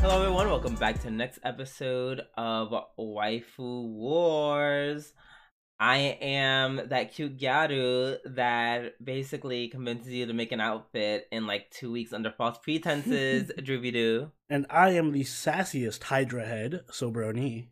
Hello, 0.00 0.22
everyone. 0.22 0.48
Welcome 0.48 0.76
back 0.76 0.96
to 1.00 1.02
the 1.04 1.10
next 1.10 1.40
episode 1.44 2.22
of 2.38 2.72
Waifu 2.98 3.88
Wars. 3.88 5.12
I 5.78 6.16
am 6.22 6.80
that 6.88 7.12
cute 7.12 7.36
gyaru 7.36 8.16
that 8.24 9.04
basically 9.04 9.68
convinces 9.68 10.10
you 10.10 10.24
to 10.24 10.32
make 10.32 10.52
an 10.52 10.60
outfit 10.60 11.28
in 11.30 11.46
like 11.46 11.70
two 11.70 11.92
weeks 11.92 12.14
under 12.14 12.30
false 12.30 12.56
pretenses. 12.58 13.52
Drooby 13.58 13.92
Doo. 13.92 14.32
And 14.48 14.64
I 14.70 14.90
am 14.90 15.12
the 15.12 15.24
sassiest 15.24 16.04
Hydra 16.04 16.46
head, 16.46 16.80
Sobroni. 16.90 17.66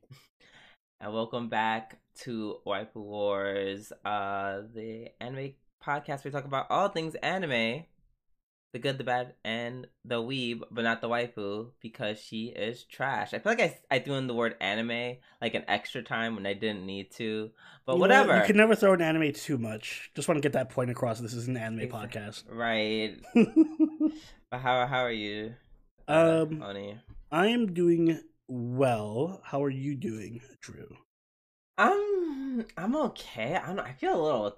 And 1.00 1.14
welcome 1.14 1.48
back 1.48 1.98
to 2.20 2.56
Waifu 2.66 2.96
Wars, 2.96 3.90
uh, 4.04 4.60
the 4.74 5.08
anime 5.18 5.54
podcast. 5.82 6.24
We 6.24 6.30
talk 6.30 6.44
about 6.44 6.66
all 6.68 6.88
things 6.88 7.14
anime 7.16 7.84
the 8.74 8.78
good, 8.78 8.98
the 8.98 9.04
bad, 9.04 9.32
and 9.44 9.86
the 10.04 10.16
weeb, 10.20 10.60
but 10.70 10.84
not 10.84 11.00
the 11.00 11.08
waifu 11.08 11.68
because 11.80 12.18
she 12.18 12.46
is 12.48 12.82
trash. 12.84 13.32
I 13.32 13.38
feel 13.38 13.52
like 13.52 13.60
I, 13.62 13.78
I 13.90 13.98
threw 14.00 14.14
in 14.16 14.26
the 14.26 14.34
word 14.34 14.56
anime 14.60 15.16
like 15.40 15.54
an 15.54 15.64
extra 15.68 16.02
time 16.02 16.34
when 16.36 16.44
I 16.44 16.52
didn't 16.52 16.84
need 16.84 17.10
to, 17.12 17.50
but 17.86 17.94
You 17.94 18.00
whatever. 18.00 18.28
what? 18.32 18.40
You 18.40 18.46
can 18.46 18.56
never 18.58 18.74
throw 18.74 18.92
an 18.92 19.00
anime 19.00 19.32
too 19.32 19.56
much. 19.56 20.10
Just 20.14 20.28
want 20.28 20.36
to 20.38 20.42
get 20.42 20.52
that 20.52 20.68
point 20.70 20.90
across. 20.90 21.20
This 21.20 21.32
is 21.32 21.48
an 21.48 21.56
anime 21.56 21.80
Exact- 21.80 22.12
podcast. 22.14 22.42
Right. 22.50 23.16
But 24.50 24.60
how 24.60 24.86
how 24.86 25.00
are 25.00 25.10
you? 25.12 25.54
uh, 26.06 26.42
Um, 26.48 26.62
Oni? 26.62 26.98
I 27.32 27.46
am 27.48 27.72
doing 27.74 28.20
well. 28.46 29.40
How 29.44 29.64
are 29.64 29.70
you 29.70 29.94
doing, 29.96 30.40
Drew? 30.60 30.96
I'm 31.78 32.64
I'm 32.76 32.94
okay. 32.96 33.56
I 33.56 33.66
don't. 33.68 33.80
I 33.80 33.92
feel 33.94 34.14
a 34.14 34.22
little 34.22 34.56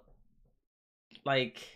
like 1.25 1.76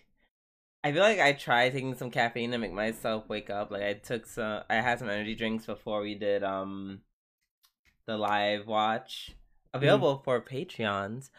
I 0.83 0.93
feel 0.93 1.03
like 1.03 1.19
I 1.19 1.33
tried 1.33 1.73
taking 1.73 1.95
some 1.95 2.11
caffeine 2.11 2.53
to 2.53 2.59
make 2.59 2.73
myself 2.73 3.29
wake 3.29 3.51
up. 3.51 3.71
Like 3.71 3.83
I 3.83 3.95
took 3.95 4.27
some 4.27 4.63
I 4.71 4.77
had 4.77 4.99
some 4.99 5.11
energy 5.11 5.35
drinks 5.35 5.67
before 5.67 6.01
we 6.01 6.15
did 6.15 6.43
um 6.43 7.01
the 8.07 8.17
live 8.17 8.67
watch 8.67 9.33
available 9.75 10.23
for 10.25 10.41
Patreons 10.41 11.31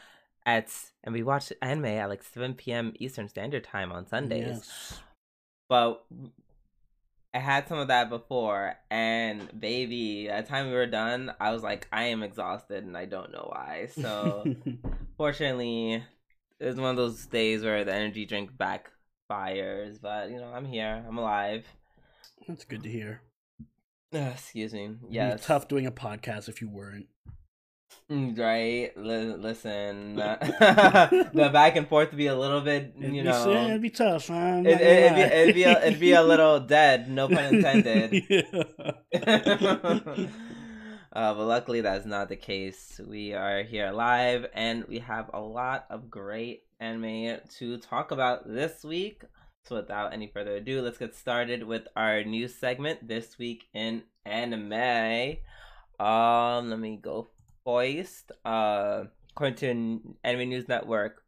at 0.45 0.71
and 1.03 1.13
we 1.13 1.23
watched 1.23 1.53
anime 1.61 1.85
at 1.85 2.09
like 2.09 2.23
7 2.23 2.53
p.m. 2.53 2.93
Eastern 2.99 3.27
Standard 3.27 3.63
Time 3.63 3.91
on 3.91 4.07
Sundays. 4.07 4.47
Yes. 4.47 4.99
But 5.67 6.03
I 7.33 7.39
had 7.39 7.67
some 7.67 7.77
of 7.77 7.87
that 7.87 8.09
before, 8.09 8.75
and 8.89 9.57
baby, 9.57 10.27
by 10.27 10.41
the 10.41 10.47
time 10.47 10.67
we 10.67 10.73
were 10.73 10.85
done, 10.85 11.31
I 11.39 11.51
was 11.51 11.63
like, 11.63 11.87
I 11.91 12.05
am 12.05 12.23
exhausted, 12.23 12.83
and 12.83 12.97
I 12.97 13.05
don't 13.05 13.31
know 13.31 13.47
why. 13.49 13.87
So, 13.95 14.43
fortunately, 15.17 16.03
it 16.59 16.65
was 16.65 16.75
one 16.75 16.89
of 16.89 16.97
those 16.97 17.25
days 17.27 17.63
where 17.63 17.85
the 17.85 17.93
energy 17.93 18.25
drink 18.25 18.57
backfires. 19.31 19.99
But 20.01 20.29
you 20.29 20.37
know, 20.37 20.51
I'm 20.53 20.65
here, 20.65 21.03
I'm 21.07 21.17
alive. 21.17 21.65
That's 22.47 22.65
good 22.65 22.83
to 22.83 22.89
hear. 22.89 23.21
Ugh, 24.13 24.31
excuse 24.33 24.73
me. 24.73 24.85
It'd 24.85 24.97
Yes. 25.09 25.45
tough 25.45 25.67
doing 25.67 25.85
a 25.85 25.91
podcast 25.91 26.49
if 26.49 26.61
you 26.61 26.69
weren't. 26.69 27.07
Mm, 28.09 28.37
Right. 28.37 28.91
Li- 28.97 29.35
listen, 29.37 30.15
the 31.33 31.49
back 31.51 31.75
and 31.77 31.87
forth 31.87 32.09
would 32.11 32.17
be 32.17 32.27
a 32.27 32.35
little 32.37 32.61
bit, 32.61 32.93
It'd 32.97 33.13
you 33.15 33.21
be, 33.21 33.27
know. 33.29 33.65
it'd 33.67 33.81
be 33.81 33.89
tough. 33.89 34.29
It, 34.29 34.33
not 34.33 34.65
it, 34.65 34.65
gonna 34.65 34.81
it'd, 34.81 35.15
be, 35.15 35.21
it'd 35.21 35.55
be 35.55 35.63
a, 35.63 35.85
it'd 35.87 35.99
be 35.99 36.11
a 36.13 36.21
little 36.23 36.59
dead, 36.59 37.09
no 37.09 37.27
pun 37.29 37.55
intended. 37.55 38.23
Uh, 41.13 41.33
but 41.33 41.45
luckily, 41.45 41.81
that's 41.81 42.05
not 42.05 42.29
the 42.29 42.37
case. 42.37 43.01
We 43.05 43.33
are 43.33 43.63
here 43.63 43.91
live, 43.91 44.45
and 44.53 44.85
we 44.85 44.99
have 44.99 45.29
a 45.33 45.41
lot 45.41 45.85
of 45.89 46.09
great 46.09 46.63
anime 46.79 47.39
to 47.57 47.77
talk 47.79 48.11
about 48.11 48.47
this 48.47 48.83
week. 48.85 49.23
So, 49.65 49.75
without 49.75 50.13
any 50.13 50.27
further 50.27 50.55
ado, 50.55 50.81
let's 50.81 50.97
get 50.97 51.13
started 51.13 51.63
with 51.63 51.83
our 51.97 52.23
new 52.23 52.47
segment 52.47 53.09
this 53.09 53.37
week 53.37 53.65
in 53.73 54.03
anime. 54.25 55.37
Um, 55.99 56.69
let 56.69 56.79
me 56.79 56.95
go 56.95 57.27
first. 57.65 58.31
Uh, 58.45 59.03
according 59.31 59.57
to 59.57 60.15
Anime 60.23 60.47
News 60.47 60.69
Network, 60.69 61.23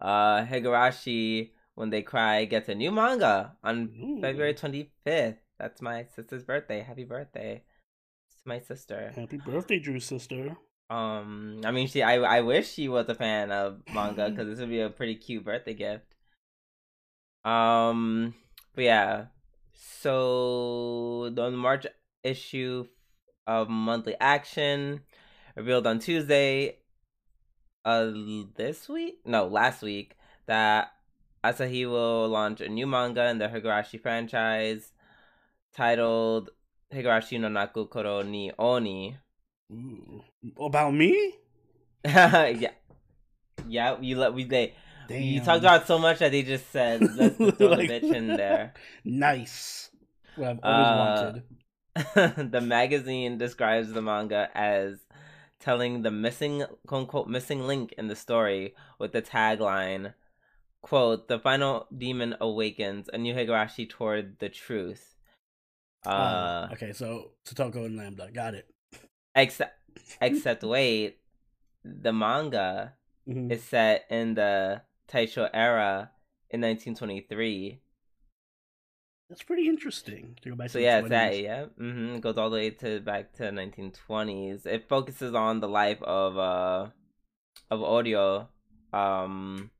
uh, 0.00 0.44
Higurashi, 0.44 1.50
when 1.74 1.90
they 1.90 2.02
cry, 2.02 2.44
gets 2.44 2.68
a 2.68 2.74
new 2.76 2.92
manga 2.92 3.56
on 3.64 3.90
Ooh. 4.00 4.20
February 4.20 4.54
25th. 4.54 5.38
That's 5.58 5.82
my 5.82 6.06
sister's 6.14 6.44
birthday. 6.44 6.82
Happy 6.82 7.04
birthday. 7.04 7.64
My 8.46 8.60
sister. 8.60 9.10
Happy 9.14 9.38
birthday, 9.38 9.78
Drew 9.78 10.00
sister. 10.00 10.56
Um, 10.90 11.62
I 11.64 11.70
mean, 11.70 11.88
she. 11.88 12.02
I. 12.02 12.16
I 12.16 12.40
wish 12.42 12.70
she 12.70 12.88
was 12.88 13.08
a 13.08 13.14
fan 13.14 13.50
of 13.50 13.80
manga 13.92 14.28
because 14.28 14.48
this 14.48 14.58
would 14.58 14.68
be 14.68 14.80
a 14.80 14.90
pretty 14.90 15.14
cute 15.14 15.44
birthday 15.44 15.74
gift. 15.74 16.04
Um, 17.44 18.34
but 18.74 18.84
yeah. 18.84 19.24
So 19.72 21.30
the 21.34 21.50
March 21.50 21.86
issue 22.22 22.86
of 23.46 23.68
Monthly 23.68 24.14
Action 24.20 25.00
revealed 25.56 25.86
on 25.86 25.98
Tuesday. 25.98 26.78
Uh, 27.84 28.12
this 28.56 28.88
week? 28.88 29.20
No, 29.26 29.46
last 29.46 29.82
week 29.82 30.16
that 30.46 30.92
Asahi 31.42 31.88
will 31.88 32.28
launch 32.28 32.62
a 32.62 32.68
new 32.68 32.86
manga 32.86 33.28
in 33.28 33.38
the 33.38 33.48
Higurashi 33.48 34.00
franchise 34.00 34.92
titled 35.74 36.50
Higurashi 36.94 37.40
no 37.40 37.48
Naku 37.48 37.86
Koro 37.86 38.22
ni 38.22 38.50
Oni. 38.58 39.16
About 40.60 40.92
me? 40.94 41.34
yeah, 42.04 42.70
yeah. 43.66 43.96
You 44.00 44.18
let 44.18 44.34
we 44.34 44.44
they 44.44 44.74
Damn. 45.08 45.22
you 45.22 45.40
talked 45.40 45.60
about 45.60 45.86
so 45.86 45.98
much 45.98 46.18
that 46.20 46.30
they 46.32 46.42
just 46.42 46.70
said 46.70 47.00
let's 47.02 47.36
throw 47.36 47.50
the 47.50 47.88
bitch 47.90 48.14
in 48.14 48.28
there. 48.28 48.74
Nice. 49.04 49.90
What 50.36 50.48
I've 50.48 50.60
always 50.62 50.86
Uh, 50.86 51.32
wanted. 51.96 52.50
the 52.52 52.60
magazine 52.60 53.38
describes 53.38 53.92
the 53.92 54.02
manga 54.02 54.48
as 54.54 54.98
telling 55.60 56.02
the 56.02 56.10
missing 56.10 56.64
quote 56.86 57.00
unquote 57.02 57.28
missing 57.28 57.66
link 57.66 57.94
in 57.96 58.08
the 58.08 58.16
story 58.16 58.74
with 58.98 59.12
the 59.12 59.22
tagline 59.22 60.12
quote 60.82 61.28
the 61.28 61.38
final 61.38 61.86
demon 61.96 62.34
awakens 62.40 63.08
a 63.12 63.16
new 63.16 63.32
higurashi 63.32 63.88
toward 63.88 64.38
the 64.40 64.48
truth 64.48 65.13
uh 66.06 66.10
Uh, 66.10 66.68
okay, 66.72 66.92
so 66.92 67.32
Totoko 67.46 67.84
and 67.86 67.96
Lambda. 67.96 68.30
Got 68.32 68.54
it. 68.54 68.68
except 69.34 69.78
except 70.20 70.62
wait 70.62 71.18
the 71.84 72.12
manga 72.12 72.94
Mhm. 73.28 73.50
is 73.50 73.62
set 73.62 74.04
in 74.10 74.34
the 74.34 74.82
taisho 75.08 75.48
era 75.52 76.10
in 76.50 76.60
1923 76.60 77.80
That's 79.28 79.42
pretty 79.42 79.66
interesting. 79.68 80.36
To 80.42 80.50
go 80.50 80.54
back 80.56 80.70
So 80.70 80.78
yeah, 80.78 80.98
it's 80.98 81.08
that 81.08 81.32
20s. 81.32 81.42
yeah. 81.42 81.64
hmm 81.76 82.14
It 82.16 82.20
goes 82.20 82.36
all 82.36 82.50
the 82.50 82.56
way 82.56 82.70
to 82.70 83.00
back 83.00 83.32
to 83.34 83.50
1920s. 83.50 84.66
It 84.66 84.88
focuses 84.88 85.34
on 85.34 85.60
the 85.60 85.68
life 85.68 86.02
of 86.02 86.36
uh 86.38 86.90
of 87.70 87.80
Oryou, 87.80 88.46
um, 88.92 89.70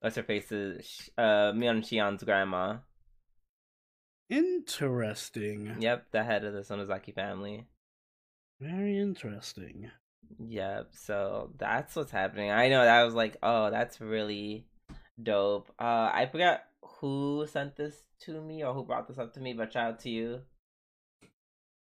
what's 0.00 0.16
her 0.16 0.22
face 0.22 0.50
is 0.50 1.10
uh 1.18 1.52
Mion 1.52 1.82
Shion's 1.82 2.24
grandma. 2.24 2.78
Interesting. 4.28 5.76
Yep, 5.78 6.06
the 6.10 6.24
head 6.24 6.44
of 6.44 6.52
the 6.52 6.60
Sonozaki 6.60 7.14
family. 7.14 7.66
Very 8.60 8.98
interesting. 8.98 9.90
Yep. 10.38 10.88
So 10.92 11.52
that's 11.58 11.94
what's 11.94 12.10
happening. 12.10 12.50
I 12.50 12.68
know 12.68 12.84
that 12.84 13.04
was 13.04 13.14
like, 13.14 13.36
oh, 13.42 13.70
that's 13.70 14.00
really 14.00 14.66
dope. 15.22 15.70
Uh, 15.78 16.10
I 16.12 16.28
forgot 16.30 16.62
who 16.82 17.46
sent 17.50 17.76
this 17.76 17.94
to 18.22 18.40
me 18.40 18.64
or 18.64 18.74
who 18.74 18.84
brought 18.84 19.08
this 19.08 19.18
up 19.18 19.34
to 19.34 19.40
me, 19.40 19.52
but 19.52 19.72
shout 19.72 19.94
out 19.94 20.00
to 20.00 20.10
you 20.10 20.40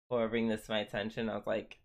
for 0.08 0.28
bringing 0.28 0.50
this 0.50 0.66
to 0.66 0.72
my 0.72 0.80
attention. 0.80 1.28
I 1.28 1.36
was 1.36 1.46
like, 1.46 1.78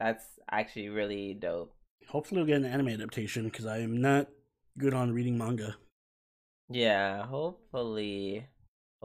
that's 0.00 0.24
actually 0.50 0.88
really 0.88 1.34
dope. 1.34 1.74
Hopefully, 2.08 2.40
we'll 2.40 2.46
get 2.46 2.56
an 2.56 2.64
anime 2.66 2.88
adaptation 2.88 3.44
because 3.44 3.66
I 3.66 3.78
am 3.78 4.00
not 4.00 4.28
good 4.78 4.92
on 4.92 5.12
reading 5.12 5.38
manga. 5.38 5.76
Yeah, 6.68 7.26
hopefully, 7.26 8.48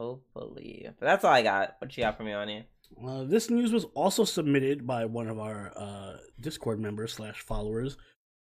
hopefully. 0.00 0.88
But 0.98 1.06
that's 1.06 1.24
all 1.24 1.32
I 1.32 1.42
got. 1.42 1.76
What 1.78 1.94
you 1.94 2.02
got 2.02 2.16
for 2.16 2.24
me 2.24 2.32
on 2.32 2.48
here? 2.48 2.64
Uh, 3.06 3.24
this 3.24 3.50
news 3.50 3.70
was 3.70 3.84
also 3.94 4.24
submitted 4.24 4.86
by 4.86 5.04
one 5.04 5.28
of 5.28 5.38
our 5.38 5.72
uh, 5.76 6.16
Discord 6.40 6.80
members 6.80 7.12
slash 7.12 7.40
followers 7.40 7.98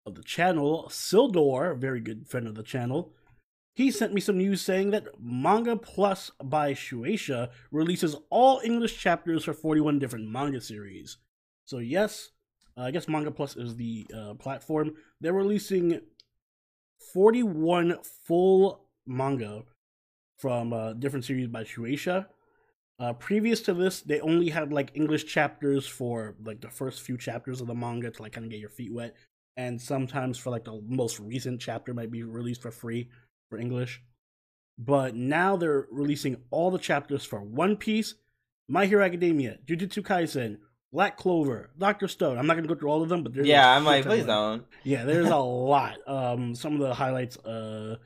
of 0.04 0.14
the 0.14 0.22
channel, 0.22 0.86
Sildor, 0.88 1.76
very 1.76 2.00
good 2.00 2.28
friend 2.28 2.46
of 2.46 2.54
the 2.54 2.62
channel. 2.62 3.12
He 3.74 3.90
sent 3.90 4.12
me 4.12 4.20
some 4.20 4.38
news 4.38 4.60
saying 4.60 4.90
that 4.90 5.20
Manga 5.20 5.76
Plus 5.76 6.30
by 6.42 6.74
Shueisha 6.74 7.50
releases 7.70 8.16
all 8.30 8.60
English 8.62 8.98
chapters 8.98 9.44
for 9.44 9.52
41 9.52 9.98
different 9.98 10.30
manga 10.30 10.60
series. 10.60 11.18
So 11.64 11.78
yes, 11.78 12.30
uh, 12.76 12.82
I 12.82 12.90
guess 12.90 13.08
Manga 13.08 13.30
Plus 13.30 13.56
is 13.56 13.76
the 13.76 14.06
uh, 14.16 14.34
platform. 14.34 14.92
They're 15.20 15.32
releasing 15.32 16.00
41 17.12 17.98
full 18.26 18.86
manga 19.06 19.64
from 20.36 20.72
uh, 20.72 20.92
different 20.94 21.24
series 21.24 21.48
by 21.48 21.64
Shueisha. 21.64 22.26
Uh, 22.98 23.12
previous 23.12 23.60
to 23.62 23.74
this, 23.74 24.00
they 24.00 24.20
only 24.20 24.48
had 24.48 24.72
like 24.72 24.90
English 24.94 25.26
chapters 25.26 25.86
for 25.86 26.34
like 26.44 26.60
the 26.60 26.70
first 26.70 27.02
few 27.02 27.18
chapters 27.18 27.60
of 27.60 27.66
the 27.66 27.74
manga 27.74 28.10
to 28.10 28.22
like 28.22 28.32
kind 28.32 28.46
of 28.46 28.50
get 28.50 28.60
your 28.60 28.70
feet 28.70 28.92
wet, 28.92 29.14
and 29.56 29.80
sometimes 29.80 30.38
for 30.38 30.50
like 30.50 30.64
the 30.64 30.80
most 30.86 31.20
recent 31.20 31.60
chapter 31.60 31.92
might 31.92 32.10
be 32.10 32.22
released 32.22 32.62
for 32.62 32.70
free 32.70 33.10
for 33.50 33.58
English. 33.58 34.02
But 34.78 35.14
now 35.14 35.56
they're 35.56 35.86
releasing 35.90 36.36
all 36.50 36.70
the 36.70 36.78
chapters 36.78 37.24
for 37.24 37.42
One 37.42 37.76
Piece, 37.76 38.14
My 38.68 38.86
Hero 38.86 39.04
Academia, 39.04 39.58
Jujutsu 39.66 40.02
Kaisen, 40.02 40.58
Black 40.92 41.16
Clover, 41.16 41.70
Doctor 41.78 42.08
Stone. 42.08 42.38
I'm 42.38 42.46
not 42.46 42.56
gonna 42.56 42.68
go 42.68 42.74
through 42.74 42.90
all 42.90 43.02
of 43.02 43.10
them, 43.10 43.22
but 43.22 43.34
there's 43.34 43.46
yeah, 43.46 43.70
i 43.70 43.76
I'm 43.76 43.84
like, 43.84 44.04
please 44.04 44.24
don't. 44.24 44.64
Yeah, 44.84 45.04
there's 45.04 45.28
a 45.28 45.36
lot. 45.36 45.96
Um, 46.06 46.54
some 46.54 46.74
of 46.74 46.80
the 46.80 46.94
highlights: 46.94 47.36
uh, 47.38 47.96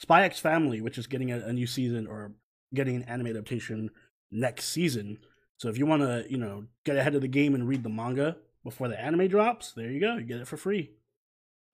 Spy 0.00 0.24
X 0.24 0.38
Family, 0.38 0.80
which 0.80 0.98
is 0.98 1.06
getting 1.06 1.30
a, 1.30 1.38
a 1.40 1.52
new 1.52 1.66
season 1.66 2.06
or 2.06 2.32
getting 2.74 2.96
an 2.96 3.02
anime 3.04 3.28
adaptation 3.28 3.90
next 4.30 4.66
season. 4.66 5.18
So 5.58 5.68
if 5.68 5.76
you 5.76 5.84
want 5.84 6.02
to, 6.02 6.24
you 6.28 6.38
know, 6.38 6.64
get 6.84 6.96
ahead 6.96 7.14
of 7.14 7.20
the 7.20 7.28
game 7.28 7.54
and 7.54 7.68
read 7.68 7.82
the 7.82 7.90
manga 7.90 8.36
before 8.64 8.88
the 8.88 8.98
anime 8.98 9.28
drops, 9.28 9.72
there 9.72 9.90
you 9.90 10.00
go. 10.00 10.16
You 10.16 10.24
get 10.24 10.40
it 10.40 10.48
for 10.48 10.56
free. 10.56 10.92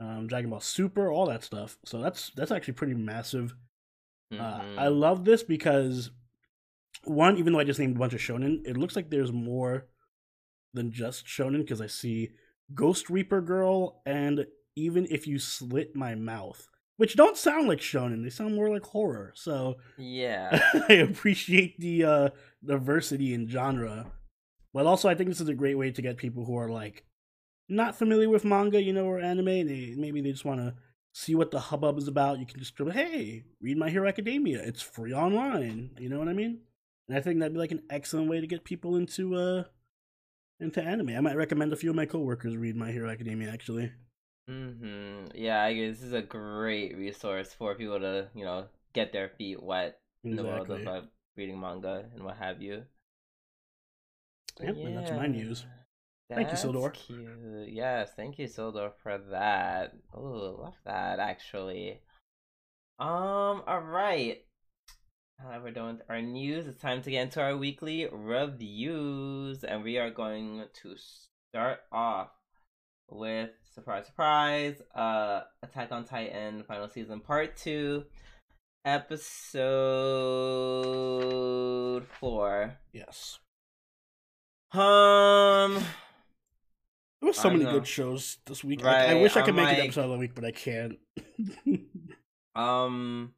Um, 0.00 0.26
Dragon 0.26 0.50
Ball 0.50 0.60
Super, 0.60 1.10
all 1.10 1.26
that 1.26 1.44
stuff. 1.44 1.78
So 1.84 2.00
that's 2.00 2.30
that's 2.36 2.50
actually 2.50 2.74
pretty 2.74 2.94
massive. 2.94 3.54
Mhm. 4.32 4.40
Uh, 4.40 4.80
I 4.80 4.88
love 4.88 5.24
this 5.24 5.42
because 5.44 6.10
one, 7.04 7.36
even 7.36 7.52
though 7.52 7.60
I 7.60 7.64
just 7.64 7.78
named 7.78 7.96
a 7.96 7.98
bunch 7.98 8.12
of 8.14 8.20
shonen, 8.20 8.66
it 8.66 8.76
looks 8.76 8.96
like 8.96 9.08
there's 9.08 9.32
more 9.32 9.86
than 10.74 10.90
just 10.90 11.26
shonen 11.26 11.58
because 11.58 11.80
I 11.80 11.86
see 11.86 12.30
Ghost 12.74 13.08
Reaper 13.08 13.40
Girl 13.40 14.02
and 14.04 14.46
even 14.74 15.06
if 15.10 15.26
you 15.26 15.38
slit 15.38 15.94
my 15.94 16.14
mouth, 16.16 16.66
which 16.96 17.16
don't 17.16 17.36
sound 17.36 17.68
like 17.68 17.78
shonen, 17.78 18.22
they 18.22 18.30
sound 18.30 18.54
more 18.54 18.70
like 18.70 18.84
horror. 18.84 19.32
So 19.34 19.76
yeah. 19.98 20.60
I 20.88 20.94
appreciate 20.94 21.78
the 21.78 22.04
uh, 22.04 22.28
diversity 22.64 23.34
in 23.34 23.48
genre, 23.48 24.12
but 24.72 24.86
also 24.86 25.08
I 25.08 25.14
think 25.14 25.28
this 25.28 25.40
is 25.40 25.48
a 25.48 25.54
great 25.54 25.76
way 25.76 25.90
to 25.90 26.02
get 26.02 26.16
people 26.16 26.44
who 26.44 26.56
are 26.56 26.70
like 26.70 27.04
not 27.68 27.96
familiar 27.96 28.28
with 28.28 28.44
manga, 28.44 28.82
you 28.82 28.92
know, 28.92 29.06
or 29.06 29.20
anime. 29.20 29.66
They 29.66 29.94
maybe 29.96 30.20
they 30.20 30.32
just 30.32 30.44
want 30.44 30.60
to 30.60 30.74
see 31.12 31.34
what 31.34 31.50
the 31.50 31.60
hubbub 31.60 31.98
is 31.98 32.08
about. 32.08 32.38
You 32.38 32.46
can 32.46 32.58
just 32.58 32.76
go, 32.76 32.90
hey, 32.90 33.44
read 33.60 33.78
My 33.78 33.90
Hero 33.90 34.08
Academia. 34.08 34.60
It's 34.62 34.82
free 34.82 35.12
online. 35.12 35.90
You 35.98 36.08
know 36.08 36.18
what 36.18 36.28
I 36.28 36.34
mean? 36.34 36.60
And 37.08 37.16
I 37.16 37.20
think 37.20 37.38
that'd 37.38 37.52
be 37.52 37.58
like 37.58 37.72
an 37.72 37.84
excellent 37.90 38.28
way 38.28 38.40
to 38.40 38.46
get 38.46 38.64
people 38.64 38.96
into 38.96 39.34
uh 39.34 39.64
into 40.60 40.82
anime. 40.82 41.10
I 41.10 41.20
might 41.20 41.36
recommend 41.36 41.72
a 41.72 41.76
few 41.76 41.90
of 41.90 41.96
my 41.96 42.06
coworkers 42.06 42.56
read 42.56 42.76
My 42.76 42.90
Hero 42.90 43.10
Academia. 43.10 43.50
Actually, 43.50 43.92
hmm 44.48 45.26
Yeah, 45.34 45.62
I 45.62 45.74
guess 45.74 45.96
this 45.96 46.02
is 46.04 46.12
a 46.12 46.22
great 46.22 46.96
resource 46.96 47.52
for 47.52 47.74
people 47.74 48.00
to, 48.00 48.28
you 48.34 48.44
know, 48.44 48.66
get 48.92 49.12
their 49.12 49.28
feet 49.30 49.62
wet 49.62 50.00
in 50.24 50.36
the 50.36 50.44
world 50.44 50.70
exactly. 50.70 50.86
of 50.86 51.04
uh, 51.04 51.06
reading 51.36 51.60
manga 51.60 52.04
and 52.14 52.24
what 52.24 52.36
have 52.36 52.62
you. 52.62 52.84
Yep, 54.62 54.76
and 54.84 54.96
that's 54.96 55.10
my 55.12 55.26
news. 55.26 55.64
Thank 56.34 56.52
you, 56.52 56.58
That's 56.58 56.64
Sildor. 56.64 56.92
Cute. 56.92 57.68
Yes, 57.68 58.10
thank 58.16 58.38
you, 58.38 58.46
Sildor, 58.46 58.92
for 59.02 59.18
that. 59.30 59.94
Oh, 60.14 60.56
I 60.58 60.62
love 60.62 60.74
that 60.84 61.18
actually. 61.20 62.00
Um, 62.98 63.62
all 63.66 63.80
right. 63.80 64.44
Uh, 65.40 65.58
we're 65.62 65.70
done 65.70 65.96
with 65.98 66.02
our 66.08 66.20
news. 66.22 66.66
It's 66.66 66.80
time 66.80 67.02
to 67.02 67.10
get 67.10 67.22
into 67.22 67.40
our 67.40 67.56
weekly 67.56 68.06
reviews, 68.10 69.64
and 69.64 69.82
we 69.82 69.98
are 69.98 70.10
going 70.10 70.64
to 70.82 70.96
start 70.96 71.80
off 71.92 72.30
with 73.10 73.50
surprise, 73.74 74.06
surprise. 74.06 74.80
Uh, 74.94 75.42
Attack 75.62 75.92
on 75.92 76.04
Titan 76.04 76.62
final 76.64 76.88
season 76.88 77.20
part 77.20 77.56
two, 77.56 78.04
episode 80.46 82.06
four. 82.20 82.76
yes. 82.92 83.38
Um. 84.72 85.74
There 87.22 87.28
was 87.28 87.38
so 87.38 87.48
many 87.50 87.64
know. 87.64 87.72
good 87.72 87.86
shows 87.86 88.38
this 88.46 88.62
week. 88.62 88.82
Like, 88.84 88.94
I 88.94 89.12
Right, 89.14 89.22
wish 89.22 89.36
I 89.36 89.40
could 89.40 89.50
I'm 89.50 89.56
make 89.56 89.64
like- 89.68 89.78
an 89.78 89.84
episode 89.84 90.04
of 90.04 90.10
the 90.10 90.18
week, 90.18 90.34
but 90.34 90.44
I 90.44 90.50
can't. 90.52 90.98
Um, 92.54 93.34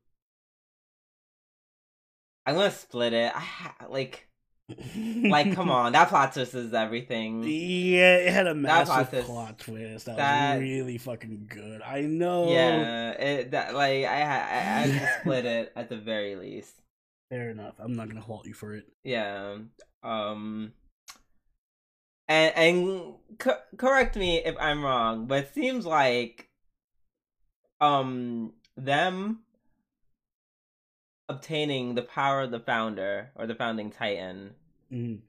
I'm 2.47 2.55
gonna 2.55 2.71
split 2.71 3.13
it. 3.13 3.35
I 3.35 3.41
ha- 3.41 3.75
like, 3.91 4.28
like, 4.97 5.55
come 5.55 5.71
on, 5.71 5.93
that 5.93 6.09
plot 6.09 6.33
twist 6.35 6.55
is 6.55 6.75
everything. 6.75 7.43
Yeah, 7.45 8.17
it 8.17 8.33
had 8.33 8.47
a 8.47 8.55
plot 8.55 8.89
massive 8.89 9.09
twist- 9.11 9.27
plot 9.27 9.59
twist. 9.59 10.07
That, 10.07 10.17
that- 10.19 10.55
was 10.57 10.63
really 10.63 10.99
fucking 10.99 11.47
good. 11.49 11.83
I 11.83 12.03
know. 12.03 12.51
Yeah, 12.53 13.11
it 13.13 13.51
that 13.53 13.75
like 13.75 14.05
I 14.05 14.23
I, 14.23 14.83
I 14.85 15.09
split 15.21 15.45
it 15.47 15.73
at 15.75 15.89
the 15.89 15.97
very 15.97 16.37
least. 16.37 16.75
Fair 17.31 17.51
enough. 17.51 17.75
I'm 17.79 17.95
not 17.95 18.09
gonna 18.09 18.23
fault 18.23 18.47
you 18.47 18.55
for 18.55 18.75
it. 18.75 18.87
Yeah. 19.05 19.59
Um. 20.03 20.73
And 22.29 22.55
and 22.57 23.15
co- 23.39 23.59
correct 23.79 24.17
me 24.17 24.39
if 24.45 24.55
I'm 24.61 24.85
wrong, 24.85 25.27
but 25.27 25.45
it 25.45 25.55
seems 25.55 25.87
like 25.87 26.49
um 27.81 28.53
them 28.77 29.41
obtaining 31.29 31.95
the 31.95 32.03
power 32.03 32.43
of 32.43 32.51
the 32.51 32.61
founder 32.61 33.31
or 33.37 33.47
the 33.47 33.55
founding 33.55 33.91
titan 33.91 34.55
Mhm. 34.93 35.21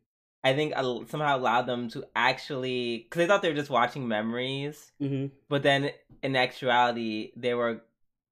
I 0.44 0.54
think 0.54 0.74
somehow 1.10 1.38
allowed 1.38 1.64
them 1.64 1.90
to 1.90 2.06
actually 2.16 3.00
because 3.00 3.20
they 3.20 3.28
thought 3.28 3.42
they 3.42 3.50
were 3.50 3.56
just 3.56 3.70
watching 3.70 4.08
memories, 4.08 4.92
Mhm. 5.02 5.32
but 5.50 5.64
then 5.64 5.92
in 6.24 6.36
actuality 6.36 7.32
they 7.36 7.54
were 7.54 7.82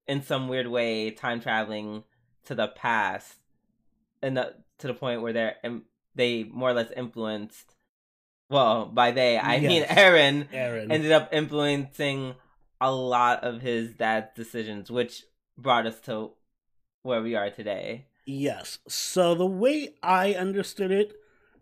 in 0.07 0.21
some 0.21 0.47
weird 0.47 0.67
way 0.67 1.11
time 1.11 1.41
traveling 1.41 2.03
to 2.45 2.55
the 2.55 2.69
past, 2.69 3.39
and 4.21 4.37
the, 4.37 4.55
to 4.79 4.87
the 4.87 4.93
point 4.93 5.21
where 5.21 5.33
they're 5.33 5.57
they 6.15 6.45
more 6.45 6.69
or 6.69 6.73
less 6.73 6.91
influenced. 6.91 7.75
Well, 8.49 8.85
by 8.85 9.11
they 9.11 9.37
I 9.37 9.59
mean 9.59 9.83
Eren 9.83 10.47
Eren. 10.49 10.89
ended 10.91 11.11
up 11.11 11.33
influencing 11.33 12.35
a 12.79 12.91
lot 12.91 13.43
of 13.43 13.61
his 13.61 13.93
dad's 13.93 14.33
decisions, 14.33 14.89
which 14.89 15.25
brought 15.57 15.85
us 15.85 15.99
to 16.01 16.31
where 17.03 17.21
we 17.21 17.35
are 17.35 17.49
today. 17.49 18.06
Yes. 18.27 18.79
So 18.89 19.33
the 19.35 19.45
way 19.45 19.95
I 20.03 20.33
understood 20.33 20.91
it, 20.91 21.15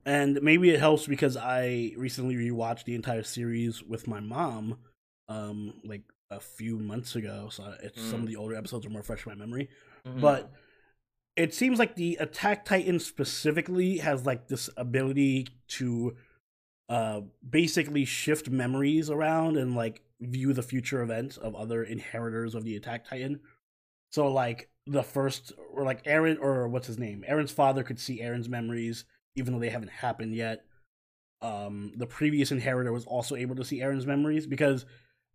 and 0.03 0.41
maybe 0.41 0.71
it 0.71 0.79
helps 0.79 1.05
because 1.07 1.37
I 1.37 1.93
recently 1.95 2.35
rewatched 2.35 2.85
the 2.85 2.95
entire 2.95 3.23
series 3.23 3.83
with 3.83 4.07
my 4.07 4.19
mom, 4.19 4.79
um, 5.29 5.75
like 5.83 6.01
a 6.31 6.39
few 6.39 6.79
months 6.79 7.15
ago. 7.15 7.49
So 7.51 7.75
it's 7.83 8.01
some 8.01 8.21
of 8.21 8.25
Mm. 8.25 8.29
the 8.29 8.35
older 8.35 8.55
episodes 8.55 8.85
are 8.85 8.89
more 8.89 9.03
fresh 9.03 9.25
in 9.25 9.31
my 9.31 9.35
memory. 9.35 9.69
Mhm. 10.05 10.21
But 10.21 10.51
it 11.35 11.53
seems 11.53 11.77
like 11.77 11.95
the 11.95 12.15
Attack 12.19 12.65
Titan 12.65 12.99
specifically 12.99 13.97
has 13.99 14.25
like 14.25 14.47
this 14.47 14.69
ability 14.75 15.47
to 15.67 16.17
uh 16.87 17.21
basically 17.47 18.05
shift 18.05 18.49
memories 18.49 19.09
around 19.09 19.57
and 19.57 19.75
like 19.75 20.01
view 20.21 20.53
the 20.53 20.61
future 20.63 21.01
events 21.01 21.35
of 21.37 21.55
other 21.55 21.83
inheritors 21.83 22.55
of 22.55 22.63
the 22.63 22.75
Attack 22.75 23.07
Titan. 23.07 23.39
So 24.11 24.31
like 24.31 24.69
the 24.87 25.03
first 25.03 25.51
or 25.73 25.83
like 25.83 26.03
Eren 26.03 26.39
or 26.39 26.67
what's 26.67 26.87
his 26.87 26.99
name? 26.99 27.23
Eren's 27.27 27.51
father 27.51 27.83
could 27.83 27.99
see 27.99 28.21
Eren's 28.21 28.49
memories 28.49 29.05
even 29.35 29.53
though 29.53 29.59
they 29.59 29.69
haven't 29.69 29.91
happened 29.91 30.35
yet. 30.35 30.63
Um 31.41 31.93
the 31.97 32.07
previous 32.07 32.51
inheritor 32.51 32.91
was 32.91 33.05
also 33.05 33.35
able 33.35 33.55
to 33.55 33.65
see 33.65 33.79
Eren's 33.79 34.05
memories 34.05 34.47
because 34.47 34.85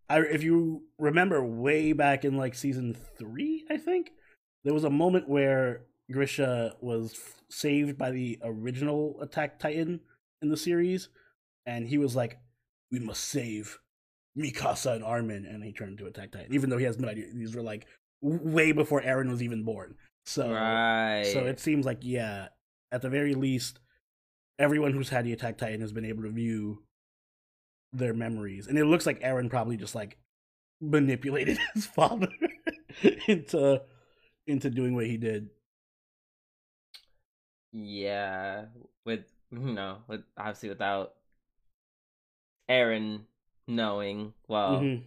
I 0.09 0.19
if 0.21 0.43
you 0.43 0.83
remember 0.97 1.43
way 1.43 1.93
back 1.93 2.25
in 2.25 2.37
like 2.37 2.55
season 2.55 2.95
3, 3.17 3.65
I 3.69 3.77
think, 3.77 4.11
there 4.63 4.73
was 4.73 4.83
a 4.83 4.89
moment 4.89 5.29
where 5.29 5.85
Grisha 6.11 6.75
was 6.81 7.13
f- 7.13 7.41
saved 7.49 7.97
by 7.97 8.11
the 8.11 8.39
original 8.43 9.17
Attack 9.21 9.59
Titan 9.59 10.01
in 10.41 10.49
the 10.49 10.57
series 10.57 11.09
and 11.65 11.87
he 11.87 11.97
was 11.97 12.15
like 12.15 12.39
we 12.91 12.99
must 12.99 13.23
save 13.23 13.79
Mikasa 14.37 14.95
and 14.95 15.03
Armin, 15.03 15.45
and 15.45 15.63
he 15.63 15.71
turned 15.73 15.91
into 15.91 16.05
Attack 16.05 16.31
Titan, 16.31 16.53
even 16.53 16.69
though 16.69 16.77
he 16.77 16.85
has 16.85 16.99
no 16.99 17.07
idea. 17.07 17.25
These 17.33 17.55
were 17.55 17.61
like 17.61 17.85
way 18.21 18.71
before 18.71 19.01
Eren 19.01 19.29
was 19.29 19.41
even 19.41 19.63
born. 19.63 19.95
So, 20.25 20.51
right. 20.51 21.23
so 21.23 21.45
it 21.45 21.59
seems 21.59 21.85
like 21.85 21.99
yeah, 22.01 22.49
at 22.91 23.01
the 23.01 23.09
very 23.09 23.33
least, 23.33 23.79
everyone 24.59 24.93
who's 24.93 25.09
had 25.09 25.25
the 25.25 25.33
Attack 25.33 25.57
Titan 25.57 25.81
has 25.81 25.91
been 25.91 26.05
able 26.05 26.23
to 26.23 26.29
view 26.29 26.83
their 27.93 28.13
memories, 28.13 28.67
and 28.67 28.77
it 28.77 28.85
looks 28.85 29.05
like 29.05 29.21
Eren 29.21 29.49
probably 29.49 29.77
just 29.77 29.95
like 29.95 30.17
manipulated 30.79 31.57
his 31.73 31.85
father 31.85 32.29
into 33.27 33.81
into 34.47 34.69
doing 34.69 34.95
what 34.95 35.07
he 35.07 35.17
did. 35.17 35.49
Yeah, 37.71 38.65
with 39.05 39.25
you 39.51 39.59
know, 39.73 39.97
with 40.07 40.21
obviously 40.37 40.69
without 40.69 41.13
Eren 42.69 43.21
knowing. 43.67 44.33
Well, 44.47 44.79
Mhm. 44.81 45.03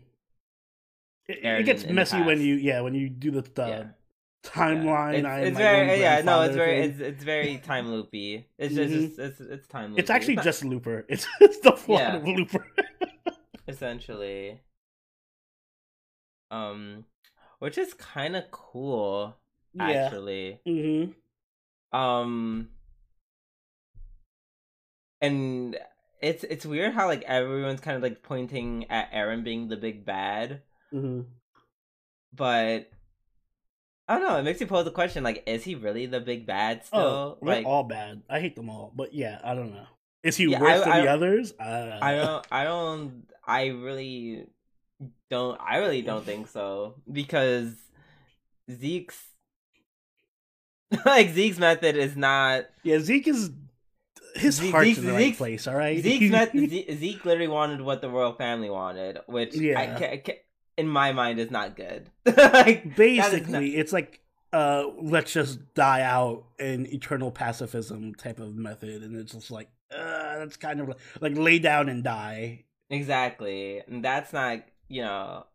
It, 1.28 1.38
it 1.44 1.64
gets 1.64 1.86
messy 1.86 2.20
when 2.22 2.40
you 2.40 2.54
yeah 2.56 2.80
when 2.82 2.94
you 2.94 3.08
do 3.08 3.30
the, 3.30 3.42
the 3.42 3.66
yeah, 3.66 3.84
timeline. 4.44 5.24
It's, 5.24 5.48
it's 5.48 5.56
very 5.58 6.00
yeah 6.00 6.20
no, 6.22 6.42
it's 6.42 6.54
very 6.54 6.82
thing. 6.82 6.90
it's 6.90 7.00
it's 7.00 7.24
very 7.24 7.56
time 7.64 7.90
loopy. 7.90 8.46
It's 8.58 8.74
just 8.74 8.92
Mhm. 8.92 9.04
it's, 9.04 9.18
it's 9.18 9.40
it's 9.40 9.66
time 9.68 9.90
loopy. 9.90 10.00
It's 10.00 10.10
actually 10.10 10.36
not- 10.36 10.44
just 10.44 10.64
Looper. 10.64 11.06
It's 11.08 11.26
it's 11.40 11.60
the 11.60 11.72
plot 11.72 12.00
Yeah. 12.00 12.16
of 12.16 12.24
Looper. 12.26 12.66
essentially, 13.68 14.60
um, 16.50 17.04
which 17.58 17.78
is 17.78 17.94
kind 17.94 18.36
of 18.36 18.50
cool 18.50 19.36
yeah. 19.72 19.84
actually. 19.86 20.60
hmm 20.66 21.96
Um, 21.98 22.68
and 25.20 25.76
it's 26.20 26.44
it's 26.44 26.66
weird 26.66 26.92
how 26.94 27.06
like 27.06 27.22
everyone's 27.22 27.80
kind 27.80 27.96
of 27.96 28.02
like 28.02 28.22
pointing 28.22 28.90
at 28.90 29.10
Eren 29.12 29.42
being 29.44 29.68
the 29.68 29.76
big 29.76 30.04
bad, 30.04 30.62
Mm-hmm. 30.94 31.20
but 32.32 32.90
I 34.06 34.18
don't 34.18 34.22
know. 34.28 34.36
It 34.38 34.42
makes 34.42 34.60
you 34.60 34.66
pose 34.66 34.84
the 34.84 34.90
question: 34.90 35.24
like, 35.24 35.42
is 35.46 35.64
he 35.64 35.74
really 35.74 36.06
the 36.06 36.20
big 36.20 36.46
bad 36.46 36.84
still? 36.84 37.00
Oh, 37.00 37.38
they're 37.42 37.56
like, 37.56 37.66
all 37.66 37.84
bad. 37.84 38.22
I 38.28 38.38
hate 38.40 38.54
them 38.54 38.70
all. 38.70 38.92
But 38.94 39.12
yeah, 39.14 39.40
I 39.42 39.54
don't 39.54 39.72
know. 39.74 39.86
Is 40.22 40.36
he 40.36 40.44
Yeah, 40.50 40.60
worse 40.60 40.80
I- 40.82 40.84
than 40.84 40.92
I- 40.92 41.00
the 41.02 41.08
others? 41.10 41.52
Uh, 41.58 41.98
I 42.00 42.14
don't, 42.16 42.46
I 42.50 42.64
don't, 42.64 43.26
I 43.46 43.66
really 43.68 44.46
don't, 45.30 45.60
I 45.60 45.78
really 45.78 46.02
don't 46.02 46.24
think 46.24 46.48
so 46.48 46.94
because 47.10 47.74
Zeke's 48.70 49.20
like 51.04 51.30
Zeke's 51.30 51.58
method 51.58 51.96
is 51.96 52.16
not 52.16 52.64
Yeah, 52.82 53.00
Zeke 53.00 53.28
is 53.28 53.50
his 54.36 54.56
Zeke- 54.56 54.70
heart's 54.72 54.86
Zeke's- 54.88 54.98
in 54.98 55.06
the 55.06 55.12
right 55.12 55.36
place. 55.36 55.66
All 55.66 55.74
right. 55.76 55.98
Zeke's. 56.02 56.30
Ze- 56.52 56.94
Zeke 56.96 57.24
literally 57.24 57.48
wanted 57.48 57.80
what 57.80 58.00
the 58.00 58.08
royal 58.10 58.32
family 58.34 58.70
wanted, 58.70 59.18
which 59.26 59.54
Yeah. 59.56 59.78
I 59.80 60.16
in 60.76 60.88
my 60.88 61.12
mind 61.12 61.38
is 61.38 61.50
not 61.50 61.76
good. 61.76 62.10
like 62.26 62.84
is 62.84 62.84
not- 62.86 62.96
Basically, 62.96 63.76
it's 63.76 63.92
like 63.92 64.20
uh, 64.52 64.86
let's 65.00 65.32
just 65.32 65.74
die 65.74 66.02
out 66.02 66.44
in 66.58 66.86
eternal 66.86 67.30
pacifism 67.30 68.14
type 68.14 68.38
of 68.38 68.54
method, 68.54 69.02
and 69.02 69.16
it's 69.16 69.32
just 69.32 69.50
like 69.50 69.68
uh, 69.92 70.38
that's 70.38 70.56
kind 70.56 70.80
of 70.80 70.88
like, 70.88 70.98
like 71.20 71.36
lay 71.36 71.58
down 71.58 71.88
and 71.88 72.04
die. 72.04 72.64
exactly, 72.90 73.82
and 73.86 74.04
that's 74.04 74.32
not 74.32 74.60
you 74.88 75.02
know. 75.02 75.46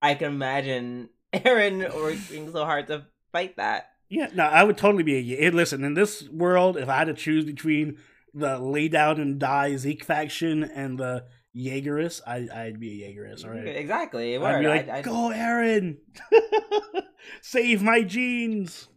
I 0.00 0.14
can 0.14 0.28
imagine 0.28 1.08
Eren 1.32 1.92
working 1.94 2.52
so 2.52 2.64
hard 2.64 2.86
to 2.88 3.06
fight 3.32 3.56
that. 3.56 3.90
Yeah, 4.08 4.28
no, 4.34 4.44
I 4.44 4.64
would 4.64 4.78
totally 4.78 5.02
be 5.02 5.44
a 5.44 5.50
Listen, 5.50 5.84
in 5.84 5.94
this 5.94 6.28
world, 6.28 6.76
if 6.76 6.88
I 6.88 6.98
had 6.98 7.08
to 7.08 7.14
choose 7.14 7.44
between 7.44 7.98
the 8.32 8.58
lay 8.58 8.88
down 8.88 9.20
and 9.20 9.38
die 9.38 9.76
Zeke 9.76 10.04
faction 10.04 10.62
and 10.64 10.98
the 10.98 11.24
Jaegerist, 11.56 12.20
I, 12.26 12.48
I'd 12.54 12.78
be 12.80 13.04
a 13.04 13.08
Jaegerist. 13.12 13.44
All 13.44 13.50
right. 13.50 13.66
Exactly. 13.66 14.36
I'd 14.36 14.40
Word. 14.40 14.60
be 14.60 14.68
like, 14.68 14.88
I, 14.88 14.98
I, 14.98 15.02
go, 15.02 15.30
Eren! 15.34 15.96
Save 17.42 17.82
my 17.82 18.02
jeans! 18.02 18.88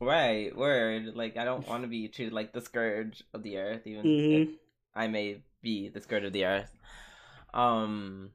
Right, 0.00 0.54
word. 0.54 1.14
Like 1.16 1.36
I 1.36 1.44
don't 1.44 1.66
want 1.66 1.82
to 1.82 1.88
be 1.88 2.08
treated 2.08 2.34
like 2.34 2.52
the 2.52 2.60
scourge 2.60 3.22
of 3.32 3.42
the 3.42 3.56
earth, 3.58 3.86
even 3.86 4.04
Mhm. 4.04 4.42
if 4.42 4.48
I 4.94 5.06
may 5.06 5.42
be 5.62 5.88
the 5.88 6.00
scourge 6.00 6.24
of 6.24 6.32
the 6.32 6.44
earth. 6.44 6.70
Um. 7.54 8.32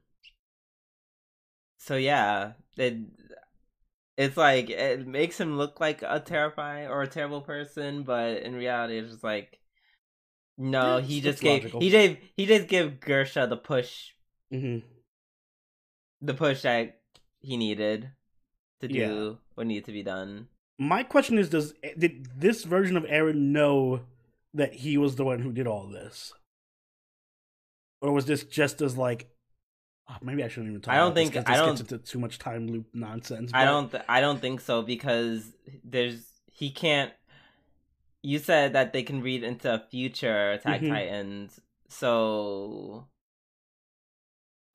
So 1.78 1.96
yeah, 1.96 2.52
it 2.76 2.96
it's 4.16 4.36
like 4.36 4.70
it 4.70 5.06
makes 5.06 5.40
him 5.40 5.56
look 5.56 5.80
like 5.80 6.02
a 6.02 6.20
terrifying 6.20 6.88
or 6.88 7.02
a 7.02 7.08
terrible 7.08 7.40
person, 7.40 8.02
but 8.02 8.42
in 8.42 8.54
reality, 8.54 8.98
it's 8.98 9.10
just 9.12 9.24
like 9.24 9.58
no, 10.62 10.98
Yeah, 10.98 11.04
he 11.04 11.20
just 11.20 11.40
gave 11.42 11.62
logical. 11.62 11.80
he 11.80 11.90
gave 11.90 12.18
he 12.36 12.46
just 12.46 12.68
gave 12.68 13.00
Grisha 13.00 13.46
the 13.48 13.56
push 13.56 14.10
hmm 14.50 14.78
the 16.20 16.34
push 16.34 16.62
that 16.62 17.00
he 17.40 17.56
needed 17.56 18.10
to 18.80 18.86
do 18.88 18.94
Yeah. 18.94 19.32
what 19.54 19.66
needed 19.66 19.86
to 19.86 19.92
be 19.92 20.02
done. 20.04 20.48
My 20.78 21.02
question 21.02 21.36
is: 21.38 21.48
Does 21.48 21.74
did 21.98 22.28
this 22.38 22.64
version 22.64 22.96
of 22.96 23.04
Eren 23.04 23.50
know 23.52 24.02
that 24.54 24.72
he 24.74 24.96
was 24.98 25.16
the 25.16 25.24
one 25.24 25.40
who 25.40 25.52
did 25.52 25.66
all 25.66 25.88
this, 25.88 26.32
or 28.00 28.12
was 28.12 28.26
this 28.26 28.44
just 28.44 28.80
as 28.82 28.96
like? 28.96 29.28
oh, 30.10 30.16
maybe 30.22 30.42
I 30.44 30.48
shouldn't 30.48 30.70
even 30.70 30.80
talk. 30.82 30.92
I 30.94 30.98
don't 30.98 31.06
about 31.08 31.14
this 31.16 31.30
think- 31.30 31.48
I 31.48 31.56
don't- 31.56 31.68
gets 31.78 31.80
into 31.92 31.98
too 31.98 32.18
much 32.18 32.38
time 32.38 32.66
loop 32.68 32.86
nonsense. 32.92 33.50
I 33.54 33.64
don't. 33.64 33.90
Th- 33.90 34.02
I 34.08 34.20
don't 34.20 34.40
think 34.40 34.60
so 34.60 34.82
because 34.82 35.50
there's 35.84 36.24
he 36.46 36.70
can't. 36.70 37.12
You 38.22 38.38
said 38.38 38.72
that 38.74 38.92
they 38.92 39.02
can 39.02 39.20
read 39.20 39.42
into 39.42 39.84
future 39.90 40.52
Attack 40.52 40.80
Mhm. 40.82 40.88
Titans, 40.88 41.60
so 41.88 43.08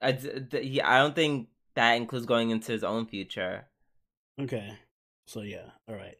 I, 0.01 0.11
he- 0.11 0.81
I 0.81 0.99
don't 0.99 1.15
think 1.15 1.49
that 1.75 1.93
includes 1.93 2.25
going 2.25 2.49
into 2.49 2.71
his 2.71 2.83
own 2.83 3.07
future. 3.07 3.67
Okay. 4.39 4.77
So 5.27 5.41
yeah, 5.41 5.71
all 5.87 5.95
right. 5.95 6.17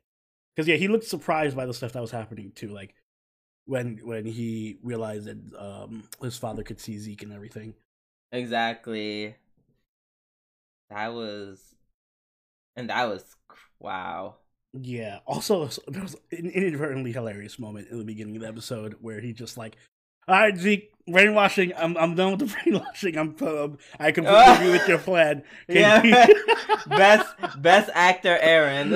Because 0.56 0.68
yeah, 0.68 0.76
he 0.78 0.88
looked 0.88 1.06
surprised 1.06 1.56
by 1.56 1.66
the 1.66 1.74
stuff 1.74 1.94
that 1.94 2.02
was 2.02 2.12
happening 2.12 2.52
too. 2.52 2.70
Like 2.70 2.96
when 3.66 3.98
when 4.04 4.26
he 4.26 4.80
realized 4.82 5.26
that 5.26 5.38
um 5.60 6.10
his 6.22 6.38
father 6.38 6.64
could 6.64 6.80
see 6.80 6.98
Zeke 6.98 7.24
and 7.24 7.34
everything. 7.34 7.76
Exactly. 8.32 9.36
That 10.90 11.14
was, 11.14 11.76
and 12.78 12.90
that 12.90 13.06
was 13.10 13.36
wow. 13.80 14.38
Yeah. 14.82 15.20
Also, 15.26 15.68
there 15.88 16.02
was 16.04 16.16
an 16.32 16.50
inadvertently 16.50 17.12
hilarious 17.12 17.60
moment 17.60 17.90
in 17.90 17.98
the 17.98 18.04
beginning 18.06 18.36
of 18.36 18.42
the 18.42 18.48
episode 18.48 18.96
where 19.02 19.20
he 19.20 19.34
just 19.34 19.58
like, 19.58 19.76
"All 20.28 20.36
right, 20.36 20.56
Zeke, 20.58 20.92
brainwashing. 21.08 21.74
I'm 21.78 21.98
I'm 21.98 22.16
done 22.16 22.32
with 22.32 22.40
the 22.42 22.56
brainwashing. 22.64 23.18
I'm 23.18 23.36
um, 23.42 23.78
I 24.00 24.12
completely 24.12 24.44
agree 24.56 24.72
with 24.72 24.88
your 24.88 24.98
plan." 25.00 25.44
Can 25.68 25.76
Yeah. 25.78 26.04
you-" 26.04 26.36
Best 26.88 27.28
best 27.62 27.90
actor 27.94 28.38
Eren. 28.42 28.92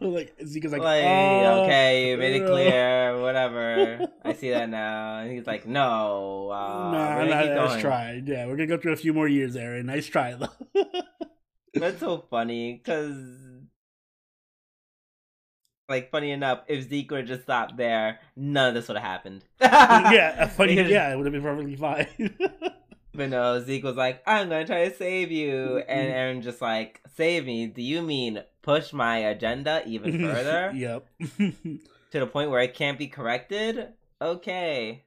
like 0.00 0.34
Zeke 0.44 0.64
is 0.64 0.72
like, 0.72 0.80
like, 0.82 1.04
"Oh, 1.04 1.64
okay, 1.64 2.10
you 2.10 2.16
made 2.16 2.36
it 2.36 2.44
uh." 2.44 2.48
clear, 2.48 3.20
whatever. 3.20 4.08
I 4.24 4.32
see 4.32 4.50
that 4.50 4.68
now. 4.70 5.18
And 5.18 5.32
he's 5.32 5.46
like, 5.46 5.66
no, 5.66 6.50
uh, 6.50 6.90
nah, 6.92 7.16
we're 7.16 7.28
gonna 7.28 7.54
nah, 7.54 7.54
nice 7.64 7.70
going. 7.72 7.80
try. 7.80 8.22
Yeah, 8.24 8.46
we're 8.46 8.56
gonna 8.56 8.66
go 8.68 8.78
through 8.78 8.92
a 8.92 8.96
few 8.96 9.12
more 9.12 9.28
years, 9.28 9.54
Eren. 9.56 9.84
Nice 9.84 10.06
try, 10.06 10.34
though. 10.34 10.48
That's 11.74 12.00
so 12.00 12.24
funny, 12.30 12.74
because, 12.82 13.16
like, 15.92 16.10
funny 16.10 16.30
enough, 16.32 16.60
if 16.66 16.88
Zeke 16.88 17.10
would 17.10 17.20
have 17.20 17.28
just 17.28 17.42
stopped 17.42 17.76
there, 17.76 18.18
none 18.36 18.68
of 18.68 18.74
this 18.74 18.88
would 18.88 18.96
have 18.96 19.06
happened. 19.06 19.44
yeah, 19.60 20.46
funny. 20.48 20.74
Yeah, 20.74 21.12
it 21.12 21.16
would 21.16 21.26
have 21.26 21.32
been 21.32 21.42
perfectly 21.42 21.76
fine. 21.76 22.06
But 23.14 23.28
no, 23.28 23.60
Zeke 23.62 23.84
was 23.84 23.96
like, 23.96 24.22
I'm 24.26 24.48
gonna 24.48 24.64
try 24.64 24.88
to 24.88 24.96
save 24.96 25.30
you. 25.30 25.82
And 25.86 26.08
Mm-hmm. 26.08 26.40
Eren 26.40 26.42
just 26.42 26.62
like, 26.62 27.02
save 27.14 27.44
me? 27.44 27.66
Do 27.66 27.82
you 27.82 28.00
mean 28.00 28.42
push 28.62 28.94
my 28.94 29.18
agenda 29.18 29.82
even 29.86 30.18
further? 30.32 30.72
yep. 30.74 31.06
To 31.38 32.20
the 32.20 32.26
point 32.26 32.48
where 32.50 32.60
it 32.60 32.72
can't 32.72 32.98
be 32.98 33.08
corrected? 33.08 33.88
Okay. 34.22 35.04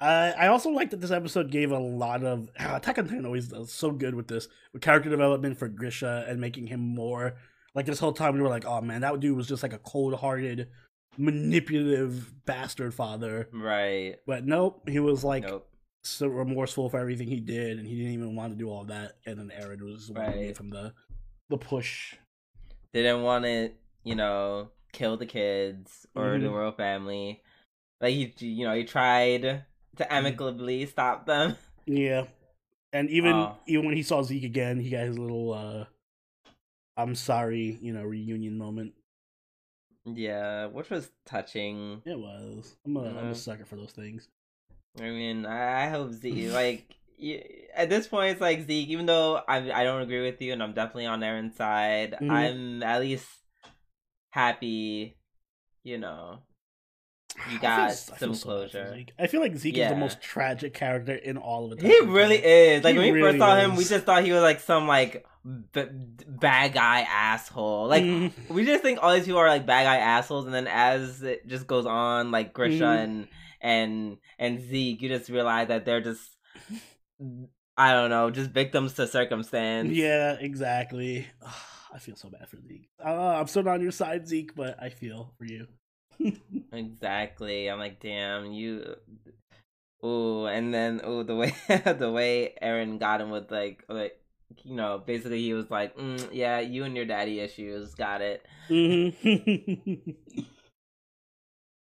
Uh, 0.00 0.30
I 0.38 0.46
also 0.46 0.70
like 0.70 0.90
that 0.90 1.00
this 1.00 1.10
episode 1.10 1.50
gave 1.50 1.72
a 1.72 1.78
lot 1.80 2.22
of 2.22 2.48
Attack 2.60 2.98
on 2.98 3.08
Titan 3.08 3.26
always 3.26 3.48
does 3.48 3.72
so 3.72 3.90
good 3.90 4.14
with 4.14 4.28
this 4.28 4.46
with 4.72 4.80
character 4.80 5.10
development 5.10 5.58
for 5.58 5.66
Grisha 5.66 6.24
and 6.28 6.40
making 6.40 6.68
him 6.68 6.78
more 6.78 7.34
like 7.74 7.86
this 7.86 7.98
whole 7.98 8.12
time 8.12 8.34
we 8.34 8.40
were 8.40 8.48
like, 8.48 8.64
oh 8.66 8.80
man, 8.80 9.00
that 9.02 9.18
dude 9.20 9.36
was 9.36 9.46
just 9.48 9.62
like 9.62 9.72
a 9.72 9.78
cold 9.78 10.14
hearted, 10.14 10.68
manipulative 11.16 12.32
bastard 12.44 12.94
father. 12.94 13.48
Right. 13.52 14.16
But 14.26 14.46
nope, 14.46 14.88
he 14.88 14.98
was 14.98 15.24
like 15.24 15.44
nope. 15.44 15.68
so 16.04 16.26
remorseful 16.26 16.88
for 16.90 16.98
everything 16.98 17.28
he 17.28 17.40
did, 17.40 17.78
and 17.78 17.86
he 17.86 17.96
didn't 17.96 18.12
even 18.12 18.36
want 18.36 18.52
to 18.52 18.58
do 18.58 18.70
all 18.70 18.84
that. 18.84 19.12
And 19.26 19.38
then 19.38 19.52
Eren 19.58 19.82
was 19.82 20.08
the 20.08 20.14
Right. 20.14 20.56
him 20.58 20.70
the 20.70 20.92
the 21.48 21.58
push. 21.58 22.14
They 22.92 23.02
Didn't 23.02 23.22
want 23.22 23.44
to, 23.44 23.70
you 24.04 24.14
know, 24.14 24.70
kill 24.92 25.16
the 25.16 25.26
kids 25.26 26.06
or 26.14 26.38
the 26.38 26.46
Mhm. 26.46 26.52
royal 26.54 26.72
family. 26.72 27.42
Like, 28.00 28.14
he, 28.14 28.32
you 28.46 28.64
know, 28.66 28.74
he 28.74 28.84
tried 28.84 29.42
Mm-hmm. 29.42 29.96
to 29.96 30.12
amicably 30.12 30.86
stop 30.86 31.26
them. 31.26 31.56
Yeah, 31.86 32.24
and 32.92 33.08
even 33.10 33.34
Oh. 33.34 33.56
even 33.66 33.86
when 33.86 33.96
he 33.96 34.02
saw 34.02 34.22
Zeke 34.22 34.44
again, 34.44 34.78
he 34.78 34.90
got 34.90 35.06
his 35.06 35.18
little 35.18 35.52
uh, 35.52 35.84
"I'm 36.98 37.14
sorry," 37.14 37.78
you 37.80 37.94
know, 37.94 38.02
reunion 38.02 38.58
moment. 38.58 38.92
Yeah, 40.04 40.66
which 40.66 40.90
was 40.90 41.10
touching. 41.24 42.02
It 42.04 42.18
was. 42.18 42.76
I'm 42.84 42.96
a, 42.96 43.00
I'm 43.00 43.16
Yeah. 43.16 43.30
a 43.30 43.34
sucker 43.34 43.64
for 43.64 43.76
those 43.76 43.92
things. 43.92 44.28
I 44.98 45.10
mean, 45.10 45.46
I, 45.46 45.88
hope 45.88 46.12
Zeke 46.12 46.50
like 46.52 46.84
at 47.74 47.88
this 47.90 48.08
point 48.08 48.32
it's 48.32 48.40
like 48.40 48.66
Zeke. 48.66 48.88
Even 48.88 49.06
though 49.06 49.36
I 49.48 49.70
I 49.70 49.84
don't 49.84 50.02
agree 50.02 50.22
with 50.22 50.40
you, 50.42 50.52
and 50.52 50.62
I'm 50.62 50.72
definitely 50.72 51.06
on 51.06 51.20
Eren's 51.20 51.56
side. 51.56 52.16
Mhm. 52.20 52.30
I'm 52.30 52.82
at 52.82 53.00
least 53.00 53.28
happy. 54.30 55.16
You 55.84 55.98
know, 55.98 56.40
You 57.52 57.58
got 57.58 57.92
feel- 57.92 58.16
some 58.16 58.34
so 58.34 58.42
closure. 58.44 58.92
Zeke. 58.94 59.12
I 59.18 59.26
feel 59.26 59.40
like 59.40 59.56
Zeke 59.56 59.78
is 59.78 59.88
the 59.90 59.96
most 59.96 60.20
tragic 60.20 60.74
character 60.74 61.14
in 61.14 61.36
all 61.36 61.72
of 61.72 61.78
it. 61.78 61.84
he 61.84 62.00
really 62.00 62.36
is. 62.44 62.84
Like 62.84 62.94
He 62.94 62.98
when 62.98 63.12
we 63.12 63.20
really 63.22 63.38
first 63.38 63.40
saw 63.40 63.56
him, 63.56 63.76
we 63.76 63.84
just 63.84 64.04
thought 64.04 64.24
he 64.24 64.32
was 64.32 64.42
like 64.42 64.60
some 64.60 64.86
like 64.86 65.24
b- 65.72 65.84
bad 66.26 66.72
guy 66.72 67.00
asshole. 67.08 67.86
Like 67.88 68.04
Mhm. 68.04 68.32
we 68.50 68.64
just 68.64 68.82
think 68.82 68.98
all 69.02 69.12
these 69.14 69.24
people 69.24 69.40
are 69.40 69.48
like 69.48 69.66
bad 69.66 69.84
guy 69.84 69.96
assholes, 69.98 70.46
and 70.46 70.54
then 70.54 70.66
as 70.66 71.22
it 71.22 71.46
just 71.46 71.66
goes 71.66 71.86
on, 71.86 72.30
like 72.30 72.52
Grisha 72.52 72.84
Mhm. 72.84 73.04
and 73.04 73.28
and 73.60 74.16
and 74.38 74.60
Zeke, 74.60 75.02
you 75.02 75.08
just 75.08 75.30
realize 75.30 75.68
that 75.68 75.84
they're 75.84 76.00
just 76.00 76.22
I 77.76 77.92
don't 77.92 78.10
know, 78.10 78.30
just 78.30 78.50
victims 78.50 78.94
to 78.94 79.06
circumstance. 79.06 79.90
yeah, 79.92 80.32
exactly. 80.40 81.26
I 81.94 81.98
feel 81.98 82.16
so 82.16 82.28
bad 82.28 82.48
for 82.48 82.56
Zeke. 82.60 82.88
Uh, 83.02 83.08
I'm 83.38 83.46
still 83.46 83.62
not 83.62 83.74
on 83.74 83.80
your 83.80 83.92
side, 83.92 84.28
Zeke, 84.28 84.54
but 84.54 84.76
I 84.82 84.90
feel 84.90 85.32
for 85.38 85.44
you. 85.44 85.66
exactly. 86.72 87.68
I'm 87.68 87.78
like, 87.78 88.00
damn, 88.00 88.52
you. 88.52 88.96
Ooh, 90.04 90.46
and 90.46 90.72
then 90.72 91.00
ooh, 91.06 91.24
the 91.24 91.34
way 91.34 91.54
the 91.68 92.10
way 92.12 92.54
Eren 92.62 92.98
got 93.00 93.20
him 93.20 93.30
with 93.30 93.50
like 93.50 93.84
like 93.88 94.20
you 94.62 94.76
know 94.76 95.02
basically 95.04 95.40
he 95.40 95.52
was 95.54 95.70
like, 95.70 95.96
mm, 95.96 96.28
yeah, 96.32 96.60
you 96.60 96.84
and 96.84 96.94
your 96.96 97.04
daddy 97.04 97.40
issues, 97.40 97.94
got 97.94 98.20
it. 98.20 98.46
Mhm. 98.70 100.14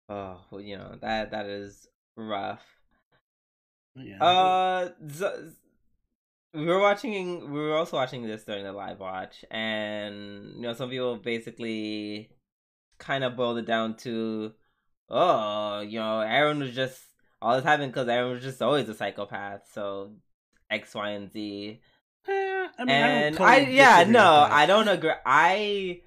Oh, 0.10 0.42
well, 0.52 0.60
you 0.60 0.78
know 0.78 0.98
that 1.02 1.32
that 1.32 1.46
is 1.46 1.88
rough. 2.18 2.62
Yeah. 3.96 4.22
Uh, 4.22 4.90
z- 5.10 5.56
we 6.54 6.66
were 6.66 6.80
watching. 6.80 7.50
We 7.52 7.60
were 7.60 7.76
also 7.76 7.96
watching 7.96 8.28
this 8.28 8.44
during 8.44 8.66
the 8.66 8.74
live 8.74 9.00
watch, 9.00 9.46
and 9.50 10.56
you 10.56 10.62
know, 10.62 10.74
some 10.74 10.90
people 10.90 11.16
basically 11.16 12.30
kind 13.02 13.24
of 13.26 13.36
boiled 13.36 13.58
it 13.58 13.66
down 13.66 13.96
to, 13.98 14.54
oh, 15.10 15.82
you 15.82 16.00
know, 16.00 16.24
Eren 16.26 16.60
was 16.60 16.74
just 16.74 17.02
all 17.42 17.56
this 17.56 17.66
happened 17.66 17.92
because 17.92 18.08
Eren 18.08 18.32
was 18.32 18.44
just 18.44 18.62
always 18.62 18.88
a 18.88 18.94
psychopath. 18.94 19.62
So 19.74 20.12
X, 20.70 20.96
Y, 20.96 21.10
and 21.10 21.32
Z. 21.32 21.82
Eh, 22.28 22.68
I 22.78 22.86
mean, 22.86 22.90
and 22.90 23.40
I, 23.40 23.44
I, 23.44 23.60
don't 23.60 23.74
yeah, 23.74 24.06
no. 24.08 24.48
I 24.50 24.66
don't 24.66 24.88
agree. 24.88 25.12
I 25.26 26.02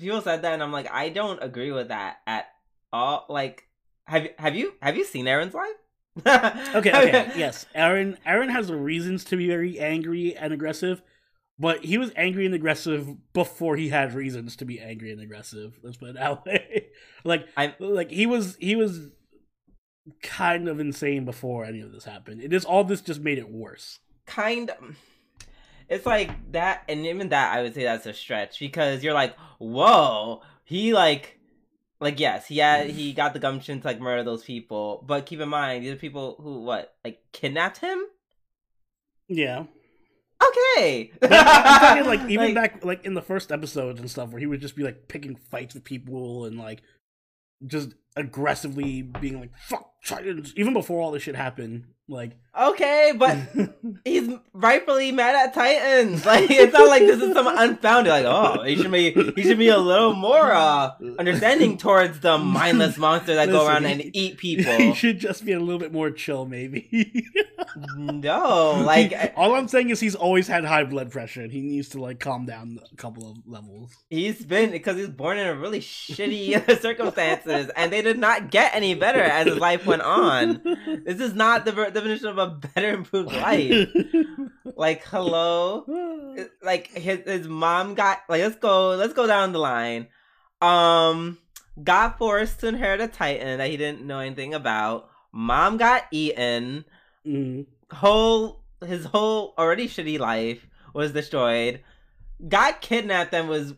people 0.00 0.22
said 0.22 0.42
that, 0.42 0.54
and 0.54 0.62
I'm 0.62 0.72
like, 0.72 0.90
I 0.90 1.10
don't 1.10 1.42
agree 1.42 1.72
with 1.72 1.88
that 1.88 2.18
at 2.26 2.46
all. 2.92 3.26
Like, 3.28 3.68
have 4.04 4.28
have 4.38 4.56
you 4.56 4.74
have 4.82 4.96
you 4.96 5.04
seen 5.04 5.26
Eren's 5.26 5.54
life? 5.54 5.76
Okay, 6.74 6.90
okay, 6.90 7.30
yes. 7.36 7.66
Eren 7.74 8.16
Eren 8.26 8.50
has 8.50 8.72
reasons 8.72 9.24
to 9.24 9.36
be 9.36 9.46
very 9.46 9.78
angry 9.78 10.36
and 10.36 10.52
aggressive, 10.52 11.02
but 11.60 11.84
he 11.84 11.96
was 11.98 12.10
angry 12.16 12.44
and 12.46 12.54
aggressive 12.54 13.08
before 13.32 13.76
he 13.76 13.90
had 13.90 14.14
reasons 14.14 14.56
to 14.56 14.64
be 14.64 14.80
angry 14.80 15.12
and 15.12 15.20
aggressive. 15.20 15.78
Let's 15.82 15.98
put 15.98 16.08
it 16.08 16.14
that 16.16 16.44
way. 16.46 16.88
like 17.22 17.46
I'm- 17.56 17.74
like 17.78 18.10
he 18.10 18.26
was 18.26 18.56
he 18.58 18.74
was 18.74 19.10
kind 20.22 20.66
of 20.68 20.80
insane 20.80 21.24
before 21.24 21.64
any 21.64 21.80
of 21.80 21.92
this 21.92 22.04
happened. 22.04 22.42
It 22.42 22.52
is 22.52 22.64
all 22.64 22.82
this 22.82 23.00
just 23.02 23.20
made 23.20 23.38
it 23.38 23.50
worse. 23.50 24.00
kind 24.26 24.70
of 24.70 24.96
it's 25.88 26.06
like 26.06 26.30
that 26.52 26.84
and 26.88 27.04
even 27.04 27.30
that 27.30 27.52
i 27.52 27.62
would 27.62 27.74
say 27.74 27.82
that's 27.82 28.06
a 28.06 28.14
stretch 28.14 28.60
because 28.60 29.02
you're 29.02 29.12
like 29.22 29.34
whoa 29.58 30.40
he 30.64 30.94
like 30.94 31.36
like 32.00 32.20
yes 32.20 32.46
he 32.46 32.58
had 32.58 32.88
he 32.90 33.12
got 33.20 33.32
the 33.32 33.40
gumption 33.40 33.80
to 33.80 33.86
like 33.88 33.98
murder 34.00 34.22
those 34.22 34.44
people 34.44 35.02
but 35.04 35.26
keep 35.26 35.40
in 35.40 35.48
mind 35.48 35.82
these 35.84 35.92
are 35.92 35.96
people 35.96 36.36
who 36.40 36.60
what 36.62 36.94
like 37.04 37.18
kidnapped 37.32 37.78
him 37.78 38.04
Yeah. 39.26 39.64
Okay. 40.42 41.12
Talking 41.22 42.06
like 42.06 42.28
even 42.28 42.54
back 42.54 42.84
like 42.84 43.04
in 43.04 43.14
the 43.14 43.22
first 43.22 43.52
episodes 43.52 44.00
and 44.00 44.10
stuff 44.10 44.30
where 44.30 44.40
he 44.40 44.46
would 44.46 44.60
just 44.60 44.76
be 44.76 44.82
like 44.82 45.08
picking 45.08 45.36
fights 45.36 45.74
with 45.74 45.84
people 45.84 46.44
and 46.44 46.58
like 46.58 46.82
just 47.66 47.94
aggressively 48.16 49.02
being 49.02 49.38
like 49.40 49.50
fuck 49.66 49.86
Titans 50.04 50.52
even 50.56 50.72
before 50.72 51.00
all 51.02 51.10
this 51.10 51.22
shit 51.22 51.36
happened. 51.36 51.84
Like 52.08 52.32
okay 52.58 53.12
but 53.16 53.36
he's 54.04 54.28
rightfully 54.52 55.12
mad 55.12 55.36
at 55.36 55.54
Titans. 55.54 56.24
Like 56.30 56.50
it's 56.50 56.72
not 56.72 56.88
like 56.88 57.02
this 57.02 57.20
is 57.22 57.32
some 57.34 57.46
unfounded. 57.46 58.10
Like 58.10 58.24
oh, 58.24 58.62
he 58.64 58.74
should 58.76 58.90
be 58.90 59.10
he 59.36 59.42
should 59.42 59.58
be 59.58 59.68
a 59.68 59.78
little 59.78 60.14
more 60.14 60.52
uh 60.52 60.92
understanding 61.20 61.76
towards 61.78 62.18
the 62.20 62.36
mindless 62.38 62.96
monsters 62.98 63.36
that 63.36 63.48
go 63.50 63.66
around 63.66 63.84
he- 63.84 63.92
and 63.92 64.16
eat 64.16 64.38
people. 64.44 64.72
he 64.76 64.92
should 64.94 65.20
just 65.20 65.44
be 65.44 65.52
a 65.52 65.60
little 65.60 65.78
bit 65.78 65.92
more 65.92 66.10
chill, 66.10 66.46
maybe. 66.46 66.88
no, 67.96 68.82
like 68.84 69.12
I- 69.12 69.32
all 69.36 69.54
I'm 69.54 69.68
saying 69.68 69.90
is 69.90 70.00
he's 70.00 70.14
always 70.16 70.48
had 70.48 70.64
high 70.64 70.84
blood 70.84 71.10
pressure, 71.12 71.42
and 71.42 71.52
he 71.52 71.60
needs 71.60 71.90
to 71.90 72.00
like 72.00 72.18
calm 72.20 72.46
down 72.46 72.78
a 72.92 72.96
couple 72.96 73.30
of 73.30 73.36
levels. 73.46 73.94
he's 74.08 74.44
been 74.44 74.70
because 74.70 74.96
he 74.96 75.02
was 75.02 75.10
born 75.10 75.38
in 75.38 75.46
a 75.46 75.54
really 75.54 75.80
shitty 75.80 76.80
circumstances, 76.80 77.70
and 77.76 77.92
they 77.92 77.99
did 78.02 78.18
not 78.18 78.50
get 78.50 78.74
any 78.74 78.94
better 78.94 79.20
as 79.20 79.46
his 79.46 79.58
life 79.58 79.86
went 79.86 80.02
on. 80.02 80.62
This 81.04 81.20
is 81.20 81.34
not 81.34 81.64
the 81.64 81.72
ver- 81.72 81.90
definition 81.90 82.26
of 82.26 82.38
a 82.38 82.48
better 82.48 82.90
improved 82.90 83.32
life. 83.32 83.88
Like 84.76 85.04
hello. 85.04 85.84
like 86.62 86.88
his 86.88 87.20
his 87.24 87.48
mom 87.48 87.94
got 87.94 88.20
like 88.28 88.42
let's 88.42 88.56
go 88.56 88.90
let's 88.90 89.14
go 89.14 89.26
down 89.26 89.52
the 89.52 89.58
line. 89.58 90.08
Um 90.60 91.38
got 91.82 92.18
forced 92.18 92.60
to 92.60 92.68
inherit 92.68 93.00
a 93.00 93.08
titan 93.08 93.58
that 93.58 93.70
he 93.70 93.76
didn't 93.76 94.06
know 94.06 94.20
anything 94.20 94.54
about. 94.54 95.08
Mom 95.32 95.76
got 95.76 96.04
eaten. 96.10 96.84
Mm. 97.26 97.66
Whole 97.92 98.62
his 98.84 99.06
whole 99.06 99.54
already 99.58 99.88
shitty 99.88 100.18
life 100.18 100.66
was 100.94 101.12
destroyed. 101.12 101.80
Got 102.48 102.80
kidnapped 102.80 103.34
and 103.34 103.48
was 103.48 103.74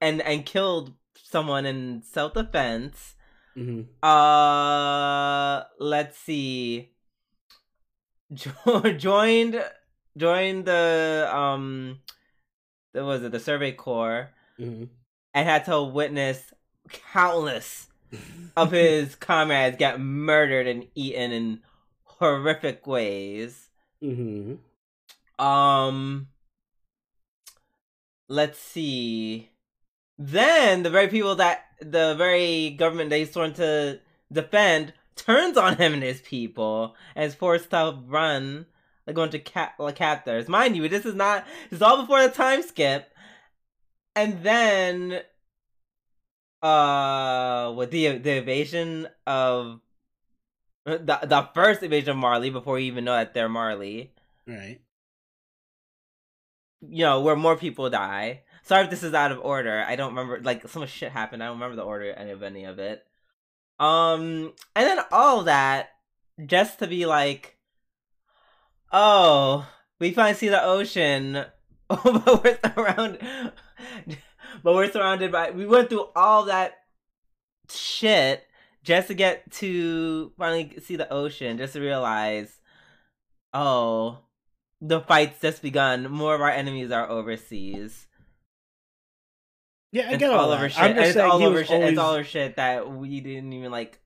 and 0.00 0.20
and 0.22 0.44
killed 0.44 0.92
someone 1.22 1.66
in 1.66 2.02
self 2.02 2.34
defense. 2.34 3.14
Mhm. 3.56 3.86
Uh 4.02 5.64
let's 5.78 6.18
see. 6.18 6.90
Jo- 8.32 8.92
joined 8.98 9.64
joined 10.16 10.64
the 10.66 11.28
um 11.32 12.00
what 12.92 13.04
was 13.04 13.22
it 13.22 13.32
the 13.32 13.40
survey 13.40 13.72
corps 13.72 14.30
Mhm. 14.58 14.88
and 15.34 15.48
had 15.48 15.64
to 15.66 15.82
witness 15.82 16.52
countless 17.12 17.88
of 18.56 18.70
his 18.72 19.14
comrades 19.14 19.76
get 19.76 20.00
murdered 20.00 20.66
and 20.66 20.88
eaten 20.94 21.30
in 21.32 21.60
horrific 22.04 22.86
ways 22.86 23.68
Mhm. 24.02 24.58
um 25.38 26.28
let's 28.28 28.58
see 28.58 29.50
then 30.18 30.82
the 30.82 30.90
very 30.90 31.08
people 31.08 31.34
that 31.36 31.65
the 31.80 32.14
very 32.16 32.70
government 32.70 33.12
he's 33.12 33.32
sworn 33.32 33.52
to 33.54 34.00
defend 34.32 34.92
turns 35.14 35.56
on 35.56 35.76
him 35.76 35.94
and 35.94 36.02
his 36.02 36.20
people 36.20 36.94
and 37.14 37.24
is 37.24 37.34
forced 37.34 37.70
to 37.70 37.98
run 38.06 38.66
like 39.06 39.16
going 39.16 39.30
to 39.30 39.38
cap 39.38 39.74
like 39.78 39.96
captors 39.96 40.48
mind 40.48 40.76
you 40.76 40.88
this 40.88 41.06
is 41.06 41.14
not 41.14 41.44
this 41.70 41.78
is 41.78 41.82
all 41.82 42.00
before 42.00 42.22
the 42.22 42.28
time 42.32 42.62
skip 42.62 43.12
and 44.14 44.42
then 44.42 45.20
uh 46.62 47.72
with 47.76 47.90
the 47.90 48.18
the 48.18 48.36
invasion 48.38 49.06
of 49.26 49.80
the 50.84 51.18
the 51.22 51.48
first 51.54 51.82
invasion 51.82 52.10
of 52.10 52.16
Marley 52.16 52.50
before 52.50 52.78
you 52.78 52.86
even 52.86 53.04
know 53.04 53.12
that 53.14 53.34
they're 53.34 53.48
Marley 53.48 54.12
Right. 54.46 54.80
you 56.80 57.04
know, 57.04 57.20
where 57.20 57.34
more 57.34 57.56
people 57.56 57.90
die. 57.90 58.42
Sorry 58.66 58.82
if 58.82 58.90
this 58.90 59.04
is 59.04 59.14
out 59.14 59.30
of 59.30 59.38
order. 59.44 59.84
I 59.86 59.94
don't 59.94 60.10
remember 60.10 60.40
like 60.42 60.66
so 60.66 60.80
much 60.80 60.90
shit 60.90 61.12
happened. 61.12 61.40
I 61.40 61.46
don't 61.46 61.54
remember 61.54 61.76
the 61.76 61.82
order 61.82 62.10
of 62.10 62.42
any 62.42 62.64
of 62.64 62.80
it. 62.80 63.06
Um 63.78 64.54
and 64.74 64.86
then 64.86 64.98
all 65.12 65.44
that 65.44 65.90
just 66.44 66.80
to 66.80 66.88
be 66.88 67.06
like 67.06 67.58
Oh, 68.92 69.68
we 70.00 70.10
finally 70.10 70.34
see 70.34 70.48
the 70.48 70.64
ocean. 70.64 71.44
but 71.88 72.44
we're 72.44 72.58
surrounded 72.74 73.52
but 74.64 74.74
we're 74.74 74.90
surrounded 74.90 75.30
by 75.30 75.52
we 75.52 75.64
went 75.64 75.88
through 75.88 76.08
all 76.16 76.46
that 76.46 76.74
shit 77.70 78.44
just 78.82 79.06
to 79.06 79.14
get 79.14 79.48
to 79.52 80.32
finally 80.36 80.76
see 80.80 80.96
the 80.96 81.12
ocean, 81.12 81.56
just 81.56 81.74
to 81.74 81.80
realize 81.80 82.58
oh 83.54 84.18
the 84.80 85.00
fight's 85.02 85.40
just 85.40 85.62
begun. 85.62 86.10
More 86.10 86.34
of 86.34 86.40
our 86.40 86.50
enemies 86.50 86.90
are 86.90 87.08
overseas. 87.08 88.05
Yeah, 89.92 90.08
I 90.08 90.12
It's 90.12 90.18
get 90.18 90.30
all, 90.30 90.38
all 90.40 90.48
that. 90.50 90.56
over 90.56 90.64
I'm 90.64 90.70
shit. 90.70 90.96
just 90.96 91.06
it's 91.08 91.14
saying 91.14 91.30
all 91.30 91.42
over 91.42 91.64
shit. 91.64 91.70
always- 91.74 91.90
It's 91.90 91.98
all 91.98 92.12
over 92.14 92.24
shit 92.24 92.56
that 92.56 92.90
we 92.90 93.20
didn't 93.20 93.52
even 93.52 93.70
like 93.70 93.98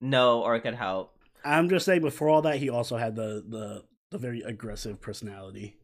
know 0.00 0.42
or 0.42 0.58
could 0.60 0.74
help. 0.74 1.14
I'm 1.44 1.68
just 1.68 1.86
saying 1.86 2.02
before 2.02 2.28
all 2.28 2.42
that, 2.42 2.56
he 2.56 2.68
also 2.68 2.96
had 2.96 3.16
the 3.16 3.44
the 3.48 3.84
the 4.10 4.18
very 4.18 4.42
aggressive 4.42 5.00
personality. 5.00 5.76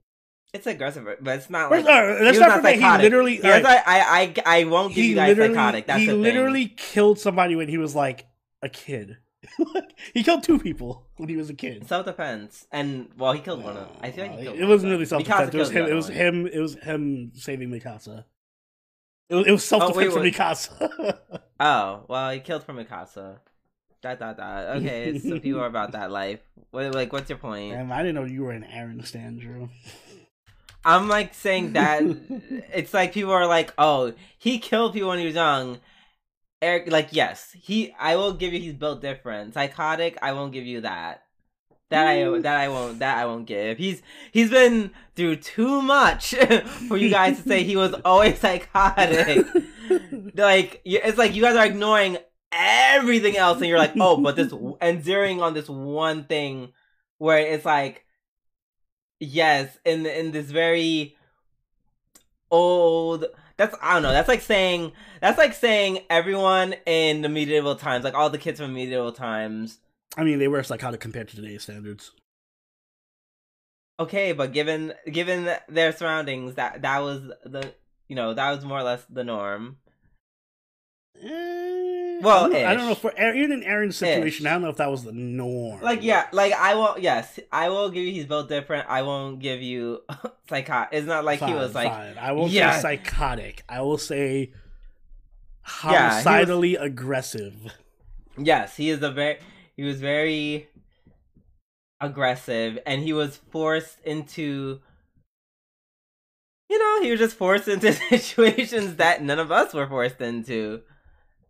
It's 0.53 0.67
aggressive, 0.67 1.07
but 1.21 1.37
it's 1.39 1.51
not 1.51 1.71
like 1.71 1.85
right, 1.87 2.21
let's 2.23 2.39
not 2.39 2.49
not 2.49 2.63
forget 2.63 2.79
he 2.99 3.03
literally. 3.03 3.41
Yes, 3.43 3.65
all 3.65 3.73
right, 3.73 3.83
I, 3.87 4.01
I, 4.01 4.35
I, 4.55 4.61
I 4.61 4.65
won't 4.65 4.95
give 4.95 5.05
he 5.05 5.11
you 5.11 5.15
guys 5.17 5.29
literally, 5.31 5.55
psychotic. 5.55 5.87
That's 5.87 6.01
he 6.01 6.07
the 6.07 6.13
thing. 6.13 6.23
literally 6.23 6.67
killed 6.69 7.19
somebody 7.19 7.57
when 7.57 7.69
he 7.69 7.79
was 7.79 7.95
like 7.95 8.27
a 8.63 8.69
kid. 8.69 9.19
he 10.15 10.23
killed 10.23 10.43
two 10.43 10.59
people 10.59 11.07
when 11.17 11.29
he 11.29 11.37
was 11.37 11.51
a 11.51 11.55
kid. 11.55 11.87
self 11.89 12.07
defense, 12.07 12.67
and 12.73 13.09
well, 13.17 13.33
he 13.33 13.41
killed 13.41 13.63
one 13.63 13.77
of. 13.77 13.87
them. 13.89 13.97
I 14.03 14.11
feel 14.11 14.27
like 14.27 14.47
Uh, 14.47 14.53
it 14.53 14.65
wasn't 14.67 14.93
really 14.93 15.05
self 15.05 15.23
defense. 15.25 15.55
It 15.55 15.59
was 15.59 15.71
him. 15.71 15.87
It 15.87 15.95
was 15.95 16.09
him. 16.09 16.47
It 16.47 16.59
was 16.61 16.75
him 16.77 17.33
saving 17.35 17.71
Mikasa. 17.71 18.25
It 19.29 19.35
was, 19.35 19.47
it 19.47 19.51
was 19.53 19.65
self 19.65 19.83
defense 19.89 19.97
wait, 19.97 20.13
for 20.13 20.21
wait. 20.21 20.35
Mikasa. 20.35 21.19
Oh 21.59 22.05
well, 22.09 22.31
he 22.33 22.41
killed 22.41 22.65
from 22.65 22.77
Mikasa. 22.77 23.39
Dot 24.03 24.19
dot 24.19 24.37
dot. 24.37 24.77
Okay, 24.77 25.19
so 25.19 25.41
people 25.41 25.61
are 25.61 25.67
about 25.67 25.93
that 25.93 26.11
life. 26.11 26.41
What, 26.71 26.95
like, 26.95 27.15
what's 27.15 27.31
your 27.31 27.39
point? 27.39 27.73
Damn, 27.73 27.91
I 27.91 28.03
didn't 28.03 28.15
know 28.15 28.25
you 28.25 28.43
were 28.43 28.53
an 28.53 28.67
Eren 28.71 29.05
Stan, 29.07 29.39
Drew. 29.39 29.71
I'm 30.85 31.09
like 31.09 31.35
saying 31.35 31.73
that 31.73 32.03
it's 32.73 32.93
like 32.93 33.15
people 33.15 33.33
are 33.33 33.47
like, 33.47 33.73
oh, 33.79 34.13
he 34.39 34.59
killed 34.59 34.93
people 34.93 35.09
when 35.09 35.19
he 35.19 35.27
was 35.27 35.35
young. 35.35 35.81
Eric, 36.63 36.91
like, 36.91 37.09
yes, 37.11 37.57
he. 37.59 37.95
I 37.99 38.17
will 38.17 38.35
give 38.35 38.53
you 38.53 38.61
he's 38.61 38.75
built 38.75 39.01
different. 39.01 39.55
Psychotic, 39.55 40.19
I 40.23 40.33
won't 40.33 40.53
give 40.53 40.65
you 40.65 40.83
that. 40.83 41.23
That 41.89 42.07
I 42.09 42.17
Mm. 42.19 42.43
that 42.43 42.57
I 42.57 42.69
won't 42.69 42.99
that 42.99 43.19
I 43.19 43.27
won't 43.27 43.47
give. 43.47 43.79
He's 43.79 44.03
he's 44.33 44.51
been 44.51 44.91
through 45.15 45.37
too 45.37 45.81
much 45.83 46.35
for 46.89 46.97
you 46.97 47.11
guys 47.11 47.41
to 47.41 47.49
say 47.49 47.63
he 47.63 47.77
was 47.77 47.95
always 48.05 48.39
psychotic. 48.41 49.47
like 50.35 50.81
it's 50.85 51.19
like 51.19 51.35
you 51.35 51.43
guys 51.43 51.55
are 51.57 51.67
ignoring 51.67 52.19
everything 52.51 53.37
else, 53.37 53.59
and 53.59 53.67
you're 53.67 53.79
like, 53.79 53.93
oh, 54.01 54.17
but 54.17 54.35
this 54.35 54.53
and 54.81 55.05
zeroing 55.05 55.41
on 55.41 55.55
this 55.55 55.69
one 55.69 56.25
thing 56.25 56.73
where 57.19 57.39
it's 57.39 57.65
like 57.65 58.05
yes 59.21 59.79
in 59.85 60.05
in 60.05 60.33
this 60.33 60.51
very 60.51 61.17
old 62.51 63.25
that's 63.57 63.75
i 63.81 63.95
don't 63.95 64.03
know 64.03 64.13
that's 64.13 64.29
like 64.29 64.43
saying 64.43 64.93
that's 65.21 65.39
like 65.39 65.55
saying 65.55 65.99
everyone 66.11 66.75
in 66.85 67.23
the 67.23 67.29
medieval 67.29 67.75
times 67.75 68.05
like 68.05 68.15
all 68.15 68.31
the 68.31 68.39
kids 68.39 68.61
from 68.61 68.75
medieval 68.75 69.13
times 69.13 69.79
I 70.17 70.25
mean, 70.25 70.39
they 70.39 70.49
were 70.49 70.63
psychotic 70.63 71.01
compared 71.01 71.29
to 71.29 71.37
today's 71.37 71.63
standards. 71.63 72.13
Okay, 73.99 74.33
but 74.33 74.53
given 74.53 74.93
given 75.11 75.49
their 75.69 75.93
surroundings, 75.93 76.55
that 76.55 76.83
that 76.83 76.99
was 77.01 77.23
the 77.45 77.73
you 78.09 78.17
know 78.17 78.35
that 78.35 78.51
was 78.55 78.65
more 78.65 78.79
or 78.81 78.83
less 78.83 79.05
the 79.11 79.25
norm. 79.25 79.79
Eh, 81.23 82.19
Well, 82.21 82.45
I 82.45 82.49
don't, 82.49 82.67
I 82.67 82.75
don't 82.75 82.89
know 82.89 82.95
for 82.95 83.11
Eren- 83.13 83.37
even 83.37 83.53
in 83.53 83.61
Eren's 83.63 83.97
situation. 83.97 84.45
Ish. 84.45 84.51
I 84.51 84.53
don't 84.55 84.63
know 84.63 84.69
if 84.69 84.77
that 84.77 84.91
was 84.91 85.05
the 85.05 85.13
norm. 85.13 85.81
Like 85.81 86.03
yeah, 86.03 86.29
like 86.33 86.53
I 86.53 86.75
won't. 86.75 87.01
Yes, 87.01 87.39
I 87.51 87.71
will 87.71 87.89
give 87.91 88.05
you. 88.05 88.13
He's 88.13 88.27
built 88.27 88.49
different. 88.51 88.87
I 88.89 89.01
won't 89.03 89.39
give 89.39 89.63
you 89.63 90.03
psychotic. 90.49 90.91
It's 90.99 91.07
not 91.07 91.25
like 91.25 91.41
fine, 91.41 91.49
he 91.51 91.55
was 91.55 91.75
like 91.75 91.89
fine. 91.91 92.19
I 92.19 92.33
won't 92.33 92.53
Yeah. 92.53 92.73
say 92.77 92.83
psychotic. 92.99 93.65
I 93.69 93.81
will 93.81 93.99
say 93.99 94.53
Yeah, 95.85 96.17
was- 96.17 96.25
homicidally 96.25 96.77
aggressive. 96.77 97.55
Yes, 98.39 98.77
he 98.77 98.91
is 98.91 99.03
a 99.03 99.11
very 99.11 99.39
he 99.77 99.85
was 99.85 100.01
very 100.01 100.69
aggressive 102.01 102.79
and 102.87 103.03
he 103.03 103.13
was 103.13 103.37
forced 103.51 103.99
into 104.05 104.81
you 106.69 106.79
know, 106.79 107.03
he 107.03 107.11
was 107.13 107.21
just 107.21 107.37
forced 107.37 107.69
into 107.69 107.93
situations 108.11 108.97
that 108.97 109.23
none 109.23 109.39
of 109.39 109.53
us 109.53 109.73
were 109.73 109.87
forced 109.87 110.21
into 110.21 110.83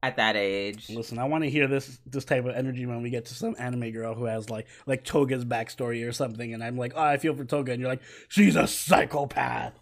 at 0.03 0.17
that 0.17 0.37
age. 0.37 0.91
Listen, 0.91 1.19
I 1.19 1.25
want 1.25 1.45
to 1.45 1.51
hear 1.51 1.67
this 1.67 1.99
this 2.07 2.25
type 2.25 2.45
of 2.45 2.55
energy 2.55 2.87
when 2.87 3.03
we 3.03 3.11
get 3.11 3.25
to 3.27 3.35
some 3.35 3.57
anime 3.59 3.91
girl 3.93 4.15
who 4.15 4.25
has 4.25 4.51
like 4.51 4.67
like 4.87 5.05
Toga's 5.05 5.45
backstory 5.45 6.07
or 6.07 6.13
something, 6.13 6.53
and 6.53 6.63
I'm 6.63 6.77
like, 6.77 6.93
oh, 6.95 7.03
I 7.03 7.17
feel 7.17 7.35
for 7.35 7.45
Toga, 7.45 7.73
and 7.73 7.81
you're 7.81 7.91
like, 7.91 8.03
she's 8.29 8.57
a 8.57 8.67
psychopath. 8.67 9.73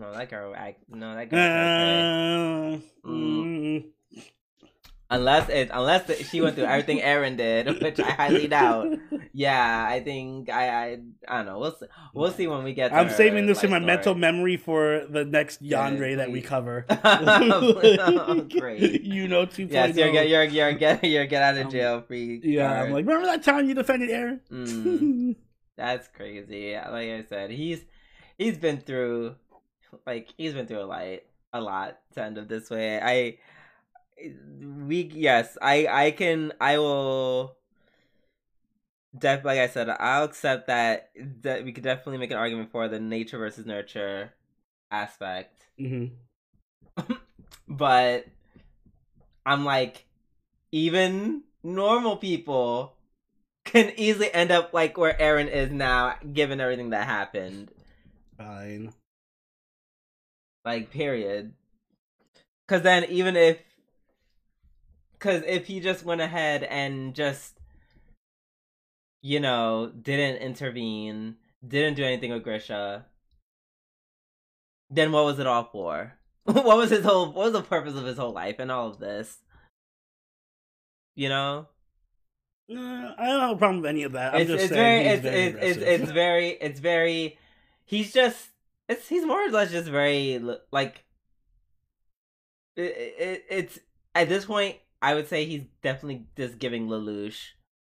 No, 0.00 0.12
that 0.12 0.30
girl 0.30 0.54
act 0.56 0.80
no, 0.88 1.14
that 1.14 1.30
girl 1.30 1.38
Uh, 1.38 3.08
mm, 3.08 3.84
unless 5.10 5.48
it 5.48 5.70
unless 5.72 6.08
it, 6.10 6.26
she 6.26 6.40
went 6.40 6.56
through 6.56 6.64
everything 6.64 6.98
Eren 7.04 7.36
did, 7.36 7.66
which 7.82 8.00
I 8.00 8.10
highly 8.10 8.48
doubt. 8.48 8.98
Yeah, 9.32 9.86
I 9.88 10.00
think 10.00 10.50
I 10.50 10.68
I, 10.68 10.98
I 11.28 11.36
don't 11.38 11.46
know. 11.46 11.58
We'll 11.58 11.76
see, 11.76 11.86
we'll 12.14 12.30
see 12.32 12.46
when 12.46 12.64
we 12.64 12.72
get. 12.74 12.88
To 12.88 12.96
I'm 12.96 13.08
her 13.08 13.14
saving 13.14 13.46
this 13.46 13.62
in 13.62 13.70
my 13.70 13.78
life 13.78 13.86
mental 13.86 14.14
memory 14.14 14.56
for 14.56 15.06
the 15.08 15.24
next 15.24 15.62
Yeah, 15.62 15.90
that 15.90 16.30
we 16.30 16.42
cover. 16.42 16.86
Oh, 17.04 18.40
great. 18.58 19.02
you 19.02 19.28
know, 19.28 19.46
2.0. 19.46 19.70
Yes, 19.72 19.96
you're 19.96 20.12
get 20.12 20.28
you're 20.28 20.44
you're 20.44 20.72
get 20.72 21.04
you're 21.04 21.26
get 21.26 21.42
out 21.42 21.56
of 21.58 21.66
Um, 21.66 21.70
jail 21.72 22.00
free. 22.02 22.40
Yeah, 22.42 22.68
card. 22.68 22.86
I'm 22.88 22.92
like, 22.92 23.06
remember 23.06 23.26
that 23.26 23.42
time 23.42 23.68
you 23.68 23.74
defended 23.74 24.10
Eren? 24.10 24.40
Mm. 24.50 25.36
That's 25.76 26.08
crazy. 26.08 26.74
Like 26.74 27.08
I 27.10 27.24
said, 27.28 27.50
he's 27.50 27.84
he's 28.38 28.56
been 28.58 28.78
through 28.78 29.36
like 30.06 30.28
he's 30.36 30.54
been 30.54 30.66
through 30.66 30.80
a 30.82 30.86
lot 30.86 31.06
a 31.52 31.60
lot 31.60 31.98
to 32.14 32.22
end 32.24 32.38
up 32.38 32.48
this 32.48 32.70
way. 32.70 32.98
I 33.00 33.38
we 34.18 35.10
yes, 35.12 35.56
I 35.60 35.86
I 35.90 36.10
can 36.10 36.52
I 36.60 36.78
will 36.78 37.56
def 39.16 39.44
like 39.44 39.58
I 39.58 39.68
said, 39.68 39.88
I'll 39.88 40.24
accept 40.24 40.66
that 40.68 41.10
that 41.42 41.64
we 41.64 41.72
could 41.72 41.84
definitely 41.84 42.18
make 42.18 42.30
an 42.30 42.38
argument 42.38 42.70
for 42.70 42.88
the 42.88 43.00
nature 43.00 43.38
versus 43.38 43.66
nurture 43.66 44.32
aspect. 44.90 45.66
hmm 45.78 46.06
But 47.68 48.26
I'm 49.44 49.64
like 49.64 50.06
even 50.72 51.42
normal 51.62 52.16
people 52.16 52.96
can 53.64 53.92
easily 53.96 54.32
end 54.32 54.50
up 54.50 54.72
like 54.72 54.96
where 54.96 55.14
Eren 55.14 55.50
is 55.50 55.70
now, 55.70 56.14
given 56.32 56.60
everything 56.60 56.90
that 56.90 57.06
happened. 57.06 57.70
Fine. 58.38 58.92
Like, 60.64 60.90
period. 60.90 61.52
Because 62.66 62.82
then, 62.82 63.04
even 63.04 63.36
if. 63.36 63.58
Because 65.26 65.42
if 65.48 65.66
he 65.66 65.80
just 65.80 66.04
went 66.04 66.20
ahead 66.20 66.62
and 66.62 67.12
just. 67.12 67.58
You 69.22 69.40
know, 69.40 69.90
didn't 69.90 70.36
intervene, 70.36 71.34
didn't 71.66 71.94
do 71.94 72.04
anything 72.04 72.30
with 72.30 72.44
Grisha, 72.44 73.06
then 74.88 75.10
what 75.10 75.24
was 75.24 75.40
it 75.40 75.48
all 75.48 75.64
for? 75.64 76.12
what 76.44 76.76
was 76.76 76.90
his 76.90 77.04
whole. 77.04 77.26
What 77.32 77.46
was 77.46 77.52
the 77.54 77.62
purpose 77.62 77.96
of 77.96 78.04
his 78.04 78.18
whole 78.18 78.32
life 78.32 78.60
and 78.60 78.70
all 78.70 78.86
of 78.86 79.00
this? 79.00 79.38
You 81.16 81.28
know? 81.28 81.66
Uh, 82.70 83.14
I 83.18 83.26
don't 83.26 83.40
have 83.40 83.50
a 83.50 83.56
problem 83.56 83.80
with 83.80 83.88
any 83.88 84.04
of 84.04 84.12
that. 84.12 84.32
I'm 84.32 84.42
it's, 84.42 84.50
just 84.50 84.64
it's 84.66 84.72
saying 84.74 85.04
very, 85.04 85.08
he's 85.08 85.16
it's, 85.16 85.24
very 85.24 85.70
it's, 85.70 85.78
it's, 85.78 86.02
it's 86.02 86.12
very, 86.12 86.48
it's 86.50 86.80
very. 86.80 87.38
He's 87.84 88.12
just, 88.12 88.50
it's 88.88 89.08
he's 89.08 89.24
more 89.24 89.44
or 89.44 89.50
less 89.50 89.72
just 89.72 89.88
very 89.88 90.40
like. 90.70 91.04
It, 92.76 92.82
it, 93.18 93.44
it's 93.50 93.78
at 94.14 94.28
this 94.28 94.44
point, 94.44 94.76
I 95.02 95.14
would 95.14 95.28
say 95.28 95.44
he's 95.44 95.64
definitely 95.82 96.26
just 96.36 96.58
giving 96.58 96.88
Lelouch. 96.88 97.38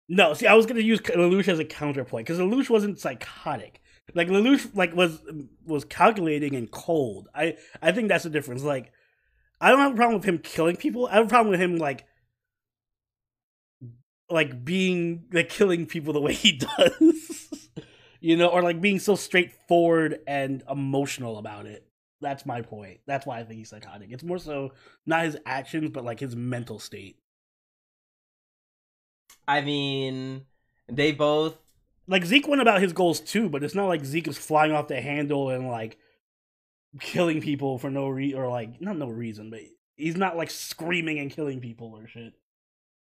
No, 0.08 0.34
see, 0.34 0.46
I 0.46 0.54
was 0.54 0.66
gonna 0.66 0.80
use 0.80 1.00
Lelouch 1.00 1.48
as 1.48 1.58
a 1.58 1.64
counterpoint 1.64 2.26
because 2.26 2.40
Lelouch 2.40 2.68
wasn't 2.70 2.98
psychotic. 2.98 3.80
Like 4.14 4.28
Lelouch, 4.28 4.74
like 4.74 4.94
was 4.94 5.20
was 5.64 5.84
calculating 5.84 6.54
and 6.56 6.70
cold. 6.70 7.28
I 7.34 7.56
I 7.80 7.92
think 7.92 8.08
that's 8.08 8.24
the 8.24 8.30
difference. 8.30 8.62
Like, 8.62 8.92
I 9.60 9.70
don't 9.70 9.78
have 9.78 9.92
a 9.92 9.96
problem 9.96 10.18
with 10.18 10.28
him 10.28 10.38
killing 10.38 10.76
people. 10.76 11.06
I 11.06 11.14
have 11.14 11.26
a 11.26 11.28
problem 11.28 11.50
with 11.50 11.60
him 11.60 11.76
like 11.76 12.06
like 14.28 14.64
being 14.64 15.24
like 15.32 15.48
killing 15.48 15.86
people 15.86 16.12
the 16.12 16.20
way 16.20 16.32
he 16.32 16.52
does. 16.78 17.68
you 18.20 18.36
know, 18.36 18.48
or 18.48 18.62
like 18.62 18.80
being 18.80 18.98
so 18.98 19.14
straightforward 19.14 20.20
and 20.26 20.62
emotional 20.68 21.38
about 21.38 21.66
it. 21.66 21.86
That's 22.20 22.44
my 22.46 22.62
point. 22.62 23.00
That's 23.06 23.24
why 23.26 23.40
I 23.40 23.44
think 23.44 23.58
he's 23.58 23.70
psychotic. 23.70 24.10
It's 24.12 24.22
more 24.22 24.38
so 24.38 24.72
not 25.06 25.24
his 25.24 25.38
actions, 25.46 25.90
but 25.90 26.04
like 26.04 26.20
his 26.20 26.36
mental 26.36 26.78
state. 26.78 27.16
I 29.48 29.60
mean, 29.62 30.44
they 30.88 31.12
both. 31.12 31.56
like 32.06 32.24
Zeke 32.24 32.46
went 32.48 32.62
about 32.62 32.82
his 32.82 32.92
goals 32.92 33.20
too, 33.20 33.48
but 33.48 33.62
it's 33.64 33.74
not 33.74 33.86
like 33.88 34.04
Zeke 34.04 34.28
is 34.28 34.38
flying 34.38 34.72
off 34.72 34.88
the 34.88 35.00
handle 35.00 35.50
and 35.50 35.68
like 35.68 35.98
killing 37.00 37.40
people 37.40 37.78
for 37.78 37.90
no 37.90 38.08
reason 38.08 38.38
or 38.38 38.48
like 38.48 38.80
not 38.80 38.96
no 38.98 39.08
reason, 39.08 39.50
but 39.50 39.60
he's 39.96 40.16
not 40.16 40.36
like 40.36 40.50
screaming 40.50 41.18
and 41.18 41.30
killing 41.30 41.60
people 41.60 41.94
or 41.96 42.06
shit. 42.06 42.34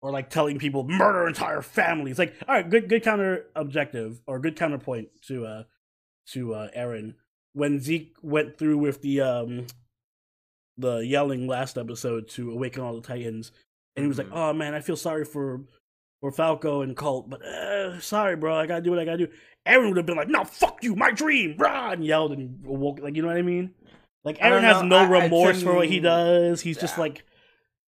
Or 0.01 0.11
like 0.11 0.29
telling 0.29 0.59
people 0.59 0.85
murder 0.85 1.27
entire 1.27 1.63
families. 1.63 2.19
Like, 2.19 2.35
all 2.47 2.55
right, 2.55 2.69
good 2.69 2.89
good 2.91 3.03
counter 3.03 3.47
objective 3.57 4.21
or 4.27 4.39
good 4.39 4.55
counterpoint 4.57 5.09
to 5.29 5.47
uh 5.47 5.63
to 6.33 6.55
uh 6.55 6.69
Eren. 6.77 7.15
When 7.55 7.81
Zeke 7.81 8.15
went 8.23 8.59
through 8.59 8.79
with 8.79 9.01
the 9.01 9.21
um 9.23 9.67
the 10.77 10.99
yelling 10.99 11.47
last 11.47 11.79
episode 11.79 12.29
to 12.31 12.51
awaken 12.53 12.83
all 12.83 12.95
the 12.95 13.01
Titans, 13.07 13.53
and 13.97 14.05
he 14.05 14.09
was 14.09 14.19
like, 14.19 14.27
Mhm. 14.29 14.37
"Oh 14.37 14.53
man, 14.53 14.75
I 14.75 14.81
feel 14.81 14.97
sorry 14.97 15.25
for 15.25 15.63
for 16.21 16.31
Falco 16.33 16.81
and 16.83 16.97
Colt, 16.97 17.31
but 17.31 17.43
uh, 17.45 18.01
sorry, 18.01 18.35
bro, 18.37 18.57
I 18.57 18.67
gotta 18.67 18.83
do 18.83 18.91
what 18.91 18.99
I 18.99 19.05
gotta 19.05 19.27
do." 19.27 19.33
Eren 19.67 19.89
would 19.89 19.97
have 19.97 20.07
been 20.07 20.17
like, 20.17 20.29
"No, 20.29 20.45
fuck 20.45 20.83
you, 20.83 20.95
my 20.97 21.11
dream," 21.13 21.55
rah, 21.59 21.93
and 21.93 22.05
yelled 22.05 22.33
and 22.33 22.61
woke. 22.67 22.99
Like, 23.01 23.15
you 23.17 23.23
know 23.23 23.29
what 23.29 23.37
I 23.37 23.43
mean? 23.43 23.73
Like, 24.25 24.39
Eren 24.39 24.63
has 24.63 24.83
no 24.83 24.97
I- 24.97 25.05
I- 25.05 25.23
remorse 25.25 25.61
to 25.61 25.67
for 25.67 25.75
what 25.75 25.89
he 25.89 26.01
does. 26.01 26.61
He's 26.63 26.79
just 26.79 26.99
like 26.99 27.25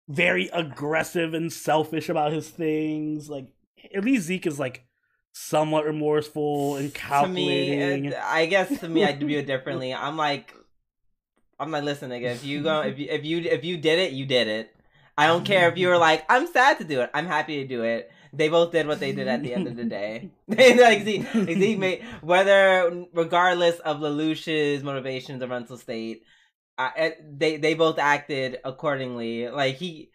very 0.08 0.48
aggressive 0.50 1.34
and 1.34 1.52
selfish 1.52 2.08
about 2.10 2.34
his 2.34 2.50
things. 2.50 3.30
Like, 3.30 3.48
at 3.96 4.04
least 4.06 4.26
Zeke 4.28 4.46
is 4.46 4.60
like 4.60 4.86
somewhat 5.38 5.86
remorseful 5.86 6.78
and 6.78 6.94
To 6.94 7.28
me, 7.28 7.68
calculating. 7.68 8.14
I 8.16 8.46
guess 8.46 8.80
to 8.80 8.88
me, 8.88 9.04
I 9.04 9.12
view 9.12 9.40
it 9.40 9.46
differently. 9.54 9.94
I'm 9.94 10.16
like, 10.16 10.54
I'm 11.60 11.72
like, 11.72 11.84
listen, 11.84 12.10
nigga, 12.10 12.32
if 12.36 12.46
you 12.46 12.64
go, 12.64 12.82
if 12.86 12.98
you, 12.98 13.08
if 13.10 13.26
you, 13.26 13.38
if 13.40 13.66
you 13.66 13.78
did 13.78 14.00
it, 14.00 14.14
you 14.14 14.26
did 14.26 14.48
it. 14.48 14.74
I 15.18 15.28
don't 15.28 15.44
care 15.52 15.68
if 15.70 15.78
you 15.78 15.90
were 15.90 15.98
like, 15.98 16.24
I'm 16.30 16.48
sad 16.48 16.78
to 16.80 16.86
do 16.86 17.02
it. 17.02 17.10
I'm 17.14 17.26
happy 17.26 17.58
to 17.62 17.68
do 17.68 17.84
it. 17.84 18.10
They 18.32 18.48
both 18.50 18.72
did 18.72 18.88
what 18.88 19.00
they 19.00 19.12
did 19.12 19.28
at 19.28 19.44
the 19.44 19.54
end 19.54 19.68
of 19.68 19.76
the 19.76 19.84
day. 19.86 20.30
like, 20.48 20.78
like 20.78 21.04
Zeke 21.04 21.78
made, 21.80 22.04
whether 22.22 23.06
regardless 23.14 23.80
of 23.80 23.98
Lelouch's 24.00 24.84
motivations 24.84 25.42
or 25.44 25.48
mental 25.48 25.78
state, 25.78 26.24
uh, 26.78 26.90
it- 26.98 27.40
they 27.40 27.56
they 27.58 27.74
both 27.76 27.98
acted 28.00 28.60
accordingly. 28.66 29.48
Like 29.50 29.76
he, 29.76 30.12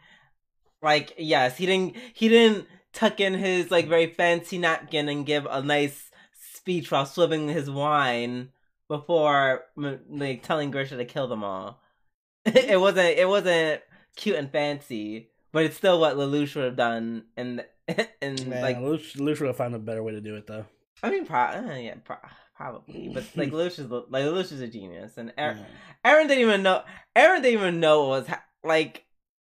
like 0.82 1.14
yes, 1.16 1.56
he 1.56 1.64
didn't 1.64 1.96
he 2.12 2.28
didn't 2.28 2.66
tuck 2.92 3.20
in 3.20 3.34
his 3.34 3.70
like 3.70 3.88
very 3.88 4.06
fancy 4.08 4.58
napkin 4.58 5.08
and 5.08 5.26
give 5.26 5.46
a 5.48 5.62
nice 5.62 6.10
speech 6.54 6.90
while 6.90 7.06
swimming 7.06 7.48
his 7.48 7.70
wine 7.70 8.50
before 8.88 9.62
like 9.76 10.42
telling 10.42 10.70
Grisha 10.70 10.96
to 10.96 11.04
kill 11.04 11.28
them 11.28 11.44
all. 11.44 11.80
it 12.44 12.80
wasn't 12.80 13.18
it 13.18 13.28
wasn't 13.28 13.82
cute 14.16 14.36
and 14.36 14.50
fancy, 14.50 15.30
but 15.52 15.64
it's 15.64 15.76
still 15.76 16.00
what 16.00 16.16
Lelouch 16.16 16.54
would 16.56 16.64
have 16.64 16.76
done. 16.76 17.24
And 17.36 17.64
and 18.22 18.46
Man, 18.46 18.62
like 18.62 18.78
Lelouch, 18.78 19.16
Lelouch 19.16 19.40
would 19.40 19.48
have 19.48 19.56
found 19.56 19.74
a 19.74 19.78
better 19.78 20.02
way 20.02 20.12
to 20.12 20.20
do 20.20 20.36
it 20.36 20.46
though. 20.46 20.64
I 21.02 21.10
mean, 21.10 21.24
pro- 21.26 21.38
uh, 21.38 21.76
yeah, 21.80 21.94
pro- 22.04 22.16
probably, 22.56 23.10
but 23.12 23.24
like 23.36 23.50
Lelouch 23.52 23.78
is 23.78 23.90
like 23.90 24.24
Lelouch 24.24 24.52
is 24.52 24.60
a 24.60 24.68
genius, 24.68 25.16
and 25.16 25.30
Eren, 25.36 25.58
Yeah. 26.04 26.12
Eren 26.12 26.28
didn't 26.28 26.42
even 26.42 26.62
know. 26.62 26.82
Eren 27.16 27.42
didn't 27.42 27.60
even 27.60 27.80
know 27.80 28.00
what 28.08 28.20
was 28.20 28.26
ha- 28.28 28.44
like. 28.64 29.04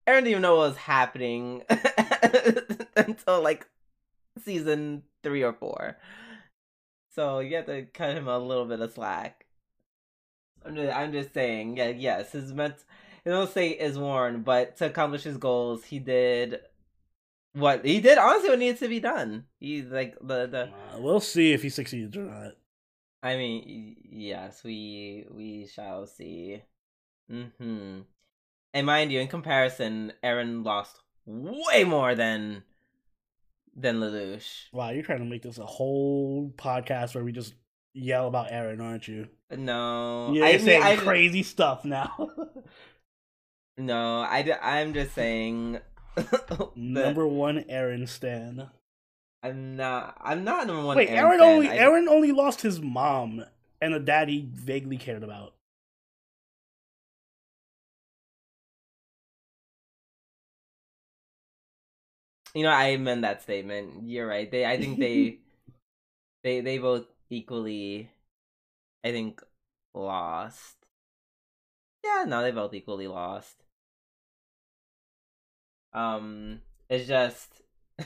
Eren 0.07 0.15
didn't 0.17 0.27
even 0.29 0.41
know 0.41 0.57
what 0.57 0.69
was 0.69 0.77
happening 0.77 1.61
until 3.07 3.41
like 3.41 3.67
season 4.43 5.03
three 5.23 5.43
or 5.43 5.53
four. 5.53 5.97
So 7.15 7.39
you 7.39 7.55
have 7.57 7.67
to 7.67 7.83
cut 7.83 8.15
him 8.15 8.27
a 8.27 8.39
little 8.39 8.65
bit 8.65 8.79
of 8.79 8.91
slack. 8.91 9.45
I'm 10.65 10.75
just, 10.75 10.95
I'm 10.95 11.11
just 11.11 11.33
saying, 11.33 11.77
yeah, 11.77 11.89
yes, 11.89 12.31
his 12.31 12.53
ment, 12.53 12.75
his 13.23 13.31
mental 13.31 13.47
state 13.47 13.79
is 13.79 13.99
worn, 13.99 14.41
but 14.41 14.77
to 14.77 14.85
accomplish 14.85 15.23
his 15.23 15.37
goals, 15.37 15.83
he 15.83 15.99
did 15.99 16.59
what 17.53 17.85
he 17.85 17.99
did 17.99 18.17
honestly 18.17 18.49
what 18.49 18.59
needs 18.59 18.79
to 18.79 18.87
be 18.87 18.99
done. 18.99 19.45
He's 19.59 19.85
like 19.85 20.15
the 20.19 20.47
the. 20.47 20.63
Uh, 20.63 20.99
we'll 20.99 21.19
see 21.19 21.53
if 21.53 21.61
he 21.61 21.69
succeeds 21.69 22.17
or 22.17 22.23
not. 22.23 22.53
I 23.21 23.37
mean, 23.37 23.95
yes, 24.09 24.63
we 24.63 25.25
we 25.31 25.67
shall 25.67 26.07
see. 26.07 26.61
Hmm. 27.29 28.01
And 28.73 28.85
mind 28.87 29.11
you, 29.11 29.19
in 29.19 29.27
comparison, 29.27 30.13
Eren 30.23 30.65
lost 30.65 30.99
way 31.25 31.83
more 31.83 32.15
than 32.15 32.63
than 33.75 33.99
Lelouch. 33.99 34.65
Wow, 34.71 34.89
you're 34.91 35.03
trying 35.03 35.19
to 35.19 35.25
make 35.25 35.43
this 35.43 35.57
a 35.57 35.65
whole 35.65 36.51
podcast 36.57 37.15
where 37.15 37.23
we 37.23 37.31
just 37.31 37.53
yell 37.93 38.27
about 38.27 38.49
Eren, 38.49 38.81
aren't 38.81 39.07
you? 39.07 39.27
No, 39.51 40.31
You're 40.33 40.45
I 40.45 40.57
saying 40.57 40.81
I, 40.83 40.95
crazy 40.95 41.43
stuff 41.43 41.85
now. 41.85 42.29
No, 43.77 44.19
I 44.19 44.57
I'm 44.61 44.93
just 44.93 45.15
saying. 45.15 45.79
Number 46.75 47.27
one 47.27 47.63
Eren 47.63 48.07
stan. 48.07 48.69
I'm 49.41 49.75
not. 49.75 50.15
I'm 50.21 50.43
not 50.43 50.67
number 50.67 50.85
one. 50.85 50.95
Wait, 50.95 51.09
Eren, 51.09 51.39
fan. 51.39 51.41
only 51.41 51.69
I- 51.69 51.79
Eren 51.79 52.07
only 52.07 52.31
lost 52.31 52.61
his 52.61 52.79
mom 52.79 53.43
and 53.81 53.93
a 53.93 53.99
dad 53.99 54.29
he 54.29 54.47
vaguely 54.53 54.97
cared 54.97 55.23
about. 55.23 55.55
You 62.53 62.63
know, 62.63 62.69
I 62.69 62.87
amend 62.89 63.23
that 63.23 63.41
statement. 63.41 64.03
You're 64.03 64.27
right. 64.27 64.49
They, 64.49 64.65
I 64.65 64.77
think 64.77 64.99
they, 64.99 65.39
they, 66.43 66.61
they 66.61 66.77
both 66.77 67.05
equally, 67.29 68.09
I 69.03 69.11
think, 69.11 69.41
lost. 69.93 70.75
Yeah, 72.03 72.25
no, 72.27 72.41
they 72.41 72.51
both 72.51 72.73
equally 72.73 73.07
lost. 73.07 73.63
Um, 75.93 76.61
it's 76.89 77.07
just, 77.07 77.61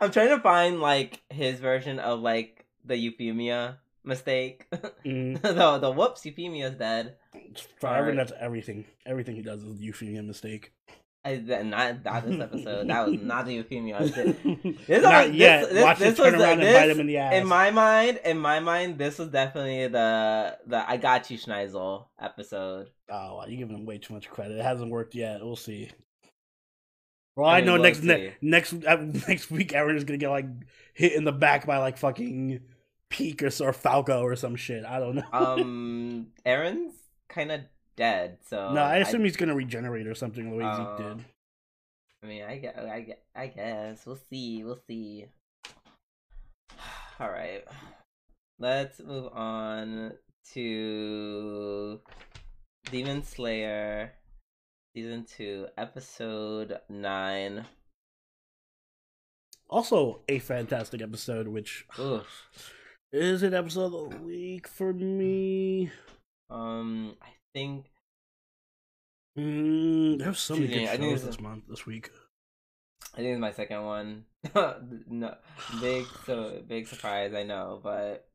I'm 0.00 0.10
trying 0.10 0.28
to 0.28 0.40
find 0.40 0.80
like 0.80 1.22
his 1.30 1.60
version 1.60 1.98
of 1.98 2.20
like 2.20 2.66
the 2.84 2.96
Euphemia 2.96 3.78
mistake. 4.04 4.66
Mm. 5.04 5.40
the 5.42 5.78
the 5.78 5.90
whoops, 5.90 6.26
Euphemia's 6.26 6.74
dead. 6.74 7.16
For 7.80 8.14
that's 8.14 8.32
everything. 8.38 8.84
Everything 9.06 9.36
he 9.36 9.42
does 9.42 9.62
is 9.62 9.80
a 9.80 9.82
Euphemia 9.82 10.22
mistake. 10.22 10.72
I, 11.24 11.36
that, 11.36 11.64
not 11.66 12.04
not 12.04 12.26
this 12.26 12.40
episode. 12.40 12.88
that 12.88 13.06
was 13.08 13.20
not 13.20 13.46
the 13.46 13.54
Euphemia. 13.54 14.00
This, 14.88 15.02
Not 15.02 15.26
like- 15.28 15.34
yet. 15.34 15.70
this- 15.70 15.84
Watch 15.84 15.98
this 16.00 16.18
him 16.18 16.24
turn 16.24 16.32
was- 16.34 16.42
around 16.42 16.60
and 16.62 16.74
bite 16.74 16.90
him 16.90 16.98
in 17.00 17.06
the 17.06 17.18
ass. 17.18 17.34
in 17.34 17.46
my 17.46 17.70
mind, 17.70 18.18
in 18.24 18.38
my 18.38 18.58
mind, 18.58 18.98
this 18.98 19.18
was 19.18 19.28
definitely 19.28 19.86
the 19.86 20.58
the 20.66 20.90
I 20.90 20.96
got 20.96 21.30
you 21.30 21.38
Schneizel 21.38 22.10
episode. 22.20 22.88
Oh, 23.08 23.36
wow, 23.36 23.44
you're 23.46 23.58
giving 23.58 23.76
him 23.76 23.86
way 23.86 23.98
too 23.98 24.14
much 24.14 24.28
credit. 24.28 24.58
It 24.58 24.64
hasn't 24.64 24.90
worked 24.90 25.14
yet. 25.14 25.40
We'll 25.42 25.54
see. 25.54 25.90
Well, 27.36 27.48
I, 27.48 27.54
I 27.54 27.56
mean, 27.58 27.66
know 27.66 27.72
we'll 27.74 27.82
next 27.82 28.02
ne- 28.02 28.34
next 28.42 28.72
uh, 28.84 28.96
next 29.28 29.50
week, 29.50 29.70
Eren 29.72 29.96
is 29.96 30.04
gonna 30.04 30.18
get 30.18 30.28
like 30.30 30.46
hit 30.94 31.12
in 31.12 31.24
the 31.24 31.32
back 31.32 31.66
by 31.66 31.78
like 31.78 31.98
fucking 31.98 32.60
Pieck 33.10 33.42
or, 33.42 33.68
or 33.68 33.72
Falco 33.72 34.22
or 34.22 34.34
some 34.36 34.56
shit. 34.56 34.84
I 34.84 34.98
don't 34.98 35.14
know. 35.16 35.24
Um, 35.32 36.26
Eren's 36.46 36.94
kind 37.28 37.52
of 37.52 37.60
dead, 37.96 38.38
so 38.48 38.72
no, 38.72 38.82
I 38.82 38.96
assume 38.98 39.24
he's 39.24 39.36
gonna 39.36 39.54
regenerate 39.54 40.06
or 40.06 40.14
something 40.14 40.50
the 40.50 40.56
way 40.56 40.64
Oh. 40.64 40.96
Zeke 40.96 41.06
did. 41.06 41.24
I 42.22 42.26
mean, 42.26 42.42
I 42.44 42.56
guess, 42.58 42.76
I 42.78 43.16
I 43.34 43.46
guess 43.48 44.06
we'll 44.06 44.20
see, 44.30 44.62
we'll 44.64 44.80
see. 44.88 45.26
All 47.20 47.28
right, 47.30 47.64
let's 48.58 49.00
move 49.00 49.32
on 49.32 50.12
to 50.52 52.00
Demon 52.90 53.22
Slayer 53.24 54.12
season 54.94 55.24
two, 55.24 55.66
episode 55.76 56.78
nine. 56.88 57.64
Also, 59.68 60.20
a 60.28 60.38
fantastic 60.38 61.00
episode, 61.00 61.48
which 61.48 61.86
Oof. 61.98 62.50
is 63.10 63.42
an 63.42 63.54
episode 63.54 63.94
of 63.94 64.10
the 64.10 64.16
week 64.18 64.68
for 64.68 64.92
me. 64.92 65.90
Um, 66.50 67.14
I 67.22 67.28
think 67.52 67.86
Mm, 69.38 70.18
there's 70.18 70.38
so 70.38 70.56
many 70.56 70.68
good 70.68 70.86
I 70.86 70.96
think 70.96 71.12
shows 71.12 71.22
this 71.22 71.24
this 71.24 71.40
month, 71.40 71.64
this 71.68 71.86
week. 71.86 72.10
I 73.14 73.18
think 73.18 73.28
it's 73.28 73.40
my 73.40 73.52
second 73.52 73.84
one. 73.84 74.24
no, 75.08 75.36
big 75.80 76.06
so 76.26 76.62
big 76.66 76.88
surprise. 76.88 77.32
I 77.34 77.42
know, 77.42 77.80
but 77.82 78.28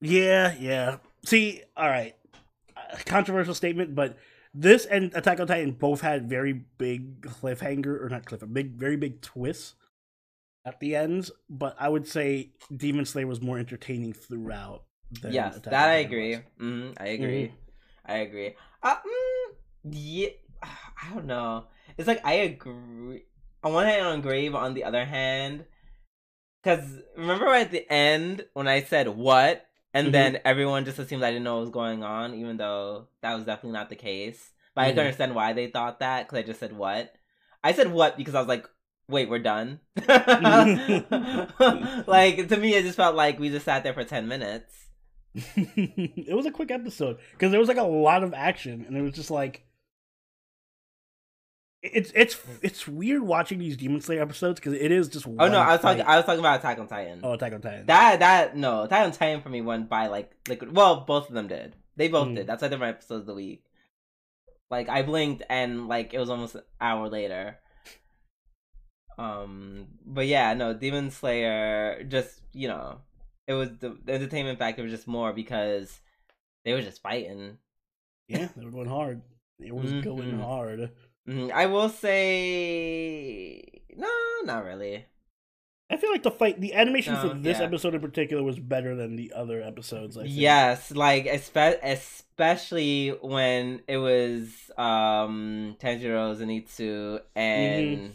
Yeah, 0.00 0.54
yeah. 0.58 0.98
See, 1.24 1.62
all 1.76 1.88
right, 1.88 2.14
uh, 2.76 2.96
controversial 3.06 3.54
statement, 3.54 3.94
but 3.94 4.18
this 4.54 4.84
and 4.86 5.14
Attack 5.14 5.40
on 5.40 5.46
Titan 5.46 5.72
both 5.72 6.00
had 6.00 6.28
very 6.28 6.52
big 6.52 7.22
cliffhanger, 7.22 8.02
or 8.02 8.08
not 8.08 8.24
cliff, 8.26 8.42
a 8.42 8.46
big, 8.46 8.72
very 8.72 8.96
big 8.96 9.20
twists 9.20 9.74
at 10.64 10.80
the 10.80 10.96
ends. 10.96 11.30
But 11.50 11.76
I 11.78 11.88
would 11.88 12.08
say 12.08 12.52
Demon 12.76 13.06
Slayer 13.06 13.26
was 13.26 13.40
more 13.42 13.58
entertaining 13.58 14.12
throughout. 14.12 14.84
Than 15.20 15.32
yes, 15.32 15.56
Attack 15.56 15.64
that 15.70 15.88
I 15.88 15.94
agree. 15.94 16.36
was. 16.36 16.42
hmm 16.58 16.90
I 16.98 17.06
agree. 17.08 17.52
I 18.04 18.18
agree. 18.18 18.54
Uh, 18.82 18.96
mm, 18.96 19.54
yeah, 19.84 20.28
I 20.62 21.14
don't 21.14 21.26
know. 21.26 21.64
It's 21.96 22.08
like 22.08 22.24
I 22.24 22.34
agree. 22.34 23.24
On 23.64 23.72
one 23.72 23.86
hand, 23.86 24.06
I 24.06 24.14
agree, 24.14 24.48
but 24.48 24.58
on 24.58 24.74
the 24.74 24.84
other 24.84 25.04
hand, 25.04 25.64
because 26.62 26.84
remember 27.16 27.46
at 27.48 27.70
the 27.70 27.90
end 27.90 28.44
when 28.54 28.68
I 28.68 28.82
said 28.82 29.08
what, 29.08 29.66
and 29.94 30.08
Mhm. 30.08 30.12
then 30.12 30.38
everyone 30.44 30.84
just 30.84 30.98
assumed 30.98 31.22
I 31.22 31.30
didn't 31.30 31.44
know 31.44 31.56
what 31.56 31.60
was 31.62 31.70
going 31.70 32.02
on, 32.04 32.34
even 32.34 32.56
though 32.56 33.08
that 33.22 33.34
was 33.34 33.44
definitely 33.44 33.78
not 33.78 33.88
the 33.90 33.96
case. 33.96 34.50
But 34.74 34.82
I 34.82 34.90
Mhm. 34.90 34.94
can 34.94 34.98
understand 35.00 35.34
why 35.34 35.52
they 35.52 35.68
thought 35.68 36.00
that 36.00 36.26
because 36.28 36.38
I 36.38 36.42
just 36.42 36.60
said 36.60 36.72
what. 36.72 37.14
I 37.64 37.72
said 37.72 37.92
what 37.92 38.16
because 38.16 38.34
I 38.34 38.40
was 38.40 38.48
like, 38.48 38.68
wait, 39.08 39.28
we're 39.28 39.38
done. 39.38 39.80
like 42.06 42.48
to 42.48 42.56
me, 42.56 42.74
it 42.74 42.82
just 42.84 42.96
felt 42.96 43.14
like 43.16 43.38
we 43.38 43.50
just 43.50 43.64
sat 43.66 43.82
there 43.84 43.94
for 43.94 44.04
ten 44.04 44.28
minutes. 44.28 44.81
It 45.34 46.34
was 46.36 46.46
a 46.46 46.50
quick 46.50 46.70
episode 46.70 47.18
because 47.32 47.50
there 47.50 47.60
was 47.60 47.68
like 47.68 47.78
a 47.78 47.82
lot 47.82 48.22
of 48.22 48.34
action, 48.34 48.84
and 48.86 48.96
it 48.96 49.02
was 49.02 49.14
just 49.14 49.30
like. 49.30 49.64
It's 51.82 52.12
it's 52.14 52.40
it's 52.62 52.86
weird 52.86 53.22
watching 53.22 53.58
these 53.58 53.76
Demon 53.76 54.00
Slayer 54.00 54.22
episodes 54.22 54.60
because 54.60 54.74
it 54.74 54.92
is 54.92 55.08
just. 55.08 55.26
Oh 55.26 55.48
no, 55.48 55.58
I 55.58 55.72
was 55.72 55.80
talking. 55.80 56.04
fight. 56.04 56.12
I 56.12 56.16
was 56.16 56.24
talking 56.24 56.38
about 56.38 56.60
Attack 56.60 56.78
on 56.78 56.86
Titan. 56.86 57.20
Oh, 57.24 57.32
Attack 57.32 57.54
on 57.54 57.60
Titan. 57.60 57.86
That 57.86 58.20
that 58.20 58.56
no, 58.56 58.82
Attack 58.84 59.04
on 59.04 59.10
Titan 59.12 59.40
for 59.40 59.48
me 59.48 59.62
went 59.62 59.88
by 59.88 60.06
like 60.06 60.30
like 60.48 60.62
well, 60.70 61.00
both 61.00 61.28
of 61.28 61.34
them 61.34 61.48
did. 61.48 61.74
They 61.96 62.06
both 62.06 62.28
Mm. 62.28 62.36
did. 62.36 62.46
That's 62.46 62.62
why 62.62 62.68
they're 62.68 62.78
my 62.78 62.90
episodes 62.90 63.22
of 63.22 63.26
the 63.26 63.34
week. 63.34 63.64
Like 64.70 64.88
I 64.88 65.02
blinked 65.02 65.42
and 65.50 65.88
like 65.88 66.14
it 66.14 66.18
was 66.20 66.30
almost 66.30 66.54
an 66.54 66.62
hour 66.80 67.08
later. 67.08 67.58
Um, 69.18 69.88
but 70.06 70.26
yeah, 70.28 70.54
no, 70.54 70.72
Demon 70.74 71.10
Slayer 71.10 72.04
just 72.04 72.40
you 72.52 72.68
know, 72.68 73.00
it 73.46 73.54
was 73.54 73.70
the, 73.80 73.96
the 74.04 74.12
entertainment 74.12 74.58
factor 74.58 74.82
was 74.82 74.92
just 74.92 75.06
more 75.08 75.32
because 75.32 76.00
they 76.64 76.72
were 76.72 76.82
just 76.82 77.02
fighting. 77.02 77.58
Yeah, 78.28 78.48
they 78.56 78.64
were 78.64 78.70
going 78.70 78.88
hard. 78.88 79.22
It 79.58 79.74
was 79.74 79.92
going 79.92 80.32
Mhm. 80.32 80.40
hard. 80.44 80.90
Mhm. 81.28 81.50
I 81.52 81.66
will 81.66 81.88
say 81.88 83.62
no, 83.96 84.08
not 84.44 84.64
really. 84.64 85.06
I 85.90 85.96
feel 85.98 86.10
like 86.10 86.22
the 86.22 86.30
fight, 86.30 86.58
the 86.58 86.72
animation 86.72 87.14
for 87.16 87.34
this 87.34 87.58
yeah. 87.58 87.66
episode 87.66 87.94
in 87.94 88.00
particular 88.00 88.42
was 88.42 88.58
better 88.58 88.96
than 88.96 89.16
the 89.16 89.32
other 89.34 89.60
episodes. 89.60 90.16
I 90.16 90.22
think. 90.22 90.34
Yes, 90.34 90.90
like 90.90 91.26
espe- 91.26 91.80
especially 91.82 93.10
when 93.20 93.82
it 93.86 93.98
was 93.98 94.70
um 94.78 95.76
Tanjiro 95.80 96.34
Zenitsu 96.34 97.20
and 97.36 98.14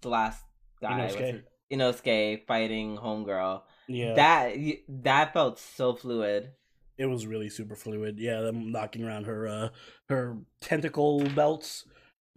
the 0.00 0.08
last 0.08 0.42
guy 0.80 1.08
Inosuke. 1.08 1.42
Inosuke 1.72 2.46
fighting 2.46 2.96
Homegirl. 2.96 3.62
Yeah, 3.88 4.14
That 4.14 4.56
that 4.88 5.32
felt 5.32 5.58
so 5.58 5.94
fluid. 5.94 6.52
it 6.96 7.06
was 7.06 7.26
really 7.26 7.48
super 7.48 7.74
fluid. 7.76 8.18
Yeah, 8.18 8.40
them 8.40 8.70
knocking 8.72 9.04
around 9.04 9.24
her 9.26 9.46
uh 9.48 9.68
her 10.08 10.38
tentacle 10.60 11.24
belts. 11.30 11.84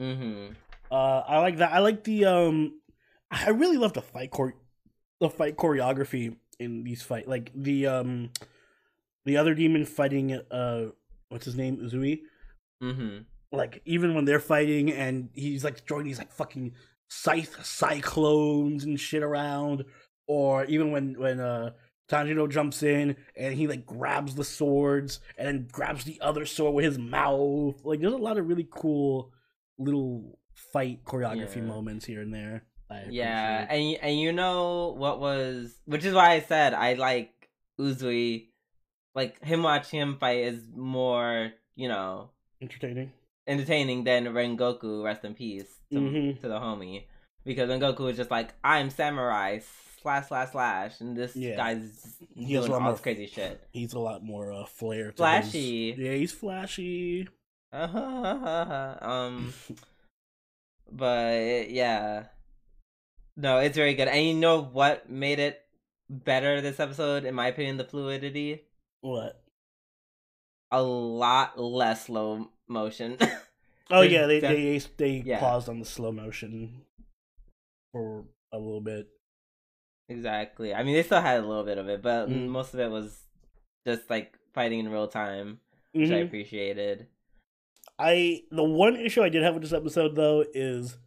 Mm-hmm. 0.01 0.53
Uh, 0.91 1.21
I 1.27 1.39
like 1.39 1.57
that. 1.57 1.73
I 1.73 1.79
like 1.79 2.03
the 2.03 2.25
um, 2.25 2.79
I 3.29 3.49
really 3.49 3.77
love 3.77 3.93
the 3.93 4.01
fight 4.01 4.31
core, 4.31 4.55
the 5.19 5.29
fight 5.29 5.57
choreography 5.57 6.35
in 6.59 6.83
these 6.83 7.01
fight. 7.01 7.27
Like 7.27 7.51
the 7.53 7.87
um, 7.87 8.29
the 9.25 9.37
other 9.37 9.53
demon 9.53 9.85
fighting 9.85 10.33
uh, 10.51 10.85
what's 11.29 11.45
his 11.45 11.55
name, 11.55 11.77
Uzui. 11.77 12.21
Mm-hmm. 12.81 13.23
like 13.51 13.81
even 13.85 14.13
when 14.13 14.25
they're 14.25 14.39
fighting 14.39 14.91
and 14.91 15.29
he's 15.33 15.63
like 15.63 15.87
throwing 15.87 16.05
these 16.05 16.19
like 16.19 16.31
fucking 16.31 16.73
scythe 17.09 17.57
cyclones 17.65 18.83
and 18.83 18.99
shit 18.99 19.23
around 19.23 19.83
or 20.27 20.65
even 20.65 20.91
when 20.91 21.17
when 21.19 21.39
uh 21.39 21.71
Tanjiro 22.09 22.49
jumps 22.49 22.83
in 22.83 23.17
and 23.35 23.53
he 23.55 23.67
like 23.67 23.85
grabs 23.85 24.35
the 24.35 24.43
swords 24.45 25.19
and 25.37 25.47
then 25.47 25.67
grabs 25.71 26.05
the 26.05 26.19
other 26.21 26.45
sword 26.45 26.73
with 26.75 26.85
his 26.85 26.97
mouth 26.97 27.75
like 27.83 27.99
there's 27.99 28.13
a 28.13 28.17
lot 28.17 28.37
of 28.37 28.47
really 28.47 28.67
cool 28.69 29.33
little 29.77 30.39
fight 30.53 31.03
choreography 31.03 31.57
Yeah. 31.57 31.63
moments 31.63 32.05
here 32.05 32.21
and 32.21 32.33
there 32.33 32.63
Yeah, 33.09 33.67
and 33.69 33.97
and 34.01 34.19
you 34.19 34.31
know 34.31 34.93
what 34.97 35.19
was, 35.19 35.75
which 35.85 36.05
is 36.05 36.13
why 36.13 36.31
I 36.31 36.39
said 36.39 36.73
I 36.73 36.93
like 36.93 37.49
Uzui. 37.79 38.47
Like 39.13 39.43
him 39.43 39.61
watching 39.63 39.99
him 39.99 40.17
fight 40.17 40.45
is 40.45 40.63
more, 40.73 41.51
you 41.75 41.89
know, 41.89 42.29
entertaining 42.61 43.11
entertaining 43.45 44.03
than 44.05 44.25
Rengoku. 44.27 45.03
Rest 45.03 45.25
in 45.25 45.33
peace 45.33 45.79
to, 45.91 45.99
Mhm. 45.99 46.39
to 46.41 46.47
the 46.47 46.59
homie, 46.59 47.05
because 47.43 47.67
when 47.69 47.79
Goku 47.81 47.99
was 48.05 48.15
just 48.17 48.31
like, 48.31 48.53
"I'm 48.63 48.89
samurai." 48.89 49.59
Slash 50.01 50.27
slash 50.27 50.51
slash, 50.51 51.01
and 51.01 51.17
this 51.17 51.35
Yeah. 51.35 51.55
guy's 51.55 52.17
He 52.35 52.53
doing 52.53 52.71
all 52.71 52.91
this 52.91 53.01
crazy 53.01 53.25
shit. 53.27 53.67
He's 53.71 53.93
a 53.93 53.99
lot 53.99 54.23
more 54.23 54.53
uh, 54.53 54.65
flair. 54.65 55.05
to 55.05 55.07
his- 55.11 55.15
Flashy. 55.51 55.95
Yeah, 55.97 56.11
he's 56.13 56.31
flashy. 56.31 57.27
Uh-huh. 57.73 58.95
um, 59.01 59.53
but 60.91 61.69
yeah, 61.69 62.25
no, 63.35 63.57
it's 63.59 63.75
very 63.75 63.93
good. 63.95 64.07
And 64.07 64.25
you 64.25 64.33
know 64.35 64.61
what 64.61 65.09
made 65.09 65.39
it 65.39 65.59
better 66.09 66.61
this 66.61 66.79
episode, 66.79 67.25
in 67.25 67.35
my 67.35 67.47
opinion, 67.47 67.77
the 67.77 67.83
fluidity. 67.83 68.63
What? 69.01 69.41
A 70.71 70.81
lot 70.81 71.59
less 71.59 72.05
slow 72.05 72.49
motion. 72.67 73.17
Oh 73.89 74.01
There's 74.01 74.11
yeah, 74.11 74.25
they 74.25 74.39
def- 74.41 74.51
they 74.97 75.05
they 75.21 75.23
Yeah. 75.25 75.39
paused 75.39 75.69
on 75.69 75.79
the 75.79 75.85
slow 75.85 76.11
motion 76.11 76.81
for 77.93 78.25
a 78.51 78.57
little 78.57 78.81
bit. 78.81 79.07
Exactly. 80.09 80.73
I 80.73 80.83
mean, 80.83 80.95
they 80.95 81.03
still 81.03 81.21
had 81.21 81.39
a 81.43 81.47
little 81.47 81.63
bit 81.63 81.77
of 81.77 81.87
it, 81.89 82.01
but 82.01 82.29
Mm. 82.29 82.47
most 82.47 82.73
of 82.73 82.79
it 82.79 82.89
was 82.91 83.23
just 83.85 84.09
like 84.09 84.37
fighting 84.53 84.79
in 84.79 84.89
real 84.89 85.07
time, 85.07 85.59
which 85.93 86.09
I 86.09 86.15
Mhm. 86.21 86.25
appreciated. 86.27 87.07
I 87.99 88.43
the 88.51 88.63
one 88.63 88.95
issue 88.95 89.23
I 89.23 89.29
did 89.29 89.43
have 89.43 89.53
with 89.55 89.63
this 89.63 89.73
episode 89.73 90.15
though 90.15 90.45
is 90.53 90.97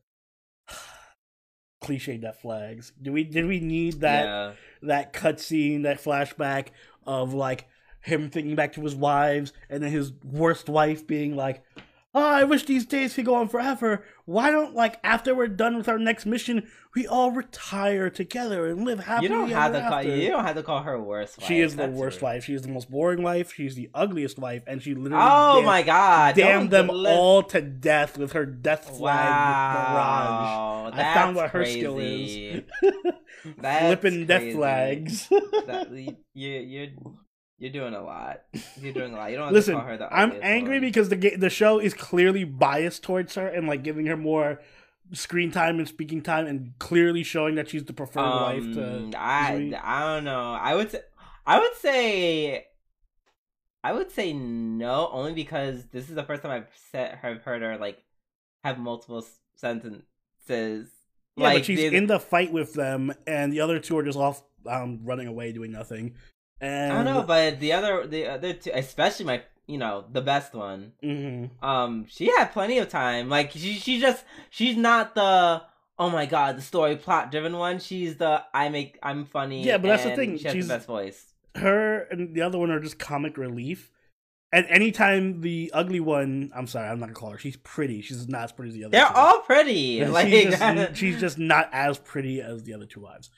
cliche 1.81 2.17
death 2.19 2.41
flags. 2.41 2.93
Do 3.01 3.13
we 3.13 3.25
did 3.25 3.47
we 3.47 3.61
need 3.61 4.01
that 4.01 4.25
yeah. 4.25 4.53
that 4.83 5.13
cutscene, 5.13 5.83
that 5.85 5.99
flashback 6.03 6.69
of 7.07 7.33
like 7.33 7.67
him 8.03 8.31
thinking 8.31 8.57
back 8.57 8.73
to 8.75 8.81
his 8.83 8.95
wives 8.95 9.53
and 9.69 9.83
then 9.83 9.91
his 9.91 10.13
worst 10.25 10.69
wife 10.69 11.07
being 11.07 11.37
like, 11.37 11.63
Oh, 12.13 12.21
I 12.29 12.43
wish 12.43 12.65
these 12.65 12.87
days 12.87 13.15
could 13.15 13.25
go 13.25 13.37
on 13.37 13.49
forever. 13.49 14.05
Why 14.25 14.51
don't 14.51 14.75
like 14.75 14.99
after 15.05 15.33
we're 15.33 15.47
done 15.47 15.77
with 15.77 15.89
our 15.89 15.99
next 15.99 16.27
mission, 16.27 16.69
we 16.93 17.07
all 17.07 17.31
retire 17.31 18.11
together 18.11 18.67
and 18.67 18.85
live 18.85 18.99
happily 19.05 19.29
You 19.29 19.35
don't 19.37 19.49
have 19.51 19.73
ever 19.77 19.85
to 19.85 19.89
call 19.91 19.99
after? 19.99 20.17
you 20.17 20.29
don't 20.31 20.45
have 20.45 20.57
to 20.57 20.63
call 20.65 20.83
her 20.83 21.01
worse. 21.01 21.39
Wife. 21.39 21.47
She 21.47 21.61
is 21.61 21.77
the 21.77 21.87
worst 21.87 22.17
rude. 22.17 22.23
wife. 22.23 22.45
She 22.45 22.55
is 22.55 22.63
the 22.63 22.69
most 22.69 22.91
boring 22.91 23.23
wife. 23.23 23.53
She's 23.55 23.77
the 23.77 23.91
ugliest 23.95 24.41
wife, 24.41 24.65
and 24.67 24.83
she 24.83 24.95
literally 24.97 25.23
Oh 25.25 25.57
damn- 25.59 25.65
my 25.67 25.83
god! 25.83 26.35
damned 26.35 26.71
them 26.73 26.91
all 26.91 27.45
to 27.45 27.61
death 27.61 28.19
with 28.19 28.33
her 28.33 28.45
death 28.45 28.87
flag 28.99 29.31
Wow, 29.31 30.91
I 30.93 31.03
found 31.15 31.37
that's 31.37 31.37
what 31.37 31.51
her 31.51 31.65
skill 31.65 31.99
is. 32.01 32.63
That's 33.57 33.87
Flipping 34.03 34.27
death 34.27 34.53
flags. 34.53 35.29
That, 35.31 35.89
you, 35.93 36.17
you- 36.35 36.59
you're 36.59 36.89
you're 37.61 37.71
doing 37.71 37.95
a 37.95 38.03
lot. 38.03 38.41
You're 38.81 38.93
doing 38.93 39.13
a 39.15 39.17
lot. 39.17 39.31
You 39.31 39.37
don't 39.37 39.53
Listen, 39.53 39.75
to 39.75 39.81
call 39.81 39.89
her 39.91 39.97
the 39.99 40.13
I'm 40.13 40.33
angry 40.43 40.77
one. 40.77 40.81
because 40.81 41.09
the 41.11 41.17
ga- 41.17 41.37
the 41.37 41.51
show 41.51 41.79
is 41.79 41.95
clearly 41.95 42.43
biased 42.43 43.05
towards 43.05 43.37
her 43.37 43.47
and 43.47 43.69
like 43.69 43.85
giving 43.85 44.07
her 44.07 44.17
more 44.17 44.61
screen 45.13 45.51
time 45.53 45.79
and 45.79 45.87
speaking 45.87 46.23
time 46.23 46.47
and 46.47 46.73
clearly 46.79 47.23
showing 47.23 47.55
that 47.57 47.69
she's 47.69 47.85
the 47.85 47.93
preferred 47.93 48.23
wife 48.23 48.63
Um, 48.63 49.11
to. 49.13 49.19
I. 49.19 49.79
I 49.83 50.15
don't 50.15 50.25
know. 50.25 50.53
I 50.53 50.75
would 50.75 50.91
say 50.91 51.01
I 51.47 51.59
would 51.61 51.75
say 51.77 52.67
I 53.85 53.93
would 53.93 54.11
say 54.11 54.33
no, 54.33 55.09
only 55.13 55.33
because 55.33 55.87
this 55.87 56.09
is 56.09 56.15
the 56.15 56.23
first 56.23 56.43
time 56.43 56.51
I've 56.53 56.69
said 56.93 57.19
have 57.23 57.43
heard 57.43 57.63
her 57.63 57.77
like 57.79 57.99
have 58.65 58.79
multiple 58.79 59.25
sentences. 59.57 60.89
Yeah, 61.37 61.45
like 61.45 61.59
but 61.59 61.65
she's 61.65 61.81
in 61.93 62.07
the 62.07 62.21
fight 62.21 62.53
with 62.53 62.75
them, 62.75 63.13
and 63.27 63.53
the 63.53 63.61
other 63.61 63.79
two 63.79 63.97
are 63.97 64.03
just 64.03 64.19
off 64.19 64.43
um, 64.67 65.01
running 65.05 65.27
away 65.29 65.53
doing 65.53 65.73
nothing. 65.73 66.15
And 66.61 66.93
I 66.93 66.97
don't 66.97 67.05
know, 67.05 67.23
but 67.23 67.59
the 67.61 67.73
other 67.73 68.07
the 68.07 68.27
other 68.27 68.53
two, 68.53 68.71
especially 68.75 69.25
my 69.27 69.43
you 69.67 69.79
know 69.79 70.05
the 70.13 70.21
best 70.21 70.55
one. 70.55 70.93
Mhm. 71.03 71.51
Um, 71.63 72.07
she 72.09 72.27
had 72.27 72.47
plenty 72.53 72.79
of 72.79 72.89
time. 72.89 73.29
Like 73.29 73.53
she 73.53 73.75
she 73.75 74.01
just 74.01 74.25
she's 74.51 74.77
not 74.77 75.15
the 75.15 75.63
oh 75.99 76.11
my 76.11 76.27
god 76.27 76.57
the 76.59 76.63
story 76.63 76.97
plot 76.97 77.31
driven 77.31 77.57
one. 77.57 77.79
She's 77.79 78.17
the 78.17 78.43
I 78.53 78.69
make 78.69 78.99
I'm 79.03 79.25
funny. 79.25 79.63
Yeah, 79.65 79.79
but 79.79 79.89
that's 79.89 80.05
the 80.05 80.17
thing, 80.17 80.37
She 80.39 80.45
has 80.45 80.53
she's- 80.53 80.67
the 80.69 80.75
best 80.75 80.87
voice. 80.87 81.33
her 81.57 82.03
and 82.11 82.35
the 82.35 82.43
other 82.43 82.59
one 82.59 82.71
are 82.71 82.81
just 82.81 82.99
comic 82.99 83.37
relief. 83.39 83.91
And 84.53 84.67
anytime 84.67 85.43
the 85.43 85.71
ugly 85.73 86.01
one, 86.01 86.51
I'm 86.57 86.67
sorry, 86.67 86.89
I'm 86.89 86.99
not 86.99 87.07
gonna 87.07 87.15
call 87.15 87.31
her. 87.31 87.39
She's 87.39 87.57
pretty. 87.59 88.03
She's 88.03 88.29
not 88.29 88.43
as 88.43 88.53
pretty 88.53 88.71
as 88.71 88.75
the 88.75 88.85
other. 88.85 88.91
They're 88.91 89.07
two. 89.07 89.15
all 89.15 89.41
pretty. 89.43 90.05
Like 90.05 90.27
she's, 90.33 90.59
just, 90.59 90.97
she's 90.97 91.21
just 91.21 91.39
not 91.39 91.71
as 91.73 91.99
pretty 91.99 92.41
as 92.43 92.65
the 92.65 92.75
other 92.75 92.87
two 92.87 93.01
wives. 93.01 93.31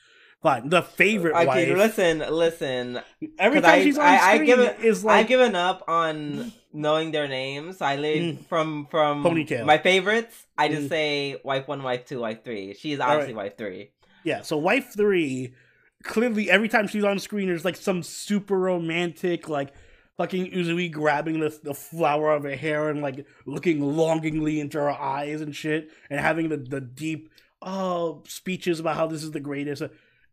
Fine. 0.42 0.70
The 0.70 0.82
favorite 0.82 1.34
okay, 1.36 1.46
wife. 1.46 1.68
listen, 1.78 2.18
listen. 2.30 3.00
every 3.38 3.60
time 3.60 3.78
I- 3.78 3.82
she's 3.84 3.96
on 3.96 4.04
I- 4.04 4.16
I 4.18 4.34
screen 4.34 4.46
give 4.46 4.58
it- 4.58 4.80
is 4.80 5.04
like 5.04 5.20
I've 5.20 5.28
given 5.28 5.54
up 5.54 5.84
on 5.86 6.52
knowing 6.72 7.12
their 7.12 7.28
names. 7.28 7.80
I 7.80 7.94
leave 7.96 8.22
Mm. 8.38 8.46
from 8.48 8.86
from 8.90 9.22
Ponytail. 9.22 9.64
my 9.64 9.78
favorites. 9.78 10.46
I 10.58 10.66
just 10.68 10.86
Mm. 10.86 10.88
say 10.88 11.36
wife 11.44 11.68
one, 11.68 11.82
wife 11.84 12.06
two, 12.06 12.20
wife 12.20 12.42
three. 12.44 12.74
She 12.74 12.92
is 12.92 12.98
All 13.00 13.10
obviously 13.10 13.34
wife 13.34 13.56
three. 13.56 13.90
yeah. 14.24 14.42
So 14.42 14.56
wife 14.56 14.92
three, 14.96 15.54
clearly 16.02 16.50
every 16.50 16.68
time 16.68 16.88
she's 16.88 17.04
on 17.04 17.20
screen, 17.20 17.46
there's 17.46 17.64
like 17.64 17.76
some 17.76 18.02
super 18.02 18.58
romantic 18.58 19.48
like. 19.48 19.72
Fucking 20.18 20.52
Uzui 20.52 20.92
grabbing 20.92 21.40
the, 21.40 21.58
the 21.62 21.72
flower 21.72 22.32
of 22.32 22.42
her 22.42 22.54
hair 22.54 22.90
and 22.90 23.00
like 23.00 23.24
looking 23.46 23.80
longingly 23.80 24.60
into 24.60 24.78
her 24.78 24.90
eyes 24.90 25.40
and 25.40 25.56
shit, 25.56 25.90
and 26.10 26.20
having 26.20 26.50
the, 26.50 26.58
the 26.58 26.82
deep 26.82 27.30
oh 27.62 28.22
speeches 28.28 28.78
about 28.78 28.96
how 28.96 29.06
this 29.06 29.22
is 29.24 29.30
the 29.30 29.40
greatest. 29.40 29.82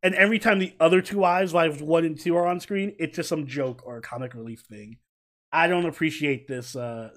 And 0.01 0.15
every 0.15 0.39
time 0.39 0.59
the 0.59 0.73
other 0.79 1.01
two 1.01 1.19
wives, 1.19 1.53
wives 1.53 1.81
one 1.81 2.05
and 2.05 2.19
two, 2.19 2.35
are 2.37 2.47
on 2.47 2.59
screen, 2.59 2.95
it's 2.99 3.15
just 3.15 3.29
some 3.29 3.47
joke 3.47 3.81
or 3.85 3.97
a 3.97 4.01
comic 4.01 4.33
relief 4.33 4.61
thing. 4.61 4.97
I 5.51 5.67
don't 5.67 5.85
appreciate 5.85 6.47
this 6.47 6.75
uh 6.75 7.09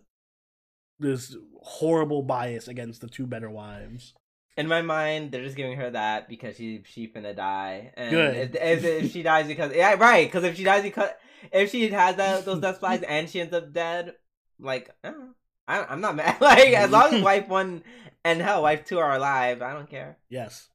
this 0.99 1.37
horrible 1.61 2.23
bias 2.23 2.69
against 2.69 3.01
the 3.01 3.09
two 3.09 3.27
better 3.27 3.51
wives. 3.51 4.15
In 4.57 4.69
my 4.69 4.83
mind, 4.83 5.33
they're 5.33 5.45
just 5.45 5.57
giving 5.57 5.77
her 5.79 5.91
that 5.91 6.29
because 6.29 6.57
she 6.57 6.83
she 6.85 7.09
finna 7.09 7.35
die. 7.35 7.93
And 7.97 8.11
Good. 8.11 8.37
If, 8.37 8.55
if, 8.55 8.85
if 8.85 9.13
she 9.13 9.23
dies 9.23 9.47
because 9.47 9.75
yeah, 9.75 9.95
right? 9.95 10.27
Because 10.27 10.45
if 10.45 10.57
she 10.57 10.65
dies 10.65 10.83
because 10.83 11.11
if 11.51 11.71
she 11.71 11.89
has 11.91 12.17
that 12.17 12.45
those 12.45 12.61
death 12.61 12.79
flags 12.79 13.03
and 13.03 13.29
she 13.29 13.41
ends 13.41 13.55
up 13.55 13.73
dead, 13.73 14.15
like 14.59 14.91
I, 15.05 15.13
I'm 15.69 16.01
not 16.01 16.17
mad. 16.17 16.37
Like 16.41 16.73
as 16.73 16.91
long 16.91 17.15
as 17.15 17.23
wife 17.25 17.49
one 17.49 17.83
and 18.25 18.41
hell 18.41 18.63
wife 18.63 18.85
two 18.85 18.99
are 18.99 19.15
alive, 19.15 19.63
I 19.63 19.73
don't 19.73 19.89
care. 19.89 20.19
Yes. 20.29 20.69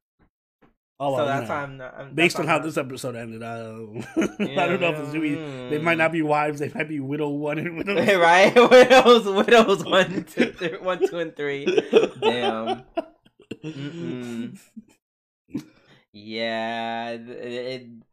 Oh, 0.99 1.11
well, 1.13 1.17
so 1.17 1.23
you 1.23 1.29
that's 1.29 1.49
know, 1.49 1.55
why 1.55 1.61
I'm 1.61 1.77
not. 1.77 1.95
I'm, 1.95 2.15
based 2.15 2.39
on 2.39 2.47
how 2.47 2.57
this 2.57 2.75
episode 2.75 3.15
ended, 3.15 3.43
I 3.43 3.59
don't, 3.59 3.95
not- 3.95 4.07
I 4.39 4.67
don't 4.67 4.81
know 4.81 4.89
if 4.93 5.11
the 5.11 5.19
Uzui, 5.19 5.37
mm. 5.37 5.69
they 5.69 5.77
might 5.77 5.99
not 5.99 6.11
be 6.11 6.23
wives, 6.23 6.59
they 6.59 6.71
might 6.73 6.89
be 6.89 6.99
widow 6.99 7.29
one 7.29 7.59
and 7.59 7.77
widow 7.77 7.93
right? 8.19 8.53
Widows, 8.71 9.25
widows, 9.25 9.85
one, 9.85 10.23
two, 10.23 10.51
three, 10.53 10.77
one, 10.79 11.07
two, 11.07 11.19
and 11.19 11.35
three. 11.35 11.65
Damn. 12.19 12.83
Mm-mm. 13.63 14.57
Yeah, 16.13 17.09
it, 17.11 17.29
it, 17.29 17.81
and 17.81 18.03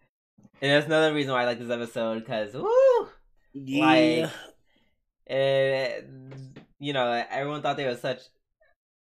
that's 0.61 0.87
another 0.87 1.15
reason 1.15 1.33
why 1.33 1.43
I 1.43 1.47
like 1.47 1.59
this 1.59 1.71
episode 1.71 2.19
because 2.21 2.53
woo, 2.53 3.09
Yeah. 3.55 4.29
it, 5.27 6.11
you 6.79 6.93
know, 6.93 7.25
everyone 7.31 7.63
thought 7.63 7.79
they 7.79 7.87
were 7.87 7.97
such. 7.97 8.21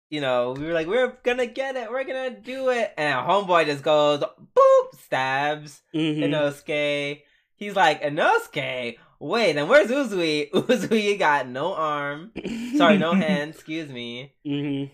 You 0.10 0.22
know, 0.22 0.54
we 0.58 0.66
were 0.66 0.74
like, 0.74 0.88
we're 0.88 1.14
gonna 1.24 1.46
get 1.46 1.76
it, 1.76 1.92
we're 1.92 2.04
gonna 2.04 2.32
do 2.40 2.70
it, 2.70 2.94
and 2.98 3.14
homeboy 3.28 3.66
just 3.68 3.84
goes, 3.84 4.22
boop, 4.22 5.00
stabs 5.04 5.82
Mhm. 5.94 6.18
Inosuke. 6.24 7.22
He's 7.56 7.76
like, 7.76 8.02
Inosuke, 8.02 8.98
wait, 9.20 9.56
and 9.58 9.70
where's 9.70 9.92
Uzui? 9.92 10.50
Uzui 10.52 11.20
got 11.20 11.48
no 11.48 11.74
arm, 11.76 12.32
sorry, 12.78 12.98
no 12.98 13.14
hand, 13.26 13.52
excuse 13.54 13.90
me. 13.90 14.34
Mhm. 14.46 14.90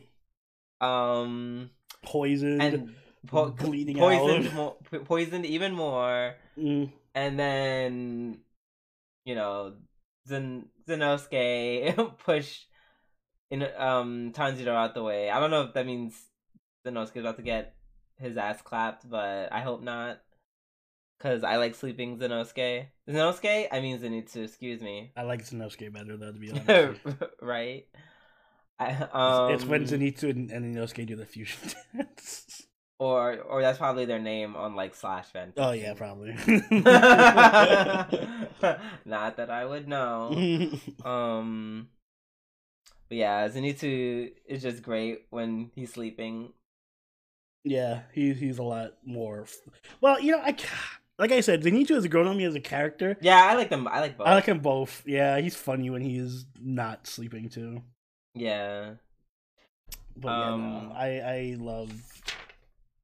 Um, 0.82 1.70
Poisoned. 2.04 2.62
and 2.62 2.96
po- 3.28 3.52
bleeding 3.52 3.98
poisoned, 3.98 4.48
out. 4.48 4.54
mo- 4.92 5.00
poisoned 5.06 5.46
even 5.46 5.74
more, 5.74 6.36
Mm. 6.58 6.92
and 7.14 7.40
then, 7.40 8.40
you 9.24 9.36
know, 9.36 9.76
Zen- 10.28 10.68
Zenosuke 10.90 12.18
push 12.26 12.64
in 13.62 13.68
um 13.78 14.32
Tanjiro 14.34 14.70
out 14.76 14.94
the 14.94 15.04
way. 15.04 15.30
I 15.30 15.40
don't 15.40 15.52
know 15.52 15.62
if 15.64 15.74
that 15.74 15.86
means 15.86 16.14
Zenosuke's 16.86 17.18
about 17.18 17.38
to 17.38 17.44
get 17.44 17.76
his 18.18 18.38
ass 18.38 18.62
clapped, 18.62 19.10
but 19.10 19.52
I 19.52 19.62
hope 19.62 19.82
not. 19.82 20.22
Cause 21.20 21.44
I 21.44 21.56
like 21.58 21.76
sleeping 21.76 22.18
Zenosuke. 22.20 22.88
Zenosuke? 23.10 23.68
I 23.72 23.80
mean 23.80 23.98
Zenitsu, 24.00 24.44
excuse 24.44 24.82
me. 24.82 25.12
I 25.16 25.24
like 25.24 25.44
Inosuke 25.46 25.92
better 25.94 26.18
though, 26.18 26.32
to 26.34 26.40
be 26.40 26.52
honest. 26.68 27.00
right? 27.42 27.86
I, 28.78 28.92
um, 29.14 29.52
it's 29.54 29.64
when 29.64 29.86
Zenitsu 29.86 30.30
and, 30.30 30.52
and 30.52 30.76
Inosuke 30.76 31.08
do 31.08 31.16
the 31.16 31.26
fusion 31.26 31.58
dance. 31.96 32.68
or 33.00 33.38
or 33.40 33.62
that's 33.62 33.78
probably 33.78 34.04
their 34.06 34.20
name 34.20 34.56
on 34.58 34.76
like 34.76 34.94
slash 34.96 35.28
fan. 35.28 35.54
oh 35.56 35.72
yeah, 35.72 35.94
probably. 35.94 36.32
Not 39.06 39.38
that 39.38 39.50
I 39.50 39.64
would 39.66 39.88
know. 39.88 40.70
Um, 41.06 41.88
but 43.10 43.18
yeah, 43.18 43.48
Zenitsu 43.48 44.32
is 44.48 44.62
just 44.62 44.82
great 44.84 45.26
when 45.30 45.72
he's 45.76 45.94
sleeping. 45.94 46.54
yeah, 47.64 48.02
he's 48.14 48.38
he's 48.40 48.58
a 48.60 48.64
lot 48.64 48.94
more. 49.06 49.42
f- 49.44 49.58
Well, 50.02 50.20
you 50.20 50.32
know, 50.32 50.40
I 50.40 50.56
like 51.18 51.32
I 51.32 51.42
said, 51.42 51.64
Zenitsu 51.64 51.96
has 51.96 52.08
grown 52.08 52.28
on 52.28 52.38
me 52.38 52.44
as 52.46 52.56
a 52.56 52.60
character. 52.60 53.18
Yeah, 53.22 53.42
I 53.44 53.56
like 53.56 53.70
them. 53.70 53.88
I 53.88 54.02
like 54.02 54.18
both. 54.18 54.28
I 54.28 54.34
like 54.36 54.46
him 54.46 54.60
both. 54.60 55.04
Yeah, 55.06 55.40
he's 55.40 55.56
funny 55.56 55.90
when 55.90 56.02
he 56.02 56.18
is 56.18 56.46
not 56.62 57.08
sleeping 57.08 57.50
too. 57.50 57.82
Yeah, 58.34 58.96
But 60.18 60.28
yeah, 60.30 60.52
Um, 60.54 60.62
no, 60.90 60.94
I 60.96 61.08
I 61.20 61.56
love 61.58 61.92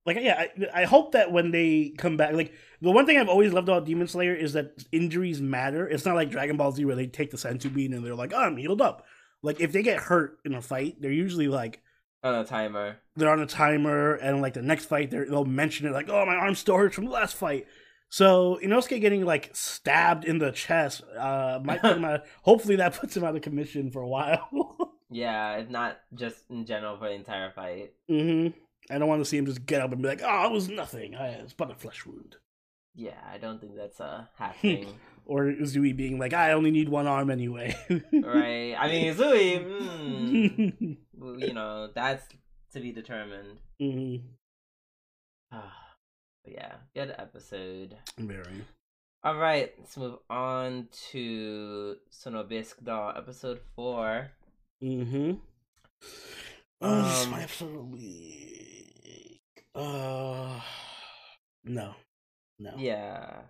like 0.06 0.18
yeah, 0.20 0.46
I, 0.74 0.82
I 0.82 0.86
hope 0.86 1.12
that 1.14 1.32
when 1.32 1.52
they 1.52 1.94
come 1.98 2.18
back, 2.18 2.34
like 2.34 2.54
the 2.82 2.92
one 2.92 3.06
thing 3.06 3.18
I've 3.18 3.30
always 3.30 3.54
loved 3.54 3.70
about 3.70 3.86
Demon 3.86 4.08
Slayer 4.08 4.34
is 4.34 4.54
that 4.54 4.84
injuries 4.92 5.40
matter. 5.40 5.88
It's 5.88 6.06
not 6.06 6.16
like 6.16 6.32
Dragon 6.32 6.58
Ball 6.58 6.72
Z 6.72 6.84
where 6.86 6.96
they 6.96 7.06
take 7.08 7.30
the 7.32 7.38
senzu 7.38 7.72
bean 7.74 7.94
and 7.94 8.04
they're 8.06 8.16
like, 8.16 8.34
oh, 8.34 8.40
I'm 8.40 8.58
healed 8.58 8.82
up. 8.82 9.06
Like 9.44 9.60
if 9.60 9.72
they 9.72 9.84
get 9.84 10.00
hurt 10.00 10.38
in 10.46 10.54
a 10.54 10.62
fight, 10.62 11.02
they're 11.02 11.12
usually 11.12 11.48
like 11.48 11.82
on 12.24 12.36
a 12.36 12.46
timer. 12.46 12.98
They're 13.16 13.32
on 13.32 13.40
a 13.40 13.48
timer, 13.48 14.16
and 14.16 14.42
like 14.42 14.54
the 14.54 14.62
next 14.62 14.86
fight, 14.86 15.12
they'll 15.12 15.46
mention 15.46 15.88
it 15.88 15.92
like, 15.92 16.10
"Oh, 16.10 16.26
my 16.26 16.36
arm 16.36 16.56
still 16.56 16.78
hurts 16.78 16.96
from 16.96 17.06
the 17.06 17.12
last 17.12 17.36
fight." 17.36 17.68
So 18.10 18.60
Inosuke 18.62 19.00
getting 19.02 19.26
like 19.26 19.50
stabbed 19.54 20.26
in 20.26 20.38
the 20.38 20.52
chest 20.52 21.02
uh, 21.18 21.60
might 21.64 21.82
put 21.82 21.98
him 21.98 22.06
out. 22.06 22.26
Hopefully, 22.44 22.76
that 22.76 23.00
puts 23.00 23.16
him 23.18 23.24
out 23.24 23.36
of 23.36 23.42
commission 23.42 23.90
for 23.90 24.02
a 24.02 24.08
while. 24.08 24.96
yeah, 25.10 25.56
it's 25.56 25.72
not 25.72 25.98
just 26.14 26.38
in 26.50 26.66
general 26.66 26.98
for 26.98 27.08
the 27.08 27.16
entire 27.16 27.52
fight. 27.52 27.94
Mm-hmm. 28.10 28.58
I 28.94 28.98
don't 28.98 29.08
want 29.08 29.22
to 29.22 29.26
see 29.26 29.38
him 29.38 29.46
just 29.46 29.66
get 29.66 29.82
up 29.82 29.92
and 29.92 30.02
be 30.02 30.10
like, 30.10 30.22
"Oh, 30.24 30.46
it 30.46 30.52
was 30.52 30.70
nothing. 30.70 31.16
I, 31.16 31.30
it's 31.30 31.54
but 31.54 31.72
a 31.72 31.76
flesh 31.76 32.06
wound." 32.06 32.36
Yeah, 32.94 33.20
I 33.32 33.38
don't 33.38 33.60
think 33.60 33.76
that's 33.76 34.02
uh, 34.02 34.26
happening. 34.38 34.88
Or 35.32 35.46
Uzui 35.46 35.96
being 35.96 36.20
like, 36.20 36.34
I 36.34 36.52
only 36.52 36.72
need 36.72 36.90
one 36.90 37.08
arm 37.08 37.30
anyway. 37.30 37.74
right. 38.12 38.76
I 38.78 38.88
mean, 38.90 39.14
Uzui, 39.14 39.64
mm, 39.64 40.98
you 41.48 41.54
know, 41.54 41.88
that's 41.96 42.28
to 42.74 42.82
be 42.82 42.92
determined. 42.92 43.62
Mm-hmm. 43.82 44.28
but 45.52 46.54
yeah, 46.54 46.74
good 46.94 47.16
episode. 47.18 47.96
Very. 48.18 48.66
All 49.24 49.38
right, 49.38 49.72
let's 49.80 49.96
move 49.96 50.18
on 50.30 50.90
to 51.12 51.96
Sono 52.10 52.44
Bisque 52.44 52.84
Doll, 52.84 53.14
episode 53.16 53.62
four. 53.74 54.32
Mm-hmm. 54.84 55.36
Um, 56.82 57.04
this 57.04 57.22
is 57.22 57.28
my 57.30 57.44
episode 57.44 57.76
of 57.78 57.88
week. 57.88 59.40
Uh, 59.74 60.60
no, 61.64 61.96
no. 62.60 62.74
Yeah. 62.78 63.44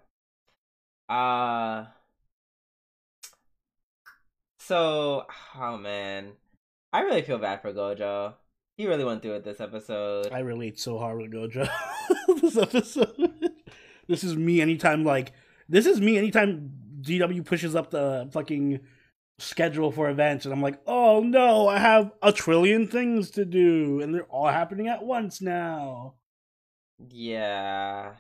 Uh 1.12 1.88
so 4.60 5.26
oh 5.60 5.78
man. 5.78 6.32
I 6.94 7.02
really 7.02 7.22
feel 7.22 7.38
bad 7.38 7.62
for 7.62 7.74
Gojo. 7.74 8.36
He 8.78 8.88
really 8.88 9.04
went 9.04 9.22
through 9.22 9.34
it 9.34 9.44
this 9.44 9.60
episode. 9.60 10.32
I 10.32 10.40
relate 10.40 10.80
so 10.80 10.98
hard 10.98 11.18
with 11.18 11.34
Gojo 11.34 11.70
this 12.42 12.56
episode. 12.56 13.52
this 14.08 14.24
is 14.24 14.38
me 14.38 14.62
anytime 14.62 15.04
like 15.04 15.34
this 15.68 15.86
is 15.86 16.00
me 16.00 16.18
anytime 16.18 16.72
DW 17.02 17.46
pushes 17.46 17.76
up 17.76 17.92
the 17.92 18.30
fucking 18.32 18.80
schedule 19.38 19.92
for 19.92 20.10
events 20.10 20.46
and 20.46 20.54
I'm 20.54 20.62
like, 20.62 20.80
"Oh 20.88 21.20
no, 21.20 21.68
I 21.68 21.80
have 21.80 22.14
a 22.22 22.32
trillion 22.32 22.88
things 22.88 23.32
to 23.32 23.44
do 23.44 24.00
and 24.00 24.16
they're 24.16 24.24
all 24.24 24.48
happening 24.48 24.88
at 24.88 25.04
once 25.04 25.42
now." 25.42 26.14
Yeah 27.10 28.14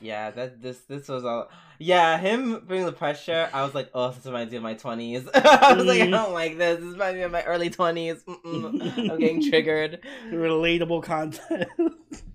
yeah, 0.00 0.30
that 0.30 0.62
this 0.62 0.78
this 0.80 1.08
was 1.08 1.24
all. 1.24 1.48
Yeah, 1.78 2.18
him 2.18 2.62
bringing 2.66 2.86
the 2.86 2.92
pressure. 2.92 3.48
I 3.52 3.62
was 3.64 3.74
like, 3.74 3.90
oh, 3.94 4.10
this 4.10 4.24
reminds 4.24 4.50
me 4.50 4.56
of 4.56 4.62
my 4.62 4.74
twenties. 4.74 5.28
I 5.34 5.74
was 5.74 5.86
like, 5.86 6.00
I 6.00 6.06
don't 6.06 6.32
like 6.32 6.58
this. 6.58 6.80
This 6.80 6.92
reminds 6.92 7.16
me 7.16 7.22
of 7.22 7.32
my 7.32 7.42
early 7.44 7.70
twenties. 7.70 8.22
I'm 8.26 9.18
getting 9.18 9.48
triggered. 9.48 10.00
Relatable 10.30 11.02
content. 11.02 11.68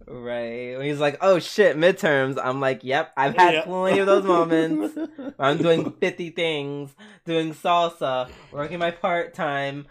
right. 0.08 0.78
When 0.78 0.86
he's 0.86 1.00
like, 1.00 1.18
oh 1.22 1.40
shit, 1.40 1.78
midterms. 1.78 2.40
I'm 2.42 2.60
like, 2.60 2.84
yep, 2.84 3.14
I've 3.18 3.36
had 3.36 3.54
yep. 3.54 3.66
plenty 3.66 4.00
of 4.00 4.08
those 4.08 4.24
moments. 4.24 4.98
I'm 5.40 5.58
doing 5.58 5.92
fifty 5.94 6.30
things, 6.30 6.94
doing 7.26 7.54
salsa, 7.54 8.30
working 8.52 8.80
my 8.80 8.92
part 8.92 9.34
time, 9.34 9.88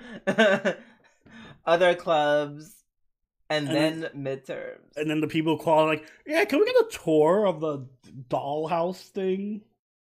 other 1.66 1.94
clubs 1.94 2.79
and, 3.50 3.68
and 3.68 4.02
then 4.02 4.10
midterms. 4.16 4.96
And 4.96 5.10
then 5.10 5.20
the 5.20 5.26
people 5.26 5.58
call 5.58 5.86
like, 5.86 6.06
"Yeah, 6.26 6.44
can 6.44 6.60
we 6.60 6.66
get 6.66 6.76
a 6.76 6.98
tour 7.04 7.46
of 7.46 7.60
the 7.60 7.86
dollhouse 8.28 9.08
thing?" 9.08 9.62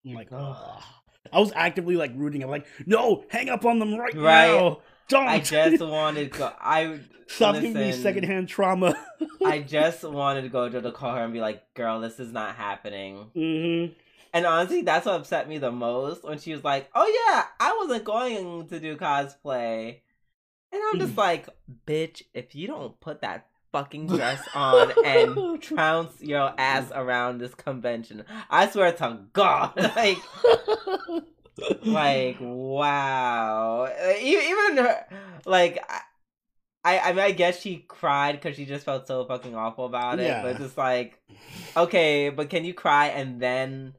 I'm 0.04 0.14
like, 0.14 0.28
Ugh. 0.32 0.82
I 1.32 1.40
was 1.40 1.52
actively 1.54 1.96
like 1.96 2.12
rooting. 2.16 2.42
I'm 2.42 2.50
like, 2.50 2.66
"No, 2.86 3.24
hang 3.28 3.48
up 3.50 3.64
on 3.64 3.78
them 3.78 3.94
right, 3.94 4.14
right. 4.14 4.48
now." 4.48 4.80
Don't. 5.08 5.28
I 5.28 5.38
just 5.40 5.82
wanted 5.82 6.32
go. 6.32 6.52
I 6.60 7.00
stop 7.26 7.54
listen, 7.54 7.72
giving 7.72 7.88
me 7.88 7.92
secondhand 7.92 8.48
trauma. 8.48 8.96
I 9.44 9.58
just 9.68 10.02
wanted 10.02 10.42
to 10.42 10.48
go 10.48 10.68
to 10.68 10.92
call 10.92 11.14
her 11.14 11.22
and 11.22 11.32
be 11.32 11.40
like, 11.40 11.74
"Girl, 11.74 12.00
this 12.00 12.18
is 12.18 12.32
not 12.32 12.56
happening." 12.56 13.30
Mm-hmm. 13.36 13.92
And 14.32 14.46
honestly, 14.46 14.82
that's 14.82 15.06
what 15.06 15.14
upset 15.14 15.48
me 15.48 15.58
the 15.58 15.70
most 15.70 16.24
when 16.24 16.38
she 16.38 16.52
was 16.52 16.64
like, 16.64 16.88
"Oh 16.94 17.06
yeah, 17.06 17.44
I 17.60 17.76
wasn't 17.78 18.04
going 18.04 18.68
to 18.68 18.80
do 18.80 18.96
cosplay." 18.96 20.00
And 20.72 20.82
I'm 20.92 20.98
just 21.00 21.14
mm. 21.14 21.18
like, 21.18 21.48
bitch, 21.86 22.22
if 22.34 22.54
you 22.54 22.66
don't 22.66 22.98
put 23.00 23.22
that 23.22 23.46
fucking 23.72 24.06
dress 24.06 24.42
on 24.54 24.92
and 25.04 25.60
trounce 25.62 26.20
your 26.20 26.52
ass 26.58 26.86
mm. 26.86 26.98
around 26.98 27.38
this 27.38 27.54
convention, 27.54 28.24
I 28.50 28.68
swear 28.68 28.92
to 28.92 29.20
God, 29.32 29.72
like, 29.96 30.18
like 31.84 32.36
wow, 32.40 33.88
even 34.20 34.76
her, 34.78 35.06
like. 35.44 35.84
I, 36.84 37.00
I 37.00 37.12
mean, 37.14 37.24
I 37.24 37.32
guess 37.32 37.60
she 37.60 37.78
cried 37.88 38.36
because 38.36 38.54
she 38.54 38.64
just 38.64 38.84
felt 38.84 39.08
so 39.08 39.24
fucking 39.24 39.56
awful 39.56 39.86
about 39.86 40.20
it. 40.20 40.26
Yeah. 40.26 40.42
But 40.42 40.58
just 40.58 40.78
like, 40.78 41.20
okay, 41.76 42.28
but 42.28 42.48
can 42.48 42.64
you 42.64 42.74
cry 42.74 43.08
and 43.08 43.42
then 43.42 43.94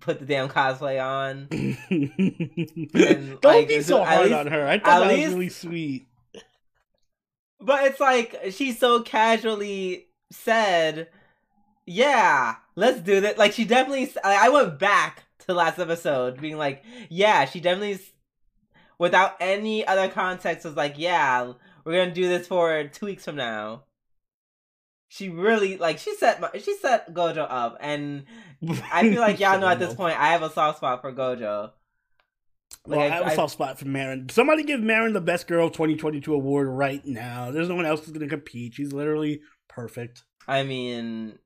put 0.00 0.18
the 0.18 0.26
damn 0.26 0.48
cosplay 0.48 1.02
on. 1.02 1.48
and, 1.50 3.40
Don't 3.40 3.44
like, 3.44 3.68
be 3.68 3.80
so 3.80 4.04
hard 4.04 4.26
least, 4.26 4.34
on 4.34 4.46
her. 4.48 4.66
I 4.66 4.78
thought 4.78 5.00
that 5.00 5.08
least, 5.08 5.26
was 5.26 5.34
really 5.34 5.48
sweet. 5.48 6.08
But 7.60 7.84
it's 7.84 8.00
like 8.00 8.36
she 8.50 8.72
so 8.72 9.02
casually 9.02 10.08
said, 10.30 11.08
"Yeah, 11.86 12.56
let's 12.76 13.00
do 13.00 13.22
that." 13.22 13.38
Like 13.38 13.52
she 13.52 13.64
definitely. 13.64 14.12
I 14.22 14.50
went 14.50 14.78
back 14.78 15.24
to 15.46 15.54
last 15.54 15.78
episode, 15.78 16.40
being 16.40 16.58
like, 16.58 16.84
"Yeah, 17.08 17.44
she 17.46 17.60
definitely." 17.60 18.00
Without 18.98 19.34
any 19.40 19.84
other 19.86 20.08
context, 20.08 20.64
was 20.64 20.76
like, 20.76 20.98
"Yeah, 20.98 21.52
we're 21.84 21.98
gonna 21.98 22.14
do 22.14 22.28
this 22.28 22.46
for 22.46 22.84
two 22.84 23.06
weeks 23.06 23.24
from 23.24 23.36
now." 23.36 23.84
She 25.14 25.28
really 25.28 25.76
like 25.76 25.98
she 25.98 26.12
set 26.16 26.40
my, 26.40 26.50
she 26.54 26.76
set 26.78 27.14
Gojo 27.14 27.46
up, 27.48 27.76
and 27.80 28.24
I 28.90 29.08
feel 29.08 29.20
like 29.20 29.38
y'all 29.40 29.60
know 29.60 29.68
at 29.68 29.78
this 29.78 29.94
point 29.94 30.18
I 30.18 30.32
have 30.32 30.42
a 30.42 30.50
soft 30.50 30.78
spot 30.78 31.02
for 31.02 31.12
Gojo. 31.12 31.70
Like, 32.86 32.98
well, 32.98 33.00
I, 33.00 33.04
I 33.04 33.08
have 33.10 33.26
a 33.28 33.34
soft 33.36 33.52
spot 33.52 33.78
for 33.78 33.86
Marin. 33.86 34.28
Somebody 34.28 34.64
give 34.64 34.80
Marin 34.80 35.12
the 35.12 35.20
Best 35.20 35.46
Girl 35.46 35.70
2022 35.70 36.34
award 36.34 36.66
right 36.66 37.04
now. 37.06 37.52
There's 37.52 37.68
no 37.68 37.76
one 37.76 37.86
else 37.86 38.00
who's 38.00 38.10
going 38.10 38.28
to 38.28 38.28
compete. 38.28 38.74
She's 38.74 38.92
literally 38.92 39.40
perfect. 39.68 40.24
I 40.48 40.64
mean, 40.64 41.38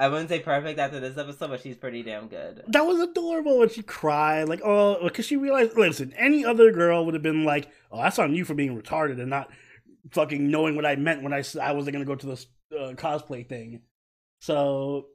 I 0.00 0.08
wouldn't 0.08 0.30
say 0.30 0.40
perfect 0.40 0.78
after 0.78 0.98
this 0.98 1.18
episode, 1.18 1.50
but 1.50 1.60
she's 1.60 1.76
pretty 1.76 2.02
damn 2.02 2.28
good. 2.28 2.64
That 2.68 2.86
was 2.86 2.98
adorable 3.00 3.58
when 3.58 3.68
she 3.68 3.82
cried, 3.82 4.48
like, 4.48 4.62
oh, 4.64 4.94
uh, 4.94 5.04
because 5.04 5.26
she 5.26 5.36
realized. 5.36 5.76
Listen, 5.76 6.14
any 6.16 6.44
other 6.44 6.72
girl 6.72 7.04
would 7.04 7.14
have 7.14 7.22
been 7.22 7.44
like, 7.44 7.68
"Oh, 7.92 7.98
that's 7.98 8.18
on 8.18 8.34
you 8.34 8.46
for 8.46 8.54
being 8.54 8.80
retarded 8.80 9.20
and 9.20 9.28
not 9.28 9.50
fucking 10.10 10.50
knowing 10.50 10.76
what 10.76 10.86
I 10.86 10.96
meant 10.96 11.22
when 11.22 11.34
I 11.34 11.42
said 11.42 11.62
I 11.62 11.72
wasn't 11.72 11.92
gonna 11.92 12.04
go 12.06 12.14
to 12.14 12.26
this 12.26 12.46
uh, 12.74 12.92
cosplay 12.94 13.48
thing. 13.48 13.82
So, 14.40 15.06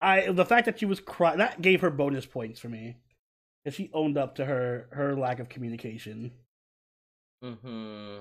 I 0.00 0.30
the 0.30 0.44
fact 0.44 0.66
that 0.66 0.78
she 0.78 0.86
was 0.86 1.00
crying 1.00 1.38
that 1.38 1.62
gave 1.62 1.80
her 1.80 1.90
bonus 1.90 2.26
points 2.26 2.60
for 2.60 2.68
me, 2.68 2.96
if 3.64 3.74
she 3.74 3.90
owned 3.92 4.18
up 4.18 4.36
to 4.36 4.44
her 4.44 4.88
her 4.92 5.16
lack 5.16 5.38
of 5.40 5.48
communication. 5.48 6.32
Hmm. 7.42 8.18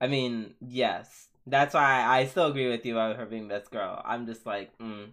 I 0.00 0.06
mean, 0.08 0.54
yes, 0.60 1.28
that's 1.46 1.74
why 1.74 2.04
I 2.04 2.26
still 2.26 2.46
agree 2.46 2.68
with 2.68 2.84
you 2.84 2.94
about 2.94 3.16
her 3.16 3.26
being 3.26 3.48
best 3.48 3.70
girl. 3.70 4.00
I'm 4.04 4.26
just 4.26 4.44
like, 4.44 4.76
mm, 4.78 5.10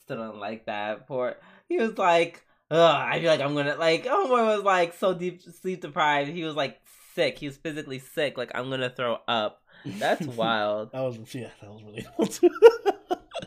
still 0.00 0.16
don't 0.16 0.38
like 0.38 0.66
that. 0.66 1.06
Poor. 1.06 1.36
He 1.68 1.78
was 1.78 1.98
like, 1.98 2.44
ugh. 2.70 2.78
I 2.80 3.20
feel 3.20 3.30
like 3.30 3.40
I'm 3.40 3.54
gonna 3.54 3.76
like. 3.76 4.04
Homeboy 4.04 4.56
was 4.56 4.62
like 4.62 4.94
so 4.94 5.14
deep 5.14 5.42
sleep 5.42 5.80
deprived. 5.80 6.30
He 6.30 6.44
was 6.44 6.54
like 6.54 6.80
sick. 7.14 7.38
He 7.38 7.46
was 7.46 7.56
physically 7.56 7.98
sick. 7.98 8.38
Like 8.38 8.52
I'm 8.54 8.70
gonna 8.70 8.90
throw 8.90 9.18
up. 9.28 9.62
That's 9.84 10.26
wild. 10.26 10.92
that 10.92 11.00
was 11.00 11.18
yeah, 11.34 11.48
that 11.60 11.70
was 11.70 11.82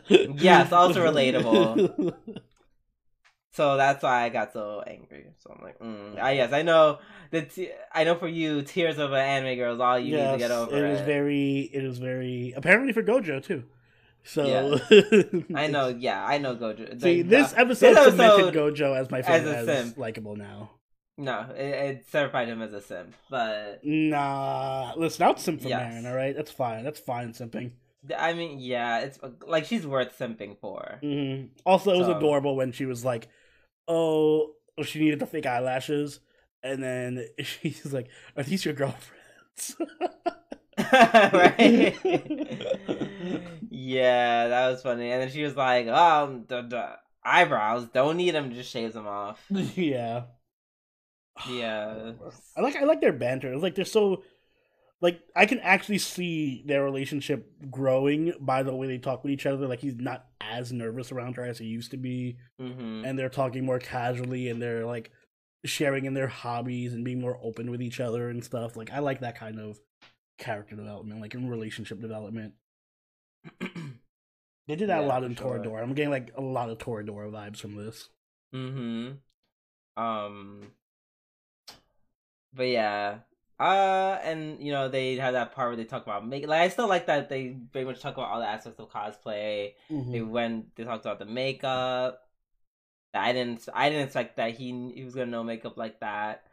relatable. 0.08 0.40
yes, 0.40 0.72
also 0.72 1.04
relatable. 1.04 2.14
so 3.52 3.76
that's 3.76 4.02
why 4.02 4.24
I 4.24 4.28
got 4.28 4.52
so 4.52 4.82
angry. 4.86 5.26
So 5.38 5.54
I'm 5.56 5.64
like, 5.64 5.78
mm. 5.78 6.18
I, 6.20 6.32
yes, 6.32 6.52
I 6.52 6.62
know 6.62 6.98
that. 7.30 7.56
I 7.92 8.04
know 8.04 8.14
for 8.14 8.28
you, 8.28 8.62
tears 8.62 8.98
of 8.98 9.12
an 9.12 9.18
anime 9.18 9.56
girl 9.56 9.74
is 9.74 9.80
all 9.80 9.98
you 9.98 10.16
yes, 10.16 10.26
need 10.26 10.32
to 10.32 10.38
get 10.38 10.50
over. 10.50 10.86
It 10.86 10.90
was 10.90 11.00
very. 11.00 11.70
It 11.72 11.82
was 11.82 11.98
very 11.98 12.52
apparently 12.56 12.92
for 12.92 13.02
Gojo 13.02 13.42
too. 13.42 13.64
So 14.24 14.46
yeah. 14.90 15.40
I 15.54 15.68
know, 15.68 15.88
yeah, 15.88 16.24
I 16.24 16.36
know 16.38 16.54
Gojo. 16.54 17.00
See, 17.00 17.22
this 17.22 17.54
episode, 17.56 17.94
this 17.94 17.98
episode 17.98 18.10
cemented 18.10 18.54
Gojo 18.54 18.94
as 18.94 19.10
my 19.10 19.22
favorite, 19.22 19.54
as, 19.54 19.68
as 19.68 19.96
likable 19.96 20.36
now. 20.36 20.70
No, 21.20 21.46
it, 21.50 21.60
it 21.60 22.10
certified 22.10 22.48
him 22.48 22.62
as 22.62 22.72
a 22.72 22.80
simp, 22.80 23.12
but 23.28 23.80
nah. 23.82 24.92
Listen, 24.96 25.26
I'll 25.26 25.36
simp 25.36 25.60
for 25.60 25.68
yes. 25.68 25.80
Marin. 25.80 26.06
All 26.06 26.14
right, 26.14 26.34
that's 26.34 26.52
fine. 26.52 26.84
That's 26.84 27.00
fine 27.00 27.32
simping. 27.32 27.72
I 28.16 28.34
mean, 28.34 28.60
yeah, 28.60 29.00
it's 29.00 29.18
like 29.44 29.64
she's 29.64 29.84
worth 29.84 30.16
simping 30.16 30.56
for. 30.60 31.00
Mm-hmm. 31.02 31.48
Also, 31.66 31.92
it 31.92 31.98
was 31.98 32.06
so. 32.06 32.16
adorable 32.16 32.54
when 32.54 32.70
she 32.70 32.86
was 32.86 33.04
like, 33.04 33.26
"Oh, 33.88 34.52
she 34.84 35.00
needed 35.00 35.18
the 35.18 35.26
fake 35.26 35.44
eyelashes," 35.44 36.20
and 36.62 36.80
then 36.80 37.26
she's 37.42 37.92
like, 37.92 38.06
"Are 38.36 38.44
these 38.44 38.64
your 38.64 38.74
girlfriends?" 38.74 39.74
right? 40.92 41.98
yeah, 43.70 44.48
that 44.48 44.70
was 44.70 44.82
funny. 44.82 45.10
And 45.10 45.22
then 45.22 45.30
she 45.30 45.42
was 45.42 45.56
like, 45.56 45.88
"Oh, 45.88 46.44
the, 46.46 46.62
the 46.62 46.90
eyebrows 47.24 47.88
don't 47.92 48.18
need 48.18 48.36
them; 48.36 48.54
just 48.54 48.70
shaves 48.70 48.94
them 48.94 49.08
off." 49.08 49.44
yeah. 49.50 50.22
Yeah. 51.44 52.12
I 52.56 52.60
like 52.60 52.76
I 52.76 52.84
like 52.84 53.00
their 53.00 53.12
banter. 53.12 53.52
It's 53.52 53.62
like 53.62 53.74
they're 53.74 53.84
so 53.84 54.22
like 55.00 55.20
I 55.36 55.46
can 55.46 55.60
actually 55.60 55.98
see 55.98 56.64
their 56.66 56.84
relationship 56.84 57.50
growing 57.70 58.34
by 58.40 58.62
the 58.62 58.74
way 58.74 58.86
they 58.88 58.98
talk 58.98 59.24
with 59.24 59.32
each 59.32 59.46
other. 59.46 59.66
Like 59.68 59.80
he's 59.80 59.96
not 59.96 60.26
as 60.40 60.72
nervous 60.72 61.12
around 61.12 61.36
her 61.36 61.44
as 61.44 61.58
he 61.58 61.66
used 61.66 61.90
to 61.92 61.96
be, 61.96 62.38
hmm 62.58 63.04
and 63.04 63.18
they're 63.18 63.28
talking 63.30 63.64
more 63.66 63.80
casually, 63.80 64.48
and 64.50 64.62
they're 64.62 64.86
like 64.86 65.12
sharing 65.64 66.06
in 66.06 66.14
their 66.14 66.28
hobbies 66.28 66.94
and 66.94 67.04
being 67.04 67.20
more 67.20 67.38
open 67.42 67.70
with 67.70 67.82
each 67.82 68.00
other 68.00 68.30
and 68.30 68.44
stuff. 68.44 68.76
Like 68.76 68.92
I 68.92 69.00
like 69.00 69.20
that 69.20 69.38
kind 69.38 69.60
of 69.60 69.80
character 70.38 70.76
development, 70.76 71.20
like 71.20 71.34
in 71.34 71.48
relationship 71.50 72.00
development. 72.00 72.54
They 74.68 74.76
did 74.76 74.88
that 74.88 75.00
Yeah, 75.00 75.02
a 75.02 75.06
lot 75.06 75.24
in 75.24 75.34
sure. 75.34 75.34
Toradora. 75.34 75.82
I'm 75.82 75.94
getting 75.94 76.10
like 76.10 76.30
a 76.36 76.40
lot 76.40 76.70
of 76.70 76.78
Toradora 76.78 77.28
vibes 77.32 77.58
from 77.58 77.74
this. 77.74 78.08
hmm 78.52 79.20
Um. 79.96 80.72
But 82.54 82.68
yeah. 82.68 83.18
Uh, 83.60 84.18
and 84.22 84.60
you 84.60 84.70
know 84.70 84.88
they 84.88 85.16
have 85.16 85.32
that 85.32 85.52
part 85.52 85.70
where 85.70 85.76
they 85.76 85.84
talk 85.84 86.04
about 86.04 86.26
make. 86.26 86.46
Like 86.46 86.60
I 86.60 86.68
still 86.68 86.88
like 86.88 87.06
that 87.06 87.28
they 87.28 87.56
very 87.72 87.84
much 87.84 88.00
talk 88.00 88.14
about 88.14 88.28
all 88.28 88.40
the 88.40 88.46
aspects 88.46 88.78
of 88.78 88.88
cosplay. 88.88 89.74
They 89.90 90.20
went. 90.20 90.76
They 90.76 90.84
talked 90.84 91.04
about 91.04 91.18
the 91.18 91.26
makeup. 91.26 92.20
I 93.14 93.32
didn't. 93.32 93.68
I 93.74 93.88
didn't 93.88 94.04
expect 94.04 94.36
that 94.36 94.54
he 94.54 94.92
he 94.94 95.02
was 95.04 95.14
gonna 95.14 95.26
know 95.26 95.42
makeup 95.42 95.76
like 95.76 95.98
that. 96.00 96.44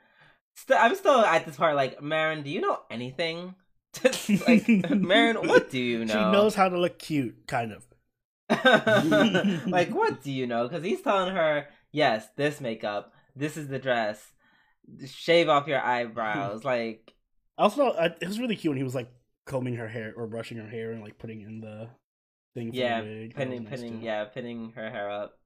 Still, 0.56 0.78
I'm 0.80 0.96
still 0.96 1.20
at 1.20 1.46
this 1.46 1.58
part. 1.58 1.76
Like, 1.76 2.02
Marin, 2.02 2.44
do 2.44 2.50
you 2.50 2.62
know 2.62 2.80
anything? 2.90 3.56
like, 4.48 4.68
Marin, 4.90 5.48
what 5.48 5.70
do 5.70 5.80
you 5.80 6.06
know? 6.06 6.14
She 6.14 6.20
knows 6.20 6.56
how 6.56 6.70
to 6.70 6.80
look 6.80 6.98
cute, 6.98 7.46
kind 7.48 7.72
of. 7.74 7.86
like, 9.68 9.94
what 9.94 10.24
do 10.24 10.32
you 10.32 10.48
know? 10.48 10.68
Because 10.68 10.84
he's 10.84 11.02
telling 11.02 11.34
her, 11.34 11.68
yes, 11.92 12.28
this 12.36 12.62
makeup, 12.62 13.14
this 13.36 13.58
is 13.58 13.68
the 13.68 13.80
dress, 13.80 14.32
shave 15.06 15.50
off 15.50 15.68
your 15.68 15.82
eyebrows. 15.84 16.64
like, 16.64 17.14
Also, 17.58 17.92
I, 17.92 18.06
it 18.08 18.28
was 18.28 18.40
really 18.40 18.56
cute 18.56 18.72
when 18.72 18.78
he 18.78 18.84
was 18.84 18.96
like 18.96 19.12
combing 19.46 19.76
her 19.76 19.88
hair 19.88 20.14
or 20.16 20.28
brushing 20.28 20.58
her 20.58 20.68
hair 20.68 20.92
and 20.92 21.02
like 21.02 21.18
putting 21.18 21.42
in 21.42 21.62
the 21.62 21.90
thing. 22.54 22.74
Yeah, 22.74 23.02
the 23.02 23.08
wig. 23.08 23.36
That 23.38 23.38
pinning, 23.38 23.64
nice, 23.64 23.70
pinning, 23.82 24.02
yeah, 24.02 24.26
pinning 24.26 24.72
her 24.76 24.90
hair 24.90 25.10
up. 25.10 25.38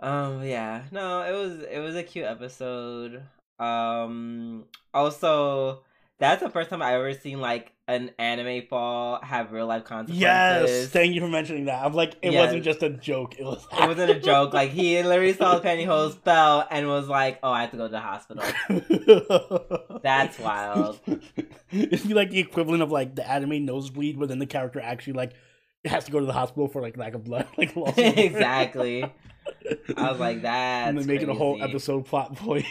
Um, 0.00 0.42
yeah, 0.44 0.84
no, 0.90 1.22
it 1.22 1.32
was 1.32 1.62
it 1.62 1.78
was 1.78 1.96
a 1.96 2.02
cute 2.02 2.26
episode. 2.26 3.22
Um, 3.58 4.66
also, 4.92 5.82
that's 6.18 6.42
the 6.42 6.48
first 6.50 6.70
time 6.70 6.80
I've 6.82 6.94
ever 6.94 7.12
seen 7.14 7.40
like 7.40 7.72
an 7.88 8.10
anime 8.18 8.66
fall 8.68 9.20
have 9.22 9.52
real 9.52 9.66
life 9.66 9.84
consequences. 9.84 10.20
Yes, 10.20 10.88
thank 10.88 11.14
you 11.14 11.20
for 11.20 11.28
mentioning 11.28 11.66
that. 11.66 11.84
I'm 11.84 11.92
like, 11.92 12.14
it 12.22 12.32
Yes. 12.32 12.46
wasn't 12.46 12.64
just 12.64 12.82
a 12.82 12.90
joke. 12.90 13.38
It 13.38 13.44
was. 13.44 13.64
it 13.72 13.86
wasn't 13.86 14.10
a 14.10 14.18
joke. 14.18 14.52
Like 14.54 14.70
he 14.70 15.02
literally 15.02 15.34
saw 15.34 15.58
the 15.58 15.68
pantyhose 15.68 16.16
fell 16.24 16.66
and 16.70 16.88
was 16.88 17.08
like, 17.08 17.38
"Oh, 17.42 17.50
I 17.50 17.60
have 17.62 17.70
to 17.72 17.76
go 17.76 17.84
to 17.84 17.90
the 17.92 18.00
hospital." 18.00 18.42
That's 20.02 20.38
wild. 20.38 21.00
It'd 21.70 22.10
like 22.12 22.30
the 22.30 22.38
equivalent 22.40 22.82
of 22.82 22.90
like 22.90 23.14
the 23.14 23.28
anime 23.28 23.64
nosebleed, 23.64 24.18
but 24.18 24.28
then 24.28 24.38
the 24.38 24.46
character 24.46 24.80
actually 24.80 25.14
like 25.14 25.32
has 25.84 26.04
to 26.04 26.10
go 26.12 26.18
to 26.20 26.26
the 26.26 26.32
hospital 26.32 26.68
for 26.68 26.82
like 26.82 26.96
lack 26.96 27.14
of 27.14 27.24
blood, 27.24 27.46
like 27.58 27.76
loss 27.76 27.94
exactly. 27.96 29.04
I 29.96 30.10
was 30.10 30.18
like, 30.18 30.42
that. 30.42 30.88
and 30.88 30.98
then 30.98 31.06
making 31.06 31.28
a 31.28 31.34
whole 31.34 31.62
episode 31.62 32.06
plot 32.06 32.34
point. 32.36 32.66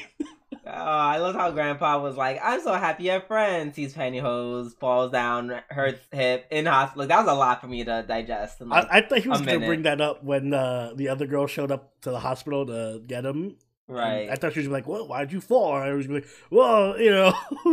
Oh, 0.67 0.71
I 0.71 1.17
love 1.17 1.35
how 1.35 1.51
Grandpa 1.51 2.01
was 2.01 2.17
like, 2.17 2.39
"I'm 2.43 2.61
so 2.61 2.73
happy 2.73 3.05
you 3.05 3.11
have 3.11 3.27
friends." 3.27 3.75
Sees 3.75 3.93
pantyhose, 3.93 4.75
falls 4.77 5.11
down, 5.11 5.61
hurts 5.69 6.01
hip 6.11 6.47
in 6.49 6.65
hospital. 6.65 7.07
That 7.07 7.19
was 7.19 7.31
a 7.31 7.37
lot 7.37 7.61
for 7.61 7.67
me 7.67 7.83
to 7.83 8.03
digest. 8.07 8.61
And, 8.61 8.69
like, 8.69 8.87
I, 8.89 8.97
I 8.97 9.01
thought 9.01 9.19
he 9.19 9.29
was 9.29 9.41
gonna 9.41 9.59
bring 9.59 9.83
that 9.83 10.01
up 10.01 10.23
when 10.23 10.53
uh, 10.53 10.93
the 10.95 11.09
other 11.09 11.27
girl 11.27 11.47
showed 11.47 11.71
up 11.71 12.01
to 12.01 12.11
the 12.11 12.19
hospital 12.19 12.65
to 12.65 13.01
get 13.05 13.25
him. 13.25 13.57
And 13.87 13.97
right. 13.97 14.29
I 14.31 14.35
thought 14.35 14.53
she 14.53 14.59
was 14.59 14.67
like, 14.67 14.87
"What? 14.87 15.07
Why'd 15.07 15.31
you 15.31 15.39
fall?" 15.39 15.75
And 15.75 15.83
I 15.83 15.93
was 15.93 16.07
like, 16.07 16.25
"Well, 16.49 16.99
you 16.99 17.11
know, 17.11 17.31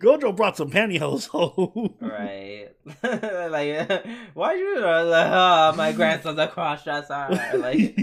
Gojo 0.00 0.34
brought 0.36 0.56
some 0.56 0.70
pantyhose 0.70 1.26
home." 1.26 1.94
Right. 2.00 2.68
like, 3.02 4.06
why 4.34 4.54
you 4.54 4.80
like, 4.80 5.32
oh, 5.32 5.74
my 5.76 5.92
grandson's 5.92 6.38
a 6.38 6.46
cross 6.46 6.84
dresser? 6.84 7.28
Like, 7.54 7.98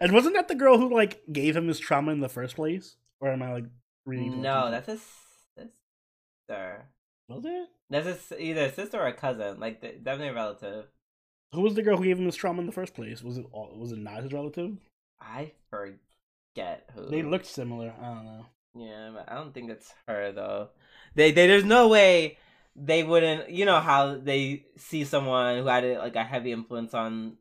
and 0.00 0.12
wasn't 0.12 0.34
that 0.34 0.46
the 0.46 0.54
girl 0.54 0.78
who 0.78 0.94
like 0.94 1.22
gave 1.32 1.56
him 1.56 1.66
his 1.66 1.80
trauma 1.80 2.12
in 2.12 2.20
the 2.20 2.28
first 2.28 2.54
place? 2.54 2.96
Or 3.20 3.32
am 3.32 3.42
I 3.42 3.52
like 3.54 3.64
reading? 4.04 4.42
no, 4.42 4.70
that's 4.70 4.86
his 4.86 5.02
sister. 5.56 6.86
was 7.28 7.44
it. 7.44 7.68
That's 7.90 8.06
his, 8.06 8.32
either 8.38 8.62
a 8.62 8.72
sister 8.72 8.98
or 8.98 9.06
a 9.06 9.12
cousin. 9.12 9.60
Like, 9.60 9.80
definitely 9.80 10.28
a 10.28 10.34
relative. 10.34 10.86
Who 11.52 11.62
was 11.62 11.74
the 11.74 11.82
girl 11.82 11.96
who 11.96 12.04
gave 12.04 12.18
him 12.18 12.24
this 12.24 12.36
trauma 12.36 12.60
in 12.60 12.66
the 12.66 12.72
first 12.72 12.94
place? 12.94 13.22
Was 13.22 13.38
it 13.38 13.46
all, 13.52 13.70
was 13.78 13.92
it 13.92 13.98
not 13.98 14.22
his 14.22 14.32
relative? 14.32 14.76
I 15.20 15.52
forget 15.70 16.90
who. 16.94 17.08
They 17.08 17.22
looked 17.22 17.46
similar. 17.46 17.94
I 18.00 18.06
don't 18.06 18.24
know. 18.24 18.46
Yeah, 18.74 19.10
but 19.14 19.30
I 19.30 19.36
don't 19.36 19.54
think 19.54 19.70
it's 19.70 19.92
her 20.06 20.32
though. 20.32 20.68
They, 21.14 21.32
they 21.32 21.46
there's 21.46 21.64
no 21.64 21.88
way 21.88 22.36
they 22.74 23.02
wouldn't. 23.02 23.48
You 23.50 23.64
know 23.64 23.80
how 23.80 24.16
they 24.18 24.66
see 24.76 25.04
someone 25.04 25.58
who 25.58 25.66
had 25.66 25.84
like 25.98 26.16
a 26.16 26.24
heavy 26.24 26.52
influence 26.52 26.92
on 26.92 27.38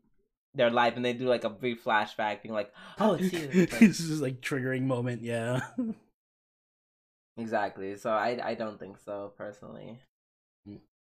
their 0.56 0.70
life, 0.72 0.96
and 0.96 1.04
they 1.06 1.14
do 1.14 1.26
like 1.28 1.44
a 1.44 1.50
brief 1.50 1.84
flashback, 1.84 2.42
being 2.42 2.54
like, 2.54 2.72
"Oh, 3.00 3.14
it's 3.20 3.32
you." 3.34 3.66
This 3.68 4.00
is 4.00 4.22
like 4.22 4.42
triggering 4.42 4.84
moment. 4.84 5.22
Yeah. 5.22 5.62
exactly. 7.38 7.98
So 7.98 8.10
I 8.12 8.40
I 8.44 8.54
don't 8.56 8.80
think 8.80 8.98
so 9.04 9.34
personally. 9.38 10.00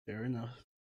Fair 0.06 0.24
enough. 0.24 0.50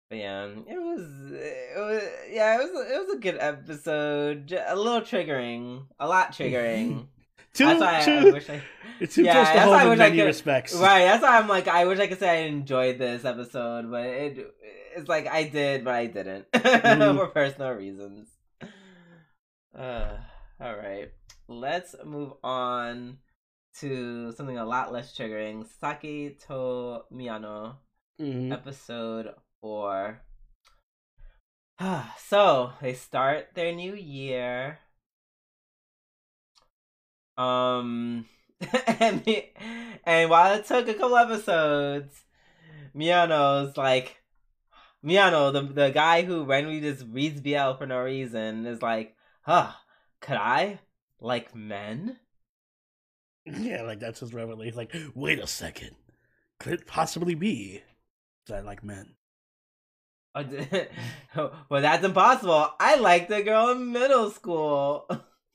But 0.10 0.20
yeah, 0.20 0.46
it 0.46 0.78
was, 0.80 1.32
it 1.32 1.78
was 1.80 2.04
yeah, 2.30 2.56
it 2.56 2.58
was 2.60 2.92
it 2.92 3.08
was 3.08 3.16
a 3.16 3.20
good 3.20 3.38
episode. 3.40 4.52
a 4.68 4.76
little 4.76 5.02
triggering, 5.02 5.86
a 6.00 6.08
lot 6.08 6.32
triggering. 6.34 7.08
Too, 7.54 7.66
that's 7.66 7.80
why 7.80 7.96
I, 7.96 8.00
I 8.02 8.04
too, 8.04 8.34
wish 8.34 8.50
I 8.50 8.62
it's 9.00 9.16
too 9.16 9.24
Yeah, 9.24 9.32
close 9.32 9.48
to 9.48 9.54
that's 9.56 9.70
why 9.70 9.76
I 9.78 9.84
home 9.84 9.94
in 9.94 10.02
I 10.02 10.06
many 10.10 10.18
could- 10.18 10.26
respects. 10.26 10.74
right. 10.76 11.06
That's 11.06 11.24
why 11.24 11.38
I'm 11.40 11.48
like 11.48 11.70
I 11.70 11.86
wish 11.86 12.00
I 12.00 12.08
could 12.08 12.20
say 12.20 12.30
I 12.44 12.48
enjoyed 12.48 12.98
this 13.00 13.24
episode, 13.24 13.90
but 13.90 14.06
it 14.06 14.54
it's 14.98 15.08
like 15.08 15.28
I 15.28 15.44
did, 15.48 15.86
but 15.86 15.94
I 15.96 16.06
didn't 16.08 16.52
Mhm. 16.52 17.16
for 17.16 17.28
personal 17.28 17.72
reasons. 17.72 18.28
Uh, 19.78 20.18
all 20.60 20.76
right, 20.78 21.12
let's 21.48 21.96
move 22.06 22.34
on 22.44 23.18
to 23.80 24.32
something 24.32 24.58
a 24.58 24.66
lot 24.66 24.94
less 24.94 25.16
triggering. 25.16 25.66
Saki 25.80 26.38
to 26.48 27.02
Miyano. 27.12 27.76
Mhm. 28.22 28.54
episode 28.54 29.36
four. 29.60 30.22
so 32.18 32.72
they 32.82 32.94
start 32.94 33.48
their 33.54 33.74
new 33.74 33.94
year. 33.94 34.80
Um, 37.38 38.26
and 39.00 39.24
the- 39.26 39.50
and 40.06 40.30
while 40.30 40.54
it 40.56 40.66
took 40.66 40.88
a 40.88 40.94
couple 40.94 41.18
episodes, 41.18 42.24
Miyano's 42.96 43.76
like 43.76 44.22
Miyano, 45.04 45.52
the 45.52 45.62
the 45.64 45.90
guy 45.92 46.22
who 46.24 46.46
randomly 46.46 46.80
just 46.80 47.06
reads 47.12 47.42
BL 47.42 47.74
for 47.74 47.86
no 47.86 48.00
reason, 48.00 48.66
is 48.66 48.82
like, 48.82 49.15
huh, 49.46 49.72
could 50.22 50.38
I 50.38 50.80
like 51.20 51.56
men? 51.56 52.18
Yeah, 53.46 53.84
like 53.84 54.00
that's 54.00 54.20
his 54.20 54.34
revelation. 54.34 54.76
Like, 54.76 54.96
wait 55.14 55.40
a 55.40 55.48
second, 55.48 55.92
could 56.60 56.74
it 56.74 56.88
possibly 56.88 57.36
be 57.36 57.84
that 58.48 58.56
I 58.58 58.62
like 58.62 58.84
men? 58.84 59.16
Oh, 60.34 61.52
well, 61.70 61.82
that's 61.82 62.04
impossible. 62.04 62.70
I 62.80 62.96
liked 62.96 63.30
the 63.30 63.42
girl 63.42 63.70
in 63.70 63.92
middle 63.92 64.32
school. 64.32 65.08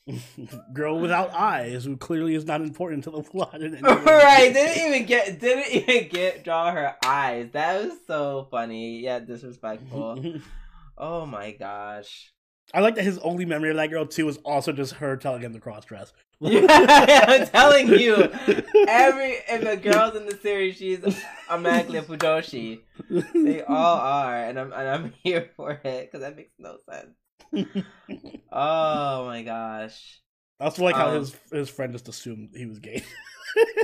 Girl 0.73 0.99
without 0.99 1.33
eyes, 1.35 1.85
who 1.85 1.97
clearly 1.97 2.35
is 2.35 2.45
not 2.45 2.63
important 2.63 3.05
to 3.05 3.11
the 3.11 3.23
plot. 3.31 3.61
In 3.61 3.75
any 3.77 3.83
way. 3.83 4.03
right? 4.05 4.53
Didn't 4.53 4.89
even 4.89 5.07
get 5.07 5.39
didn't 5.39 5.73
even 5.73 6.09
get 6.09 6.43
draw 6.43 6.73
her 6.73 6.97
eyes. 7.05 7.51
That 7.53 7.85
was 7.85 7.93
so 8.07 8.49
funny. 8.51 9.01
Yeah, 9.01 9.21
disrespectful. 9.21 10.41
oh 10.99 11.27
my 11.27 11.53
gosh. 11.53 12.33
I 12.73 12.81
like 12.81 12.95
that 12.95 13.05
his 13.05 13.19
only 13.19 13.45
memory 13.45 13.71
of 13.71 13.77
that 13.77 13.91
girl 13.91 14.07
too 14.07 14.27
was 14.27 14.37
also 14.39 14.73
just 14.73 14.95
her 14.95 15.17
telling 15.17 15.43
him 15.43 15.53
to 15.53 15.61
cross 15.61 15.85
dress. 15.85 16.13
I'm 16.43 17.47
telling 17.49 17.89
you, 17.89 18.15
every 18.89 19.33
if 19.49 19.63
a 19.65 19.77
girl's 19.77 20.15
in 20.17 20.27
the 20.27 20.39
series, 20.41 20.77
she's 20.77 21.01
automatically 21.49 21.99
a 21.99 22.03
fujoshi. 22.03 22.81
They 23.35 23.63
all 23.63 23.97
are, 23.99 24.37
and 24.45 24.59
I'm 24.59 24.73
and 24.73 24.89
I'm 24.89 25.13
here 25.23 25.51
for 25.57 25.73
it 25.73 26.11
because 26.11 26.21
that 26.21 26.37
makes 26.37 26.53
no 26.59 26.79
sense. 26.89 27.67
Oh 28.53 29.25
my 29.27 29.43
gosh. 29.43 30.21
I 30.59 30.65
also 30.65 30.85
like 30.85 30.95
how 30.95 31.09
Um, 31.09 31.19
his 31.21 31.37
his 31.51 31.71
friend 31.71 31.93
just 31.93 32.09
assumed 32.09 32.51
he 32.55 32.67
was 32.67 32.79
gay. 32.79 33.03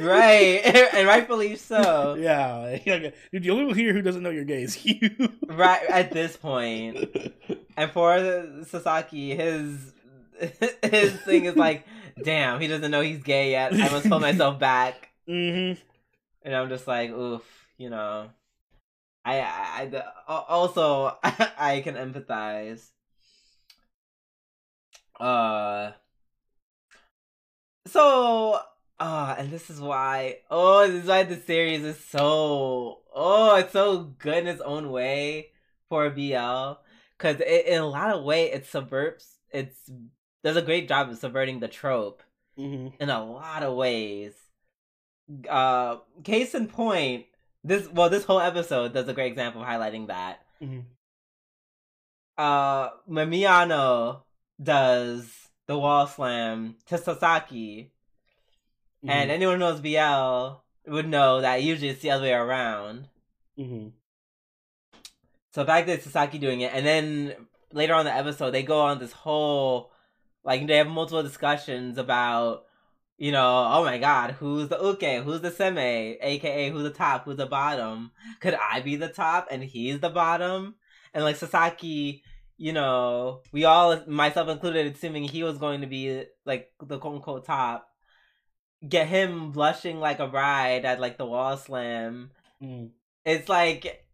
Right, 0.01 0.61
and 0.95 1.07
rightfully 1.07 1.57
so. 1.57 2.17
yeah, 2.19 2.79
yeah, 2.85 2.99
dude. 3.33 3.43
The 3.43 3.51
only 3.51 3.65
one 3.67 3.75
here 3.75 3.93
who 3.93 4.03
doesn't 4.03 4.23
know 4.23 4.31
you're 4.31 4.45
gay 4.45 4.63
is 4.63 4.85
you. 4.85 5.11
Right 5.49 5.83
at 5.89 6.13
this. 6.13 6.39
And 6.43 7.91
for 7.93 8.65
Sasaki, 8.67 9.35
his 9.35 9.93
his 10.83 11.13
thing 11.23 11.45
is 11.47 11.57
like, 11.57 11.87
damn, 12.23 12.61
he 12.61 12.69
doesn't 12.69 12.91
know 12.91 13.01
he's 13.01 13.23
gay 13.23 13.51
yet. 13.53 13.73
I 13.73 13.89
must 13.91 14.07
hold 14.07 14.23
myself 14.23 14.59
back. 14.59 15.11
hmm 15.27 15.73
And 16.43 16.55
I'm 16.55 16.69
just 16.69 16.87
like, 16.87 17.11
oof, 17.11 17.43
you 17.79 17.91
know. 17.91 18.29
I, 19.25 19.41
I, 19.41 20.03
I 20.29 20.45
also 20.49 21.17
I 21.23 21.81
can 21.83 21.95
empathize. 21.95 22.87
Uh. 25.19 25.93
So, 27.89 28.61
uh, 28.99 29.35
and 29.39 29.51
this 29.51 29.71
is 29.71 29.81
why. 29.81 30.39
Oh, 30.51 30.87
this 30.87 31.03
is 31.03 31.09
why 31.09 31.23
the 31.25 31.37
series 31.37 31.85
is 31.85 32.03
so. 32.05 33.01
Oh, 33.15 33.57
it's 33.57 33.73
so 33.73 34.05
good 34.19 34.39
in 34.39 34.47
its 34.47 34.61
own 34.61 34.91
way 34.91 35.49
for 35.89 36.09
BL 36.11 36.75
because 37.17 37.41
in 37.41 37.81
a 37.81 37.87
lot 37.87 38.15
of 38.15 38.25
way 38.25 38.51
it 38.53 38.67
subverts. 38.67 39.39
It's 39.51 39.91
does 40.43 40.57
a 40.57 40.63
great 40.63 40.89
job 40.89 41.11
of 41.11 41.19
subverting 41.19 41.61
the 41.61 41.69
trope 41.69 42.23
hmm 42.57 42.89
in 43.01 43.11
a 43.11 43.25
lot 43.25 43.63
of 43.63 43.75
ways. 43.77 44.33
Uh, 45.49 45.97
case 46.23 46.55
in 46.55 46.69
point, 46.69 47.27
this 47.65 47.89
well, 47.89 48.09
this 48.09 48.25
whole 48.25 48.41
episode 48.41 48.93
does 48.95 49.09
a 49.09 49.15
great 49.15 49.33
example 49.33 49.63
of 49.63 49.69
highlighting 49.69 50.07
that. 50.09 50.41
hmm 50.61 50.81
Uh, 52.39 52.91
Mamiano 53.09 54.23
does 54.63 55.31
the 55.67 55.79
wall 55.79 56.07
slam 56.07 56.77
to 56.87 56.99
Sasaki, 56.99 57.93
and 59.09 59.31
anyone 59.31 59.55
who 59.55 59.61
knows 59.61 59.81
BL 59.81 60.91
would 60.91 61.09
know 61.09 61.41
that 61.41 61.63
usually 61.63 61.89
it's 61.89 62.03
the 62.03 62.11
other 62.11 62.25
way 62.25 62.33
around. 62.33 63.09
hmm 63.57 63.89
So 65.53 65.65
back 65.65 65.87
fact 65.87 65.89
that 65.89 66.03
Sasaki 66.03 66.39
doing 66.39 66.61
it, 66.61 66.73
and 66.75 66.87
then 66.87 67.35
later 67.73 67.95
on 67.95 68.01
in 68.01 68.07
the 68.07 68.15
episode, 68.15 68.51
they 68.51 68.63
go 68.63 68.81
on 68.81 68.99
this 68.99 69.13
whole, 69.13 69.93
like 70.45 70.67
they 70.67 70.77
have 70.77 70.89
multiple 70.89 71.23
discussions 71.23 71.99
about, 71.99 72.65
you 73.19 73.33
know, 73.33 73.71
oh 73.73 73.85
my 73.85 73.99
god, 73.99 74.33
who's 74.33 74.69
the 74.69 74.79
uke, 74.79 75.25
who's 75.25 75.41
the 75.41 75.51
seme, 75.51 76.17
aka 76.21 76.71
who's 76.71 76.83
the 76.83 76.91
top, 76.91 77.25
who's 77.25 77.37
the 77.37 77.47
bottom? 77.47 78.11
Could 78.41 78.55
I 78.55 78.81
be 78.81 78.97
the 78.97 79.09
top 79.09 79.49
and 79.51 79.63
he's 79.65 80.01
the 80.01 80.11
bottom? 80.11 80.77
And 81.15 81.25
like 81.25 81.37
Sasaki, 81.37 82.23
you 82.59 82.73
know, 82.73 83.41
we 83.53 83.65
all, 83.65 84.03
myself 84.07 84.49
included, 84.49 84.95
assuming 84.95 85.25
he 85.25 85.43
was 85.43 85.59
going 85.59 85.81
to 85.81 85.87
be 85.87 86.25
like 86.45 86.71
the 86.81 86.99
quote 86.99 87.17
unquote 87.17 87.45
top. 87.47 87.86
Get 88.87 89.09
him 89.09 89.53
blushing 89.53 90.01
like 90.01 90.19
a 90.19 90.27
bride 90.27 90.85
at 90.85 91.01
like 91.01 91.17
the 91.19 91.27
wall 91.27 91.57
slam 91.57 92.31
hmm 92.61 92.87
it's 93.25 93.49
like 93.49 94.05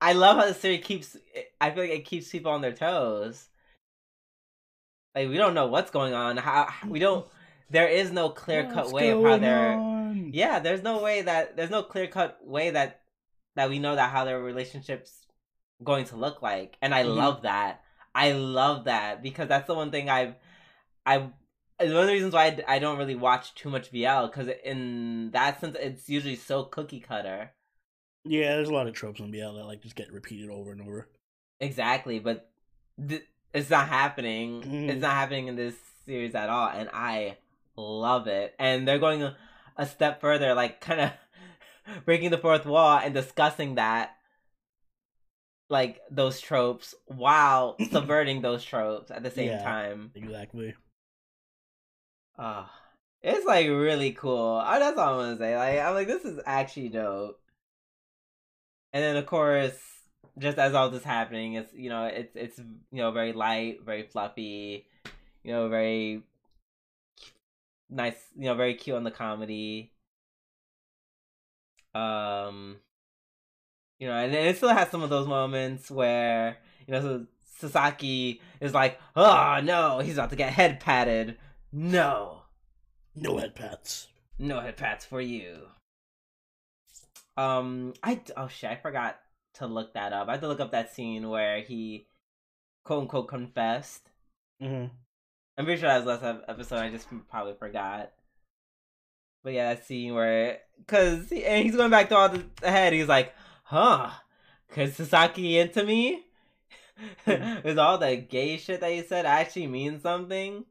I 0.00 0.14
love 0.14 0.36
how 0.38 0.46
the 0.46 0.54
series 0.54 0.84
keeps. 0.84 1.16
I 1.60 1.70
feel 1.70 1.84
like 1.84 1.92
it 1.92 2.04
keeps 2.06 2.30
people 2.30 2.52
on 2.52 2.62
their 2.62 2.72
toes. 2.72 3.48
Like 5.14 5.28
we 5.28 5.36
don't 5.36 5.54
know 5.54 5.66
what's 5.66 5.90
going 5.90 6.14
on. 6.14 6.36
How 6.36 6.68
we 6.88 6.98
don't. 6.98 7.26
There 7.70 7.88
is 7.88 8.10
no 8.12 8.30
clear 8.30 8.64
cut 8.64 8.84
What's 8.86 8.92
way 8.94 9.10
of 9.10 9.22
how 9.22 9.36
they're. 9.38 9.72
on? 9.74 10.30
Yeah, 10.32 10.58
there's 10.60 10.82
no 10.82 11.02
way 11.02 11.22
that 11.22 11.56
there's 11.56 11.70
no 11.70 11.82
clear 11.82 12.06
cut 12.06 12.38
way 12.46 12.70
that 12.70 13.02
that 13.56 13.68
we 13.68 13.78
know 13.78 13.96
that 13.96 14.10
how 14.10 14.24
their 14.24 14.40
relationships 14.40 15.26
going 15.82 16.04
to 16.06 16.16
look 16.16 16.42
like, 16.42 16.76
and 16.80 16.94
I 16.94 17.02
Mhm. 17.02 17.16
love 17.16 17.42
that. 17.42 17.82
I 18.14 18.32
love 18.32 18.84
that 18.84 19.22
because 19.22 19.48
that's 19.48 19.66
the 19.66 19.74
one 19.74 19.90
thing 19.90 20.08
I've 20.08 20.34
I. 21.04 21.30
One 21.80 21.96
of 21.96 22.06
the 22.06 22.12
reasons 22.12 22.34
why 22.34 22.46
I, 22.66 22.76
I 22.76 22.78
don't 22.78 22.98
really 22.98 23.14
watch 23.14 23.54
too 23.54 23.70
much 23.70 23.90
BL 23.90 24.26
because 24.26 24.48
in 24.64 25.30
that 25.32 25.60
sense 25.60 25.76
it's 25.80 26.08
usually 26.08 26.36
so 26.36 26.64
cookie 26.64 27.00
cutter. 27.00 27.52
Yeah, 28.24 28.56
there's 28.56 28.68
a 28.68 28.74
lot 28.74 28.86
of 28.86 28.94
tropes 28.94 29.20
in 29.20 29.30
BL 29.30 29.54
that 29.54 29.64
like 29.66 29.80
just 29.82 29.96
get 29.96 30.12
repeated 30.12 30.50
over 30.50 30.72
and 30.72 30.82
over. 30.82 31.08
Exactly, 31.58 32.18
but 32.18 32.50
th- 33.08 33.26
it's 33.54 33.70
not 33.70 33.88
happening. 33.88 34.62
Mm. 34.62 34.88
It's 34.90 35.00
not 35.02 35.12
happening 35.12 35.48
in 35.48 35.56
this 35.56 35.74
series 36.04 36.34
at 36.34 36.48
all, 36.50 36.68
and 36.68 36.88
I 36.92 37.38
love 37.76 38.26
it. 38.26 38.54
And 38.58 38.86
they're 38.86 38.98
going 38.98 39.22
a, 39.22 39.36
a 39.76 39.86
step 39.86 40.20
further, 40.20 40.54
like 40.54 40.80
kind 40.82 41.00
of 41.00 42.04
breaking 42.04 42.30
the 42.30 42.38
fourth 42.38 42.66
wall 42.66 42.98
and 42.98 43.14
discussing 43.14 43.76
that, 43.76 44.10
like 45.68 46.00
those 46.10 46.40
tropes, 46.40 46.94
while 47.06 47.76
subverting 47.90 48.42
those 48.42 48.64
tropes 48.64 49.10
at 49.10 49.22
the 49.22 49.30
same 49.30 49.48
Yeah. 49.48 49.62
time. 49.62 50.10
Exactly. 50.14 50.74
Oh, 52.38 52.68
it's 53.22 53.46
like 53.46 53.66
really 53.68 54.12
cool. 54.12 54.62
Oh, 54.64 54.78
that's 54.78 54.98
all 54.98 55.20
I'm 55.20 55.26
gonna 55.26 55.38
say. 55.38 55.56
Like 55.56 55.78
I'm 55.78 55.94
like, 55.94 56.06
this 56.06 56.24
is 56.24 56.40
actually 56.46 56.88
dope. 56.88 57.40
And 58.92 59.02
then 59.02 59.16
of 59.16 59.26
course, 59.26 59.78
just 60.38 60.58
as 60.58 60.74
all 60.74 60.90
this 60.90 61.04
happening, 61.04 61.54
it's 61.54 61.72
you 61.74 61.90
know, 61.90 62.06
it's 62.06 62.34
it's 62.34 62.58
you 62.58 62.98
know 62.98 63.10
very 63.12 63.32
light, 63.32 63.78
very 63.84 64.04
fluffy, 64.04 64.86
you 65.44 65.52
know, 65.52 65.68
very 65.68 66.22
nice, 67.90 68.16
you 68.36 68.46
know, 68.46 68.54
very 68.54 68.74
cute 68.74 68.96
on 68.96 69.04
the 69.04 69.10
comedy. 69.10 69.92
Um, 71.94 72.76
you 73.98 74.06
know, 74.08 74.14
and 74.14 74.34
it 74.34 74.56
still 74.56 74.68
has 74.70 74.88
some 74.90 75.02
of 75.02 75.10
those 75.10 75.26
moments 75.26 75.90
where 75.90 76.58
you 76.86 76.92
know 76.92 77.00
so 77.00 77.26
Sasaki 77.58 78.40
is 78.60 78.72
like, 78.72 78.98
oh 79.16 79.60
no, 79.62 79.98
he's 79.98 80.14
about 80.14 80.30
to 80.30 80.36
get 80.36 80.52
head 80.52 80.80
patted. 80.80 81.36
No, 81.72 82.42
No 83.14 83.38
head 83.38 83.54
pats. 83.54 84.08
no 84.38 84.60
head 84.60 84.76
pats 84.76 85.04
for 85.04 85.20
you. 85.20 85.68
Um, 87.36 87.94
I 88.02 88.20
oh 88.36 88.48
shit, 88.48 88.70
I 88.70 88.76
forgot 88.76 89.18
to 89.54 89.66
look 89.66 89.94
that 89.94 90.12
up. 90.12 90.28
I 90.28 90.32
had 90.32 90.40
to 90.42 90.48
look 90.48 90.60
up 90.60 90.72
that 90.72 90.92
scene 90.94 91.28
where 91.28 91.60
he 91.62 92.06
quote 92.84 93.02
unquote 93.02 93.28
confessed. 93.28 94.08
hmm 94.60 94.86
I'm 95.58 95.64
pretty 95.66 95.80
sure 95.80 95.90
that 95.90 96.04
was 96.04 96.22
last 96.22 96.42
episode. 96.48 96.78
I 96.78 96.90
just 96.90 97.06
probably 97.28 97.54
forgot. 97.54 98.12
But 99.44 99.52
yeah, 99.52 99.74
that 99.74 99.84
scene 99.86 100.14
where, 100.14 100.58
cause 100.86 101.28
he, 101.30 101.44
and 101.44 101.64
he's 101.64 101.76
going 101.76 101.90
back 101.90 102.08
to 102.10 102.16
all 102.16 102.28
the, 102.30 102.44
head. 102.62 102.92
He's 102.92 103.08
like, 103.08 103.34
huh? 103.64 104.10
Cause 104.70 104.94
Sasaki 104.94 105.58
into 105.58 105.84
me? 105.84 106.24
Is 107.26 107.78
all 107.78 107.98
the 107.98 108.16
gay 108.16 108.56
shit 108.58 108.80
that 108.80 108.94
you 108.94 109.02
said 109.02 109.24
actually 109.26 109.66
mean 109.66 110.00
something? 110.00 110.64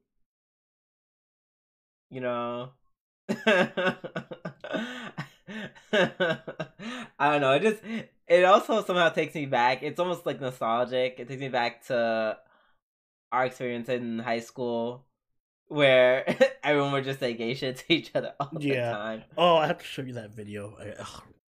You 2.09 2.21
know. 2.21 2.69
I 5.91 6.39
don't 7.19 7.41
know. 7.41 7.53
It 7.53 7.61
just 7.61 7.81
it 8.27 8.43
also 8.45 8.83
somehow 8.83 9.09
takes 9.09 9.35
me 9.35 9.45
back. 9.45 9.83
It's 9.83 9.99
almost 9.99 10.25
like 10.25 10.39
nostalgic. 10.41 11.15
It 11.19 11.27
takes 11.27 11.39
me 11.41 11.49
back 11.49 11.85
to 11.87 12.37
our 13.31 13.45
experience 13.45 13.89
in 13.89 14.19
high 14.19 14.39
school 14.39 15.05
where 15.67 16.25
everyone 16.63 16.91
would 16.93 17.03
just 17.03 17.19
say 17.19 17.33
gay 17.33 17.53
shit 17.53 17.77
to 17.77 17.93
each 17.93 18.11
other 18.15 18.33
all 18.39 18.49
Yeah. 18.59 18.89
the 18.91 18.95
time. 18.97 19.23
Oh, 19.37 19.57
I 19.57 19.67
have 19.67 19.79
to 19.79 19.85
show 19.85 20.01
you 20.01 20.13
that 20.13 20.31
video 20.31 20.75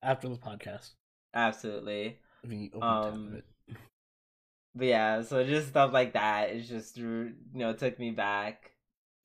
after 0.02 0.28
the 0.28 0.36
podcast. 0.36 0.90
Absolutely. 1.34 2.18
If 2.44 2.50
you 2.52 2.68
open 2.74 2.80
tab 2.80 2.92
of 3.06 3.14
Um. 3.14 3.42
But 4.74 4.86
yeah, 4.86 5.22
so 5.22 5.44
just 5.44 5.68
stuff 5.68 5.92
like 5.92 6.14
that. 6.14 6.50
It's 6.50 6.68
just 6.68 6.96
you 6.96 7.34
know 7.54 7.72
took 7.74 7.98
me 7.98 8.10
back. 8.10 8.71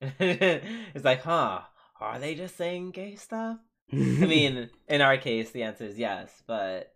it's 0.00 1.04
like, 1.04 1.22
huh? 1.22 1.60
Are 2.00 2.18
they 2.18 2.34
just 2.34 2.56
saying 2.56 2.92
gay 2.92 3.16
stuff? 3.16 3.58
I 3.92 3.96
mean, 3.96 4.70
in 4.88 5.00
our 5.00 5.16
case, 5.16 5.50
the 5.50 5.62
answer 5.64 5.84
is 5.84 5.98
yes, 5.98 6.42
but 6.46 6.92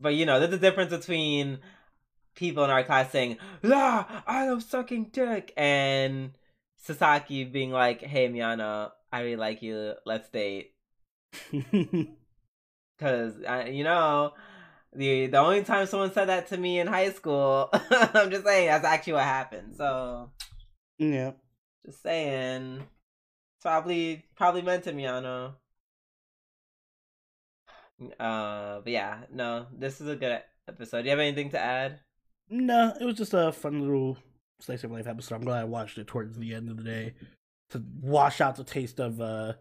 but 0.00 0.14
you 0.14 0.26
know, 0.26 0.40
there's 0.40 0.52
a 0.52 0.58
difference 0.58 0.90
between 0.90 1.58
people 2.34 2.64
in 2.64 2.70
our 2.70 2.84
class 2.84 3.10
saying, 3.10 3.38
"La, 3.62 4.04
I 4.26 4.48
love 4.48 4.62
sucking 4.62 5.10
dick," 5.12 5.52
and 5.56 6.32
Sasaki 6.76 7.44
being 7.44 7.70
like, 7.70 8.02
"Hey, 8.02 8.28
Miyano, 8.28 8.90
I 9.12 9.20
really 9.20 9.36
like 9.36 9.62
you. 9.62 9.94
Let's 10.04 10.28
date." 10.28 10.72
Because 12.98 13.34
uh, 13.48 13.66
you 13.70 13.84
know, 13.84 14.32
the 14.92 15.28
the 15.28 15.38
only 15.38 15.62
time 15.62 15.86
someone 15.86 16.12
said 16.12 16.24
that 16.28 16.48
to 16.48 16.56
me 16.56 16.80
in 16.80 16.88
high 16.88 17.12
school, 17.12 17.68
I'm 17.72 18.32
just 18.32 18.44
saying 18.44 18.66
that's 18.66 18.84
actually 18.84 19.12
what 19.12 19.22
happened. 19.22 19.76
So 19.76 20.32
yeah. 20.98 21.32
just 21.86 22.02
saying, 22.02 22.82
probably 23.62 24.24
probably 24.36 24.62
meant 24.62 24.84
to 24.84 24.92
Miyano. 24.92 25.54
Uh, 28.18 28.80
but 28.80 28.88
yeah, 28.92 29.18
no, 29.32 29.66
this 29.76 30.00
is 30.00 30.08
a 30.08 30.16
good 30.16 30.40
episode. 30.68 31.00
Do 31.02 31.04
you 31.06 31.10
have 31.10 31.18
anything 31.18 31.50
to 31.50 31.58
add? 31.58 32.00
No, 32.48 32.94
it 33.00 33.04
was 33.04 33.16
just 33.16 33.34
a 33.34 33.50
fun 33.52 33.80
little 33.80 34.16
slice 34.60 34.84
of 34.84 34.92
life 34.92 35.06
episode. 35.06 35.34
I'm 35.36 35.44
glad 35.44 35.60
I 35.60 35.64
watched 35.64 35.98
it 35.98 36.06
towards 36.06 36.38
the 36.38 36.54
end 36.54 36.70
of 36.70 36.76
the 36.76 36.84
day 36.84 37.14
to 37.70 37.82
wash 38.00 38.40
out 38.40 38.56
the 38.56 38.64
taste 38.64 39.00
of 39.00 39.20
uh 39.20 39.54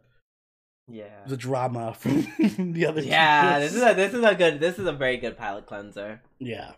Yeah. 0.87 1.23
the 1.27 1.35
drama 1.37 1.93
from 1.99 2.27
the 2.73 2.85
other. 2.85 3.01
Yeah, 3.01 3.59
this 3.59 3.73
is 3.73 3.81
a 3.81 3.93
this 3.95 4.13
is 4.13 4.23
a 4.23 4.35
good 4.35 4.59
this 4.59 4.77
is 4.77 4.85
a 4.85 4.93
very 4.93 5.17
good 5.17 5.37
palate 5.37 5.65
cleanser. 5.65 6.21
yeah. 6.39 6.73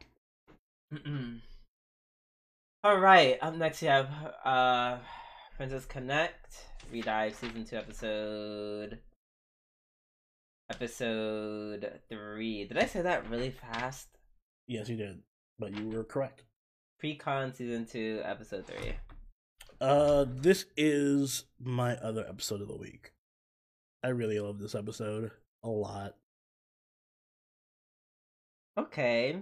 All 2.82 2.98
right, 2.98 3.38
up 3.42 3.56
next 3.56 3.82
we 3.82 3.90
have 3.90 4.10
uh 4.46 5.00
Princess 5.58 5.86
Connect 5.86 6.66
Redive 6.94 7.36
season 7.36 7.66
two 7.66 7.76
episode 7.76 9.00
episode 10.72 12.00
three. 12.08 12.66
Did 12.66 12.78
I 12.78 12.86
say 12.86 13.02
that 13.02 13.30
really 13.30 13.50
fast? 13.50 14.08
Yes, 14.66 14.88
you 14.88 14.96
did, 14.96 15.20
but 15.60 15.76
you 15.76 15.90
were 15.90 16.06
correct. 16.06 16.46
Pre-con 17.00 17.54
season 17.54 17.86
two 17.86 18.22
episode 18.24 18.66
three. 18.66 18.94
Uh, 19.82 20.26
this 20.30 20.66
is 20.78 21.44
my 21.60 21.98
other 21.98 22.26
episode 22.30 22.62
of 22.62 22.70
the 22.70 22.78
week. 22.78 23.12
I 24.06 24.08
really 24.10 24.40
love 24.40 24.60
this 24.60 24.74
episode 24.74 25.32
a 25.64 25.70
lot. 25.70 26.16
Okay. 28.78 29.42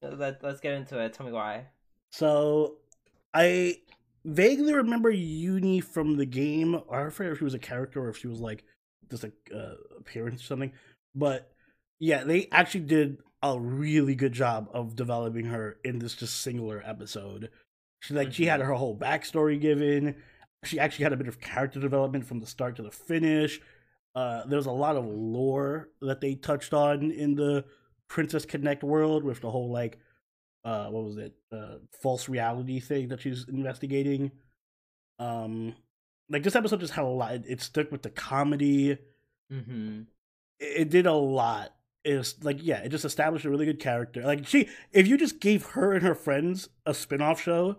Let, 0.00 0.42
let's 0.42 0.60
get 0.60 0.72
into 0.72 0.98
it. 0.98 1.12
Tell 1.12 1.26
me 1.26 1.32
why. 1.32 1.66
So 2.10 2.76
I 3.34 3.78
vaguely 4.24 4.74
remember 4.74 5.10
Uni 5.10 5.80
from 5.80 6.16
the 6.16 6.26
game. 6.26 6.80
Or 6.86 7.06
I 7.06 7.10
forget 7.10 7.32
if 7.32 7.38
she 7.38 7.44
was 7.44 7.54
a 7.54 7.58
character 7.58 8.02
or 8.02 8.08
if 8.10 8.18
she 8.18 8.28
was 8.28 8.40
like 8.40 8.64
just 9.10 9.24
a 9.24 9.32
uh, 9.54 9.74
appearance 9.98 10.42
or 10.42 10.44
something. 10.44 10.72
But 11.14 11.50
yeah, 11.98 12.24
they 12.24 12.48
actually 12.52 12.80
did 12.84 13.18
a 13.42 13.58
really 13.58 14.14
good 14.14 14.32
job 14.32 14.68
of 14.72 14.96
developing 14.96 15.46
her 15.46 15.78
in 15.84 15.98
this 15.98 16.14
just 16.14 16.40
singular 16.40 16.82
episode. 16.84 17.50
She 18.00 18.14
like 18.14 18.32
she 18.32 18.46
had 18.46 18.60
Mhm. 18.60 18.66
her 18.66 18.72
whole 18.74 18.96
backstory 18.96 19.60
given. 19.60 20.16
She 20.64 20.78
actually 20.80 21.04
had 21.04 21.12
a 21.12 21.16
bit 21.16 21.28
of 21.28 21.40
character 21.40 21.78
development 21.80 22.26
from 22.26 22.40
the 22.40 22.46
start 22.46 22.76
to 22.76 22.82
the 22.82 22.90
finish. 22.90 23.60
Uh, 24.14 24.44
there 24.46 24.56
was 24.56 24.66
a 24.66 24.72
lot 24.72 24.96
of 24.96 25.04
lore 25.06 25.90
that 26.00 26.20
they 26.20 26.34
touched 26.34 26.74
on 26.74 27.10
in 27.12 27.36
the 27.36 27.64
Princess 28.08 28.44
Connect 28.44 28.82
world 28.82 29.22
with 29.22 29.40
the 29.40 29.50
whole 29.50 29.70
like 29.70 29.98
uh 30.68 30.86
what 30.90 31.04
was 31.04 31.16
it? 31.16 31.34
Uh 31.52 31.76
false 32.02 32.28
reality 32.28 32.80
thing 32.80 33.08
that 33.08 33.20
she's 33.22 33.46
investigating. 33.48 34.30
Um 35.18 35.74
like 36.30 36.42
this 36.42 36.56
episode 36.56 36.80
just 36.80 36.92
had 36.92 37.04
a 37.04 37.08
lot 37.08 37.32
it, 37.34 37.44
it 37.48 37.60
stuck 37.62 37.90
with 37.92 38.02
the 38.02 38.10
comedy. 38.10 38.90
It, 38.92 39.04
Mm-hmm. 39.50 40.02
it 40.60 40.90
did 40.90 41.06
a 41.06 41.14
lot. 41.14 41.74
It's 42.04 42.34
like 42.44 42.58
yeah 42.62 42.80
it 42.84 42.90
just 42.90 43.06
established 43.06 43.46
a 43.46 43.50
really 43.50 43.64
good 43.64 43.80
character. 43.80 44.22
Like 44.22 44.46
she 44.46 44.68
if 44.92 45.06
you 45.08 45.16
just 45.16 45.40
gave 45.40 45.64
her 45.74 45.94
and 45.94 46.02
her 46.02 46.14
friends 46.14 46.68
a 46.84 46.92
spin-off 46.92 47.40
show 47.40 47.76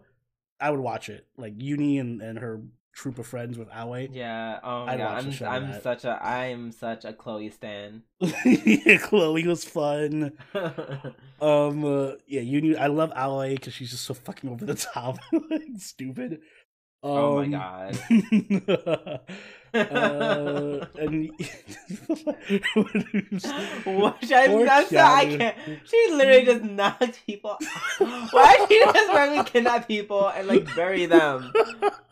i 0.59 0.69
would 0.71 0.79
watch 0.79 1.09
it. 1.09 1.27
Like 1.37 1.53
uni 1.57 1.99
and 1.99 2.21
and 2.23 2.39
her 2.39 2.61
troop 2.93 3.19
of 3.19 3.27
friends 3.27 3.57
with 3.57 3.69
Aoi. 3.69 4.09
Yeah. 4.11 4.59
Oh 4.63 4.85
my 4.85 4.93
I'd 4.93 4.97
god. 4.97 5.25
I'm 5.25 5.47
I'm 5.47 5.71
that. 5.71 5.83
such 5.83 6.05
a 6.05 6.23
I'm 6.23 6.71
such 6.71 7.05
a 7.05 7.13
Chloe 7.13 7.49
stan. 7.49 8.03
yeah, 8.19 8.97
Chloe 9.01 9.47
was 9.47 9.63
fun. 9.65 10.33
Um, 11.41 11.85
uh, 11.85 12.11
yeah, 12.27 12.41
Uni. 12.41 12.75
I 12.75 12.87
love 12.87 13.13
Aoi 13.15 13.55
because 13.55 13.73
she's 13.73 13.91
just 13.91 14.03
so 14.03 14.13
fucking 14.13 14.49
over 14.49 14.65
the 14.65 14.75
top, 14.93 15.19
like, 15.31 15.61
stupid. 15.77 16.41
Um, 17.01 17.11
oh 17.11 17.45
my 17.45 17.47
god. 17.47 19.21
Uh, 19.73 20.85
and 20.97 21.29
Which 23.85 24.31
I, 24.31 24.47
that's 24.47 24.91
not, 24.91 25.11
I 25.11 25.37
can't. 25.37 25.55
She 25.85 26.07
literally 26.11 26.45
just 26.45 26.63
knocks 26.63 27.19
people. 27.25 27.57
Why 28.31 28.65
she 28.67 28.79
just 28.79 29.13
randomly 29.13 29.43
kidnap 29.43 29.87
people 29.87 30.27
and 30.29 30.47
like 30.47 30.75
bury 30.75 31.05
them? 31.05 31.51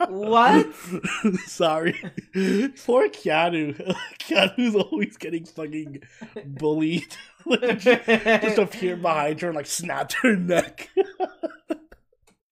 What? 0.08 0.74
Sorry, 1.46 1.94
poor 2.86 3.10
Keanu. 3.10 3.96
Keanu's 4.20 4.76
always 4.76 5.18
getting 5.18 5.46
fucking 5.46 6.04
bullied. 6.46 7.16
Just 7.48 8.58
appeared 8.58 9.02
behind 9.02 9.42
her 9.42 9.48
and 9.50 9.56
like 9.56 9.66
snapped 9.66 10.14
her 10.22 10.36
neck. 10.36 10.90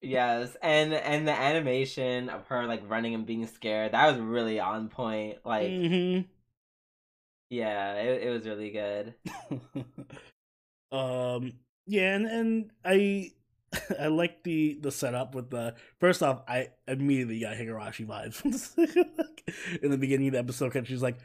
Yes, 0.05 0.55
and 0.61 0.93
and 0.93 1.27
the 1.27 1.33
animation 1.33 2.29
of 2.29 2.47
her 2.47 2.65
like 2.67 2.83
running 2.89 3.13
and 3.15 3.25
being 3.25 3.45
scared 3.47 3.93
that 3.93 4.07
was 4.11 4.19
really 4.19 4.59
on 4.59 4.89
point. 4.89 5.39
Like, 5.45 5.67
hmm 5.67 6.21
yeah, 7.49 7.93
it, 7.95 8.23
it 8.23 8.29
was 8.31 8.47
really 8.47 8.71
good. 8.71 9.13
um 10.91 11.53
yeah 11.87 12.15
and, 12.15 12.25
and 12.25 12.71
i 12.83 13.31
i 13.99 14.07
like 14.07 14.43
the 14.43 14.77
the 14.81 14.91
setup 14.91 15.35
with 15.35 15.49
the 15.49 15.75
first 15.99 16.21
off 16.23 16.41
i 16.47 16.69
immediately 16.87 17.39
got 17.39 17.55
higurashi 17.55 18.05
vibes 18.05 18.77
in 19.83 19.91
the 19.91 19.97
beginning 19.97 20.27
of 20.27 20.33
the 20.33 20.39
episode 20.39 20.71
because 20.71 20.87
she's 20.87 21.01
like 21.01 21.17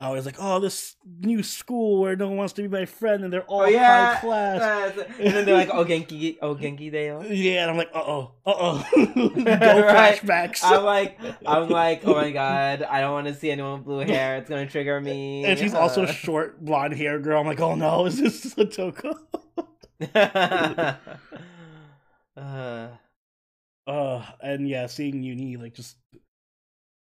i 0.00 0.10
was 0.10 0.24
like 0.26 0.36
oh 0.38 0.60
this 0.60 0.94
new 1.20 1.42
school 1.42 2.00
where 2.00 2.14
no 2.14 2.28
one 2.28 2.36
wants 2.36 2.52
to 2.52 2.62
be 2.62 2.68
my 2.68 2.84
friend 2.84 3.24
and 3.24 3.32
they're 3.32 3.42
all 3.44 3.62
Oh, 3.62 3.66
yeah. 3.66 4.14
high 4.14 4.20
class 4.20 4.96
Uh, 4.98 5.04
and 5.18 5.34
then 5.34 5.44
they're 5.44 5.56
like, 5.56 5.70
"Oh 5.72 5.84
Genki, 5.84 6.36
oh 6.40 6.54
Genki 6.54 6.90
Dale." 6.92 7.24
yeah 7.24 7.62
and 7.62 7.70
i'm 7.72 7.76
like 7.76 7.90
uh-oh 7.94 8.32
uh-oh 8.46 8.86
go 8.94 9.44
Right. 9.44 10.20
flashbacks 10.20 10.60
I'm 10.62 10.84
like, 10.84 11.18
I'm 11.46 11.68
like, 11.68 12.02
oh 12.06 12.14
my 12.14 12.30
god, 12.30 12.82
I 12.82 13.00
don't 13.00 13.12
want 13.12 13.26
to 13.26 13.34
see 13.34 13.50
anyone 13.50 13.78
with 13.78 13.84
blue 13.84 13.98
hair. 14.00 14.36
It's 14.36 14.48
gonna 14.48 14.66
trigger 14.68 15.00
me. 15.00 15.44
and 15.44 15.58
she's 15.58 15.74
also 15.74 16.02
a 16.02 16.08
Uh. 16.08 16.12
short 16.12 16.64
blonde 16.64 16.94
hair 16.94 17.18
girl 17.18 17.40
i'm 17.40 17.46
like 17.46 17.60
oh 17.60 17.74
no 17.74 18.06
is 18.06 18.18
this 18.20 18.54
Satoko? 18.54 19.18
uh, 22.36 22.88
Uh, 23.86 24.22
and 24.42 24.68
yeah, 24.68 24.86
seeing 24.86 25.22
Uni 25.22 25.56
like 25.56 25.72
just 25.74 25.96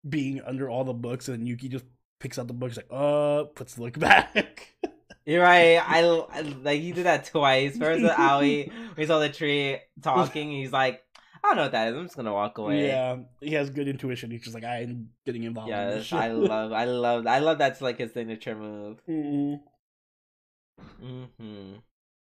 being 0.07 0.39
under 0.41 0.69
all 0.69 0.84
the 0.84 0.93
books, 0.93 1.27
and 1.27 1.47
Yuki 1.47 1.67
just 1.67 1.86
picks 2.20 2.38
out 2.39 2.47
the 2.47 2.53
books, 2.53 2.78
like, 2.78 2.88
uh, 2.91 3.45
puts 3.55 3.76
the 3.76 3.82
book 3.82 3.97
back. 3.99 4.74
you're 5.26 5.41
right. 5.43 5.78
I, 5.78 6.01
I 6.32 6.41
like 6.41 6.82
he 6.82 6.91
did 6.91 7.05
that 7.05 7.26
twice. 7.26 7.78
First 7.78 8.03
with 8.03 8.11
Aoi, 8.11 8.70
we 8.97 9.05
saw 9.05 9.20
the 9.20 9.30
tree 9.30 9.78
talking. 10.01 10.51
He's 10.51 10.72
like, 10.72 11.03
I 11.43 11.47
don't 11.47 11.55
know 11.55 11.63
what 11.63 11.72
that 11.72 11.88
is. 11.89 11.95
I'm 11.97 12.03
just 12.05 12.15
gonna 12.17 12.34
walk 12.34 12.57
away. 12.57 12.88
yeah, 12.89 13.17
he 13.41 13.53
has 13.53 13.70
good 13.70 13.88
intuition. 13.88 14.30
He's 14.32 14.41
just 14.41 14.53
like, 14.53 14.65
I'm 14.65 15.09
getting 15.26 15.43
involved. 15.43 15.72
in 15.72 15.89
this 15.91 16.11
Yes. 16.11 16.13
I 16.13 16.32
love, 16.32 16.74
I 16.74 16.86
love, 16.86 17.26
I 17.28 17.39
love 17.39 17.57
that's 17.57 17.82
like 17.82 17.97
his 17.99 18.13
signature 18.13 18.55
move. 18.55 19.01
Mhm. 19.09 19.61
hmm 21.01 21.74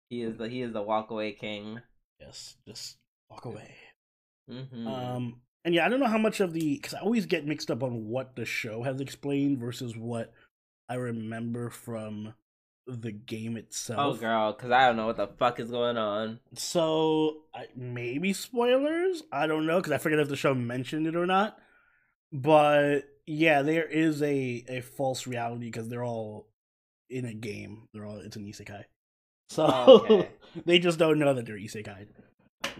He 0.10 0.22
is 0.22 0.38
the 0.38 0.48
he 0.50 0.62
is 0.62 0.74
the 0.74 0.82
walk 0.82 1.12
away 1.12 1.32
king. 1.34 1.82
Yes, 2.20 2.56
just 2.68 2.98
walk 3.30 3.46
away. 3.46 3.76
hmm 4.50 4.88
Um, 4.88 5.42
and 5.66 5.74
yeah, 5.74 5.86
I 5.86 5.90
don't 5.90 6.00
know 6.00 6.06
how 6.06 6.20
much 6.20 6.40
of 6.40 6.54
the 6.54 6.76
because 6.76 6.94
I 6.94 7.00
always 7.00 7.26
get 7.26 7.48
mixed 7.48 7.72
up 7.72 7.82
on 7.82 8.08
what 8.08 8.36
the 8.36 8.46
show 8.46 8.84
has 8.84 9.02
explained 9.02 9.58
versus 9.58 9.98
what 9.98 10.32
I 10.88 10.94
remember 10.94 11.72
from 11.72 12.36
the 12.86 13.12
game 13.12 13.56
oh, 13.56 13.60
itself. 13.60 14.00
oh 14.00 14.14
girl, 14.14 14.54
because 14.54 14.70
I 14.70 14.86
don't 14.86 14.96
know 14.96 15.08
what 15.08 15.18
the 15.18 15.28
fuck 15.28 15.60
is 15.60 15.72
going 15.72 15.98
on. 15.98 16.40
So 16.54 17.38
I, 17.54 17.66
maybe 17.76 18.32
spoilers. 18.32 19.24
I 19.32 19.48
don't 19.48 19.66
know 19.66 19.78
because 19.78 19.92
I 19.92 19.98
forget 19.98 20.20
if 20.20 20.30
the 20.30 20.36
show 20.36 20.54
mentioned 20.54 21.08
it 21.08 21.16
or 21.16 21.26
not. 21.26 21.58
But 22.32 23.02
yeah, 23.26 23.64
there 23.64 23.88
is 23.88 24.22
a 24.22 24.64
a 24.70 24.82
false 24.82 25.26
reality 25.26 25.66
because 25.66 25.90
they're 25.90 26.06
all 26.06 26.48
in 27.10 27.26
a 27.26 27.34
game. 27.34 27.88
They're 27.92 28.06
all 28.06 28.20
it's 28.20 28.36
an 28.36 28.46
isekai. 28.46 28.84
So 29.50 29.66
Oh, 29.68 30.06
okay. 30.10 30.30
they 30.66 30.78
just 30.78 31.00
don't 31.00 31.18
know 31.18 31.34
that 31.34 31.48
they're 31.48 31.58
isekai. 31.58 32.08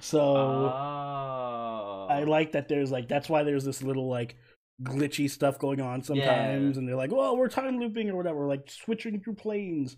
So 0.02 0.20
oh, 0.22 2.08
I 2.10 2.24
like 2.24 2.52
that 2.54 2.68
there's 2.68 2.92
like 2.92 3.08
that's 3.08 3.30
why 3.30 3.44
there's 3.44 3.64
this 3.66 3.82
little 3.82 4.08
like 4.10 4.36
glitchy 4.84 5.30
stuff 5.30 5.58
going 5.58 5.80
on 5.82 6.04
sometimes 6.04 6.78
and 6.78 6.88
they're 6.88 6.96
like, 6.96 7.12
"Well, 7.12 7.38
we're 7.38 7.48
time 7.48 7.80
looping 7.80 8.10
or 8.10 8.16
whatever, 8.16 8.48
like 8.48 8.70
switching 8.70 9.22
through 9.22 9.36
planes." 9.36 9.98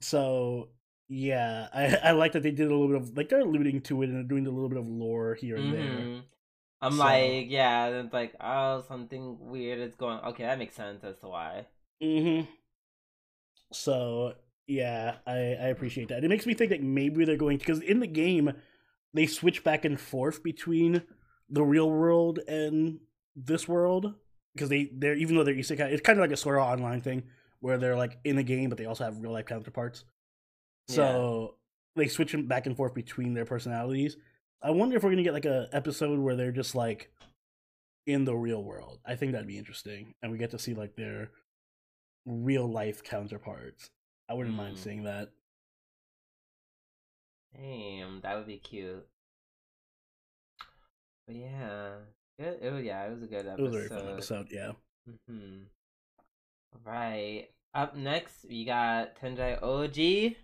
So, 0.00 0.70
yeah, 1.08 1.68
I 1.74 1.96
I 2.04 2.10
like 2.12 2.32
that 2.32 2.42
they 2.42 2.50
did 2.50 2.66
a 2.66 2.70
little 2.70 2.88
bit 2.88 2.96
of 2.96 3.16
like 3.16 3.28
they're 3.28 3.40
alluding 3.40 3.82
to 3.82 4.02
it 4.02 4.06
and 4.08 4.16
they're 4.16 4.22
doing 4.24 4.46
a 4.46 4.50
little 4.50 4.68
bit 4.68 4.78
of 4.78 4.86
lore 4.86 5.34
here 5.34 5.56
and 5.56 5.72
there. 5.72 5.82
Mhm. 5.82 6.22
I'm 6.82 6.92
So- 6.92 6.98
like, 7.04 7.50
yeah, 7.50 7.86
and 7.88 8.06
it's 8.06 8.14
like, 8.14 8.34
oh, 8.40 8.82
something 8.88 9.36
weird 9.38 9.80
is 9.80 9.94
going. 9.96 10.18
Okay, 10.20 10.44
that 10.44 10.58
makes 10.58 10.74
sense 10.74 11.04
as 11.04 11.18
to 11.18 11.28
why. 11.28 11.66
Mhm. 12.02 12.48
So, 13.72 14.34
yeah, 14.66 15.16
I 15.26 15.36
I 15.36 15.68
appreciate 15.68 16.08
that. 16.08 16.24
It 16.24 16.28
makes 16.28 16.46
me 16.46 16.54
think 16.54 16.70
that 16.70 16.82
maybe 16.82 17.24
they're 17.24 17.36
going 17.36 17.58
because 17.58 17.82
in 17.82 18.00
the 18.00 18.06
game 18.06 18.52
they 19.14 19.26
switch 19.26 19.64
back 19.64 19.84
and 19.84 19.98
forth 20.00 20.42
between 20.42 21.02
the 21.48 21.62
real 21.62 21.90
world 21.90 22.38
and 22.46 23.00
this 23.36 23.66
world 23.68 24.14
because 24.54 24.68
they 24.68 24.90
they're 24.92 25.14
even 25.16 25.36
though 25.36 25.44
they're 25.44 25.54
isekai, 25.54 25.90
it's 25.92 26.00
kind 26.02 26.18
of 26.18 26.22
like 26.22 26.32
a 26.32 26.36
Sword 26.36 26.58
Art 26.58 26.78
Online 26.78 27.00
thing 27.00 27.24
where 27.60 27.76
they're 27.78 27.96
like 27.96 28.18
in 28.24 28.38
a 28.38 28.42
game 28.42 28.68
but 28.68 28.78
they 28.78 28.86
also 28.86 29.04
have 29.04 29.18
real 29.18 29.32
life 29.32 29.46
counterparts. 29.46 30.04
So 30.88 31.54
they 31.96 32.08
switch 32.08 32.32
them 32.32 32.46
back 32.46 32.66
and 32.66 32.76
forth 32.76 32.94
between 32.94 33.34
their 33.34 33.44
personalities. 33.44 34.16
I 34.62 34.70
wonder 34.70 34.96
if 34.96 35.02
we're 35.02 35.10
gonna 35.10 35.22
get 35.22 35.32
like 35.34 35.44
a 35.44 35.68
episode 35.72 36.18
where 36.18 36.36
they're 36.36 36.52
just 36.52 36.74
like 36.74 37.10
in 38.06 38.24
the 38.24 38.34
real 38.34 38.62
world. 38.64 38.98
I 39.06 39.14
think 39.14 39.32
that'd 39.32 39.46
be 39.46 39.58
interesting, 39.58 40.14
and 40.22 40.32
we 40.32 40.38
get 40.38 40.50
to 40.50 40.58
see 40.58 40.74
like 40.74 40.96
their 40.96 41.30
real 42.26 42.70
life 42.70 43.02
counterparts. 43.02 43.90
I 44.28 44.34
wouldn't 44.34 44.54
mind 44.56 44.76
Mm. 44.76 44.80
seeing 44.80 45.02
that. 45.04 45.30
Damn, 47.56 48.20
that 48.22 48.36
would 48.36 48.46
be 48.46 48.58
cute. 48.58 49.06
But 51.26 51.36
yeah, 51.36 51.90
good. 52.38 52.58
It 52.62 52.72
was, 52.72 52.84
yeah, 52.84 53.06
it 53.06 53.10
was 53.10 53.22
a 53.22 53.26
good 53.26 53.46
episode. 53.46 53.58
It 53.58 53.62
was 53.62 53.74
a 53.74 53.78
very 53.78 53.88
fun 53.88 54.08
episode. 54.12 54.48
Yeah. 54.50 54.72
hmm 55.28 55.62
Right. 56.84 57.48
Up 57.74 57.96
next, 57.96 58.46
we 58.48 58.64
got 58.64 59.16
Tensai 59.20 59.60
Ouji, 59.60 60.36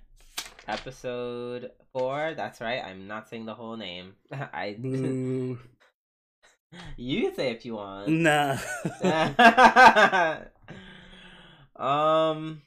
episode 0.68 1.70
four. 1.92 2.34
That's 2.36 2.60
right. 2.60 2.84
I'm 2.84 3.06
not 3.08 3.28
saying 3.28 3.46
the 3.46 3.54
whole 3.54 3.76
name. 3.76 4.14
I. 4.32 4.76
Boo. 4.78 5.58
you 6.96 7.22
can 7.22 7.34
say 7.34 7.50
if 7.50 7.64
you 7.64 7.74
want. 7.74 8.08
nah. 8.08 8.58
um. 11.76 12.62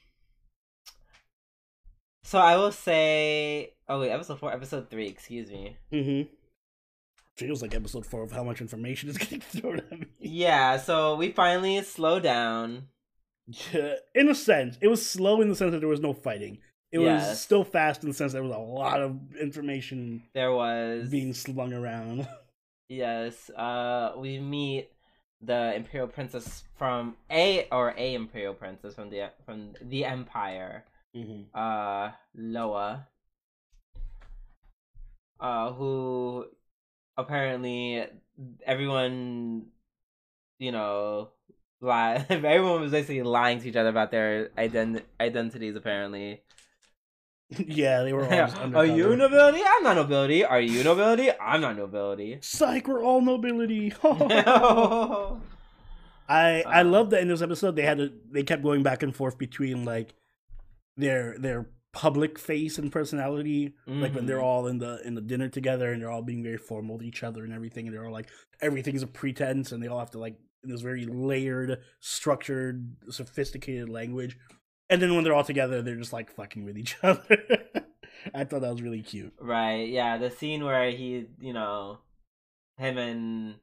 So 2.30 2.38
I 2.38 2.56
will 2.56 2.70
say. 2.70 3.72
Oh 3.88 3.98
wait, 3.98 4.10
episode 4.12 4.38
four, 4.38 4.52
episode 4.52 4.88
three. 4.88 5.08
Excuse 5.08 5.50
me. 5.50 5.76
hmm 5.90 6.22
Feels 7.36 7.60
like 7.60 7.74
episode 7.74 8.06
four 8.06 8.22
of 8.22 8.30
how 8.30 8.44
much 8.44 8.60
information 8.60 9.08
is 9.08 9.18
getting 9.18 9.40
thrown 9.40 9.78
at 9.80 9.90
me. 9.90 10.06
Yeah. 10.20 10.76
So 10.76 11.16
we 11.16 11.32
finally 11.32 11.82
slow 11.82 12.20
down. 12.20 12.84
Yeah, 13.72 13.94
in 14.14 14.28
a 14.28 14.34
sense, 14.36 14.78
it 14.80 14.86
was 14.86 15.04
slow 15.04 15.40
in 15.40 15.48
the 15.48 15.56
sense 15.56 15.72
that 15.72 15.80
there 15.80 15.88
was 15.88 15.98
no 15.98 16.12
fighting. 16.12 16.58
It 16.92 16.98
was 16.98 17.40
still 17.40 17.64
fast 17.64 18.04
in 18.04 18.10
the 18.10 18.14
sense 18.14 18.32
there 18.32 18.44
was 18.44 18.54
a 18.54 18.58
lot 18.58 19.02
of 19.02 19.18
information 19.40 20.22
There 20.32 20.52
was 20.52 21.08
being 21.08 21.34
slung 21.34 21.72
around. 21.72 22.28
yes. 22.88 23.50
Uh, 23.50 24.12
we 24.16 24.38
meet 24.38 24.92
the 25.42 25.74
imperial 25.74 26.06
princess 26.06 26.62
from 26.78 27.16
a 27.28 27.66
or 27.72 27.92
a 27.98 28.14
imperial 28.14 28.54
princess 28.54 28.94
from 28.94 29.10
the 29.10 29.30
from 29.44 29.72
the 29.82 30.04
empire. 30.04 30.84
Hmm 31.14 31.42
uh 31.54 32.10
Lowa 32.36 33.06
uh 35.40 35.72
who 35.72 36.46
apparently 37.16 38.04
everyone 38.64 39.66
you 40.58 40.72
know 40.72 41.30
lie 41.80 42.24
everyone 42.30 42.82
was 42.82 42.92
basically 42.92 43.22
lying 43.22 43.60
to 43.60 43.68
each 43.68 43.76
other 43.76 43.88
about 43.88 44.10
their 44.10 44.48
ident- 44.58 45.02
identities 45.20 45.76
apparently. 45.76 46.42
Yeah, 47.66 48.04
they 48.04 48.12
were 48.12 48.22
all 48.22 48.30
just 48.30 48.56
are 48.76 48.86
you 48.86 49.16
nobility? 49.16 49.60
I'm 49.66 49.82
not 49.82 49.96
nobility. 49.96 50.44
Are 50.44 50.60
you 50.60 50.84
nobility? 50.84 51.30
I'm 51.32 51.60
not 51.60 51.76
nobility. 51.76 52.38
Psych, 52.42 52.86
we're 52.86 53.02
all 53.02 53.20
nobility. 53.20 53.92
I 54.02 55.36
I 56.28 56.62
Uh, 56.80 56.84
love 56.84 57.10
that 57.10 57.22
in 57.22 57.28
this 57.28 57.42
episode 57.42 57.74
they 57.74 57.82
had 57.82 57.98
to 57.98 58.12
they 58.30 58.44
kept 58.44 58.62
going 58.62 58.84
back 58.84 59.02
and 59.02 59.14
forth 59.14 59.36
between 59.36 59.84
like 59.84 60.14
their 60.96 61.36
their 61.38 61.68
public 61.92 62.38
face 62.38 62.78
and 62.78 62.92
personality 62.92 63.74
like 63.86 64.14
when 64.14 64.24
they're 64.26 64.38
Mhm. 64.38 64.42
all 64.44 64.66
in 64.68 64.78
the 64.78 65.00
in 65.04 65.14
the 65.16 65.20
dinner 65.20 65.48
together 65.48 65.92
and 65.92 66.00
they're 66.00 66.10
all 66.10 66.22
being 66.22 66.42
very 66.42 66.56
formal 66.56 66.98
to 66.98 67.04
each 67.04 67.24
other 67.24 67.42
and 67.42 67.52
everything 67.52 67.86
and 67.88 67.94
they're 67.96 68.06
all 68.06 68.12
like 68.12 68.28
everything's 68.60 69.02
a 69.02 69.08
pretense 69.08 69.72
and 69.72 69.82
they 69.82 69.88
all 69.88 69.98
have 69.98 70.12
to 70.12 70.18
like 70.20 70.36
in 70.62 70.70
this 70.70 70.82
very 70.82 71.04
layered 71.04 71.80
structured 71.98 72.94
sophisticated 73.10 73.88
language 73.88 74.38
and 74.88 75.02
then 75.02 75.14
when 75.16 75.24
they're 75.24 75.34
all 75.34 75.42
together 75.42 75.82
they're 75.82 75.96
just 75.96 76.12
like 76.12 76.30
fucking 76.30 76.64
with 76.64 76.78
each 76.78 76.96
other. 77.02 77.38
I 78.34 78.44
thought 78.44 78.60
that 78.60 78.70
was 78.70 78.82
really 78.82 79.02
cute. 79.02 79.32
Right, 79.40 79.88
yeah, 79.88 80.18
the 80.18 80.30
scene 80.30 80.62
where 80.64 80.90
he, 80.90 81.26
you 81.40 81.52
know, 81.54 81.98
him 82.76 82.98
and 82.98 83.54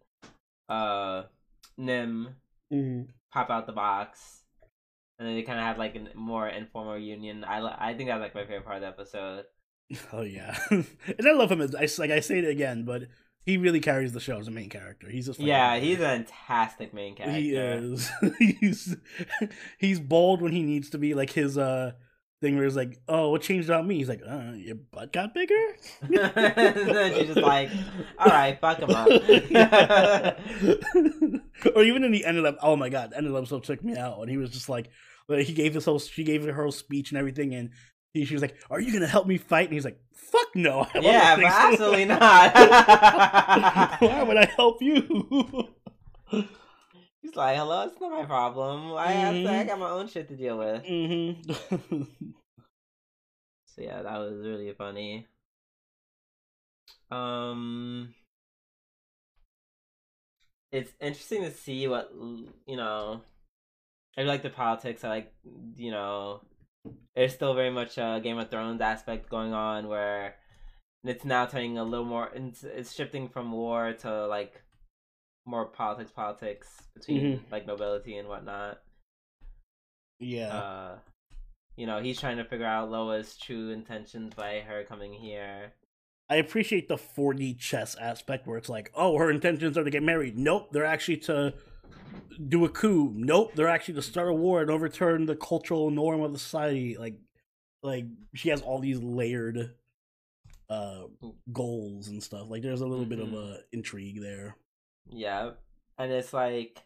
uh 0.67 1.23
Nim 1.78 2.36
pop 3.32 3.49
out 3.51 3.67
the 3.67 3.73
box, 3.73 4.43
and 5.20 5.28
then 5.28 5.36
they 5.36 5.43
kind 5.43 5.59
of 5.59 5.65
have 5.65 5.78
like 5.78 5.95
a 5.95 6.18
more 6.18 6.47
informal 6.47 6.97
union. 6.97 7.43
I 7.43 7.89
I 7.89 7.93
think 7.95 8.09
that's 8.09 8.22
like 8.22 8.36
my 8.36 8.43
favorite 8.43 8.65
part 8.65 8.78
of 8.78 8.82
the 8.82 8.88
episode. 8.88 9.45
oh 10.13 10.22
yeah 10.22 10.57
and 10.70 10.86
i 11.26 11.32
love 11.32 11.49
him 11.49 11.61
as 11.61 11.74
I, 11.74 11.88
like 12.01 12.11
i 12.11 12.20
say 12.20 12.39
it 12.39 12.45
again 12.45 12.84
but 12.84 13.03
he 13.45 13.55
really 13.55 13.80
carries 13.80 14.11
the 14.11 14.20
show 14.20 14.38
as 14.38 14.49
a 14.49 14.51
main 14.51 14.68
character 14.68 15.09
he's 15.09 15.28
just 15.28 15.38
fucking 15.39 15.47
Yeah, 15.47 15.78
he's 15.78 15.99
a 15.99 16.01
fantastic 16.01 16.93
main 16.93 17.15
character. 17.15 17.39
He 17.39 17.55
is. 17.55 18.11
he's 18.59 18.97
he's 19.78 20.01
bold 20.01 20.41
when 20.41 20.51
he 20.51 20.63
needs 20.63 20.89
to 20.89 20.97
be. 20.97 21.13
Like 21.13 21.30
his 21.30 21.57
uh 21.57 21.93
thing 22.42 22.56
where 22.56 22.66
he's 22.66 22.76
like, 22.76 23.00
"Oh, 23.08 23.32
what 23.32 23.42
changed 23.42 23.70
about 23.70 23.86
me?" 23.86 23.98
He's 23.98 24.10
like, 24.10 24.22
"Uh, 24.28 24.54
your 24.56 24.76
butt 24.76 25.14
got 25.14 25.34
bigger." 25.34 25.76
She's 26.02 27.28
just 27.28 27.38
like, 27.38 27.70
"All 28.18 28.28
right, 28.28 28.60
fuck 28.60 28.80
him 28.80 28.90
up." 28.92 29.08
or 31.76 31.84
even 31.84 32.04
in 32.04 32.12
the 32.12 32.26
end 32.26 32.38
of 32.38 32.44
the 32.44 32.58
oh 32.62 32.76
my 32.76 32.90
god, 32.90 33.12
the 33.12 33.18
end 33.18 33.28
of 33.28 33.34
the 33.34 33.40
episode 33.40 33.64
took 33.64 33.84
me 33.84 33.98
out 33.98 34.20
and 34.20 34.30
he 34.30 34.38
was 34.38 34.52
just 34.52 34.70
like, 34.70 34.90
like, 35.28 35.46
he 35.46 35.54
gave 35.54 35.74
this 35.74 35.86
whole 35.86 36.00
she 36.00 36.24
gave 36.24 36.46
her 36.46 36.54
whole 36.54 36.72
speech 36.72 37.12
and 37.12 37.18
everything, 37.18 37.54
and 37.54 37.72
he, 38.14 38.26
she 38.26 38.34
was 38.34 38.42
like, 38.42 38.56
"Are 38.70 38.80
you 38.80 38.94
gonna 38.94 39.08
help 39.08 39.28
me 39.28 39.38
fight?" 39.38 39.66
And 39.66 39.74
he's 39.74 39.86
like, 39.86 40.00
"Fuck 40.14 40.56
no, 40.56 40.88
yeah, 40.96 41.36
but 41.36 41.46
absolutely 41.46 42.06
not. 42.14 42.54
Why 44.00 44.24
would 44.26 44.38
I 44.38 44.46
help 44.56 44.82
you? 44.82 45.70
He's 47.28 47.36
like, 47.36 47.57
"Hello, 47.57 47.84
it's 47.86 47.99
not 47.99 48.11
my 48.11 48.23
problem. 48.25 48.93
I, 48.95 49.11
have 49.11 49.43
to- 49.43 49.49
I 49.51 49.63
Mhm. 49.63 49.67
got 49.67 49.80
my 49.80 49.89
own 49.89 50.07
shit 50.07 50.30
to 50.30 50.36
deal 50.38 50.57
with." 50.57 50.86
hmm 50.86 51.34
So 53.65 53.82
yeah, 53.84 54.01
that 54.01 54.17
was 54.17 54.45
really 54.45 54.71
funny. 54.73 55.28
Um 57.11 58.13
it's 60.71 60.91
interesting 61.01 61.43
to 61.43 61.51
see 61.51 61.88
what 61.88 62.11
you 62.65 62.78
know. 62.78 63.21
I 64.17 64.23
like 64.23 64.41
the 64.41 64.49
politics. 64.49 65.03
I 65.03 65.09
like 65.09 65.34
you 65.75 65.91
know, 65.91 66.41
there's 67.15 67.34
still 67.34 67.53
very 67.53 67.69
much 67.69 67.97
a 67.97 68.19
Game 68.23 68.38
of 68.39 68.49
Thrones 68.49 68.82
aspect 68.82 69.30
going 69.30 69.53
on 69.53 69.88
where 69.89 70.36
it's 71.03 71.25
now 71.25 71.45
turning 71.45 71.78
a 71.78 71.84
little 71.84 72.05
more. 72.05 72.30
It's, 72.34 72.63
it's 72.63 72.93
shifting 72.93 73.28
from 73.30 73.51
war 73.51 73.93
to 73.99 74.28
like 74.28 74.61
more 75.48 75.66
politics, 75.66 76.12
politics 76.12 76.68
between 76.93 77.43
like 77.52 77.66
nobility 77.66 78.18
and 78.18 78.28
whatnot. 78.28 78.80
yeah. 80.20 80.48
Uh, 80.56 80.95
you 81.76 81.86
know, 81.86 82.02
he's 82.02 82.20
trying 82.20 82.38
to 82.38 82.43
figure 82.43 82.66
out 82.66 82.89
Lowa's 82.91 83.38
true 83.38 83.70
intentions 83.70 84.34
by 84.36 84.60
her 84.68 84.84
coming 84.84 85.14
here. 85.14 85.74
I 86.30 86.36
appreciate 86.38 86.88
the 86.89 86.98
4D 86.98 87.58
chess 87.60 87.95
aspect 87.95 88.48
where 88.48 88.58
it's 88.58 88.68
like, 88.68 88.91
oh, 88.95 89.18
her 89.18 89.30
intentions 89.32 89.78
are 89.78 89.84
to 89.84 89.89
get 89.91 90.04
married. 90.04 90.38
Nope, 90.38 90.70
they're 90.72 90.84
actually 90.86 91.18
to 91.18 91.54
do 92.50 92.66
a 92.66 92.70
coup. 92.70 93.14
Nope, 93.16 93.52
they're 93.56 93.68
actually 93.70 93.93
to 93.93 94.02
start 94.02 94.28
a 94.28 94.34
war 94.34 94.62
and 94.62 94.70
overturn 94.72 95.26
the 95.28 95.36
cultural 95.36 95.89
norm 95.91 96.22
of 96.22 96.34
the 96.34 96.39
society. 96.39 96.98
Like, 96.98 97.16
like 97.84 98.06
she 98.34 98.50
has 98.50 98.62
all 98.62 98.80
these 98.80 99.00
layered 99.00 99.76
uh 100.70 101.04
goals 101.54 102.08
and 102.10 102.22
stuff. 102.22 102.50
Like, 102.50 102.62
there's 102.64 102.82
a 102.82 102.88
little 102.88 103.06
bit 103.06 103.20
of 103.20 103.30
Mhm. 103.30 103.36
a 103.38 103.60
intrigue 103.72 104.20
there. 104.20 104.58
Yeah, 105.10 105.51
and 105.97 106.12
it's 106.12 106.34
like, 106.34 106.84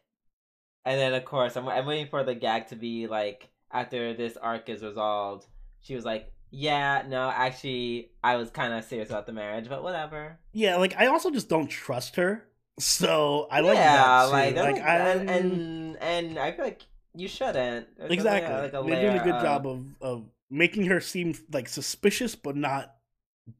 and 0.85 0.99
then 0.99 1.13
of 1.13 1.25
course 1.25 1.55
I'm 1.55 1.67
I'm 1.67 1.85
waiting 1.85 2.07
for 2.07 2.23
the 2.23 2.35
gag 2.35 2.67
to 2.67 2.75
be 2.75 3.07
like 3.07 3.49
after 3.71 4.13
this 4.13 4.37
arc 4.37 4.69
is 4.69 4.83
resolved. 4.83 5.47
She 5.81 5.95
was 5.95 6.05
like, 6.05 6.31
"Yeah, 6.51 7.03
no, 7.07 7.29
actually, 7.29 8.11
I 8.23 8.35
was 8.35 8.49
kind 8.51 8.73
of 8.73 8.83
serious 8.83 9.09
about 9.09 9.25
the 9.25 9.33
marriage, 9.33 9.69
but 9.69 9.83
whatever." 9.83 10.39
Yeah, 10.53 10.77
like 10.77 10.95
I 10.97 11.07
also 11.07 11.31
just 11.31 11.49
don't 11.49 11.67
trust 11.67 12.15
her. 12.17 12.47
So 12.79 13.47
I 13.51 13.59
like 13.59 13.75
yeah, 13.75 13.95
that 13.97 14.25
too. 14.25 14.31
like, 14.31 14.55
like, 14.55 14.83
and, 14.83 15.29
and 15.29 15.97
and 15.97 16.39
I 16.39 16.51
feel 16.51 16.65
like 16.65 16.81
you 17.15 17.27
shouldn't 17.27 17.97
There's 17.97 18.11
exactly. 18.11 18.53
uh, 18.53 18.61
like 18.61 18.73
a 18.73 18.83
They're 18.87 19.01
doing 19.01 19.19
a 19.19 19.23
good 19.23 19.41
job 19.41 19.67
of 19.67 19.85
of 20.01 20.25
making 20.49 20.85
her 20.85 20.99
seem 20.99 21.35
like 21.51 21.67
suspicious 21.67 22.35
but 22.35 22.55
not 22.55 22.95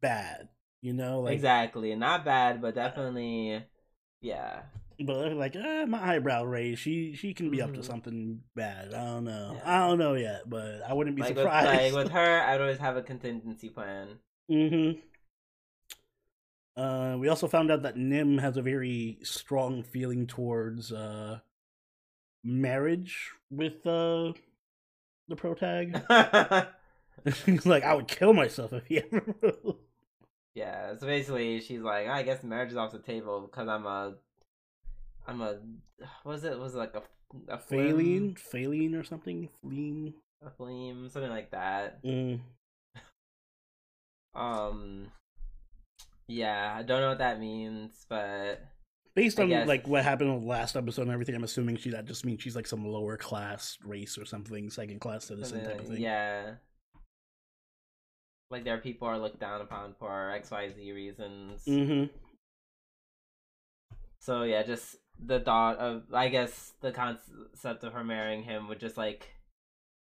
bad. 0.02 0.50
You 0.82 0.94
know, 0.94 1.22
like 1.22 1.34
exactly, 1.34 1.94
not 1.96 2.26
bad, 2.26 2.62
but 2.62 2.74
definitely, 2.74 3.64
yeah. 4.22 4.62
but 5.00 5.34
like 5.34 5.56
eh, 5.56 5.86
my 5.86 6.16
eyebrow 6.16 6.44
raised. 6.44 6.82
She 6.82 7.14
she 7.14 7.34
can 7.34 7.50
be 7.50 7.62
up 7.62 7.74
to 7.74 7.80
Mhm. 7.80 7.86
something 7.86 8.42
bad. 8.56 8.94
I 8.94 9.06
don't 9.06 9.24
know. 9.26 9.54
Yeah. 9.56 9.62
I 9.84 9.88
don't 9.88 9.98
know 10.00 10.14
yet, 10.14 10.50
but 10.50 10.82
I 10.88 10.94
wouldn't 10.94 11.16
be 11.16 11.24
Like 11.24 11.36
with, 11.36 11.40
surprised. 11.44 11.94
like 11.94 12.04
with 12.06 12.12
her, 12.14 12.42
I'd 12.42 12.62
always 12.62 12.78
have 12.80 12.98
a 12.98 13.02
contingency 13.04 13.70
plan. 13.70 14.20
hmm 14.50 14.92
Uh, 16.76 17.18
we 17.20 17.28
also 17.28 17.48
found 17.48 17.70
out 17.72 17.82
that 17.84 17.98
Nim 17.98 18.38
has 18.38 18.58
a 18.58 18.62
very 18.62 19.18
strong 19.24 19.84
feeling 19.84 20.26
towards 20.26 20.92
uh, 20.92 21.40
marriage 22.44 23.32
with 23.50 23.86
uh, 23.86 24.34
the 25.28 25.36
protag. 25.36 26.02
Like, 27.66 27.84
I 27.84 27.94
would 27.94 28.08
kill 28.08 28.34
myself 28.34 28.74
if 28.74 28.86
he 28.88 29.00
ever. 29.00 29.22
Yeah, 30.56 30.98
so 30.98 31.08
basically, 31.08 31.62
she's 31.62 31.82
like, 31.82 32.08
I 32.08 32.24
guess 32.24 32.44
marriage 32.44 32.72
is 32.72 32.78
off 32.78 32.92
the 32.92 33.00
table 33.00 33.42
because 33.50 33.68
I'm 33.68 33.86
a, 33.86 34.16
I'm 35.28 35.42
a, 35.42 35.54
what 36.24 36.34
was 36.34 36.44
it? 36.44 36.60
Was 36.60 36.76
it 36.76 36.80
like 36.80 36.96
a 36.96 37.04
a 37.48 37.58
flim? 37.58 38.36
Phaline 38.36 38.96
or 38.96 39.04
something. 39.04 39.50
Flean. 39.62 40.14
a 40.46 40.50
flame, 40.50 41.10
something 41.10 41.32
like 41.32 41.52
that. 41.52 42.04
Mm. 42.04 42.40
Um, 44.34 45.08
yeah, 46.28 46.74
I 46.78 46.84
don't 46.84 47.02
know 47.02 47.10
what 47.10 47.18
that 47.20 47.40
means, 47.40 48.06
but 48.10 48.62
Based 49.14 49.40
on 49.40 49.50
guess. 49.50 49.68
like 49.68 49.88
what 49.88 50.04
happened 50.06 50.30
in 50.30 50.40
the 50.42 50.48
last 50.48 50.78
episode 50.78 51.04
and 51.04 51.12
everything, 51.12 51.36
I'm 51.36 51.44
assuming 51.44 51.76
she 51.78 51.90
that 51.90 52.06
just 52.06 52.26
means 52.26 52.42
she's 52.42 52.56
like 52.56 52.68
some 52.68 52.86
lower 52.88 53.18
class 53.18 53.78
race 53.84 54.18
or 54.18 54.26
something, 54.26 54.70
second 54.70 55.02
class 55.02 55.26
citizen 55.26 55.60
something 55.60 55.70
type 55.70 55.80
of 55.82 55.88
thing. 55.88 56.02
yeah, 56.02 56.52
like 58.52 58.64
there 58.64 58.76
are 58.76 58.80
people 58.80 59.08
are 59.08 59.18
looked 59.18 59.40
down 59.40 59.62
upon 59.62 59.96
for 59.98 60.32
X 60.32 60.52
Y 60.52 60.70
Z 60.70 60.92
reasons. 60.92 61.64
Mm-hmm. 61.66 62.14
So 64.20 64.44
yeah, 64.44 64.64
just 64.64 64.98
the 65.24 65.40
thought 65.40 65.78
of 65.78 66.04
I 66.14 66.30
guess 66.30 66.74
the 66.82 66.92
concept 66.92 67.84
of 67.84 67.94
her 67.94 68.04
marrying 68.04 68.44
him 68.44 68.68
would 68.68 68.80
just 68.80 68.98
like 68.98 69.30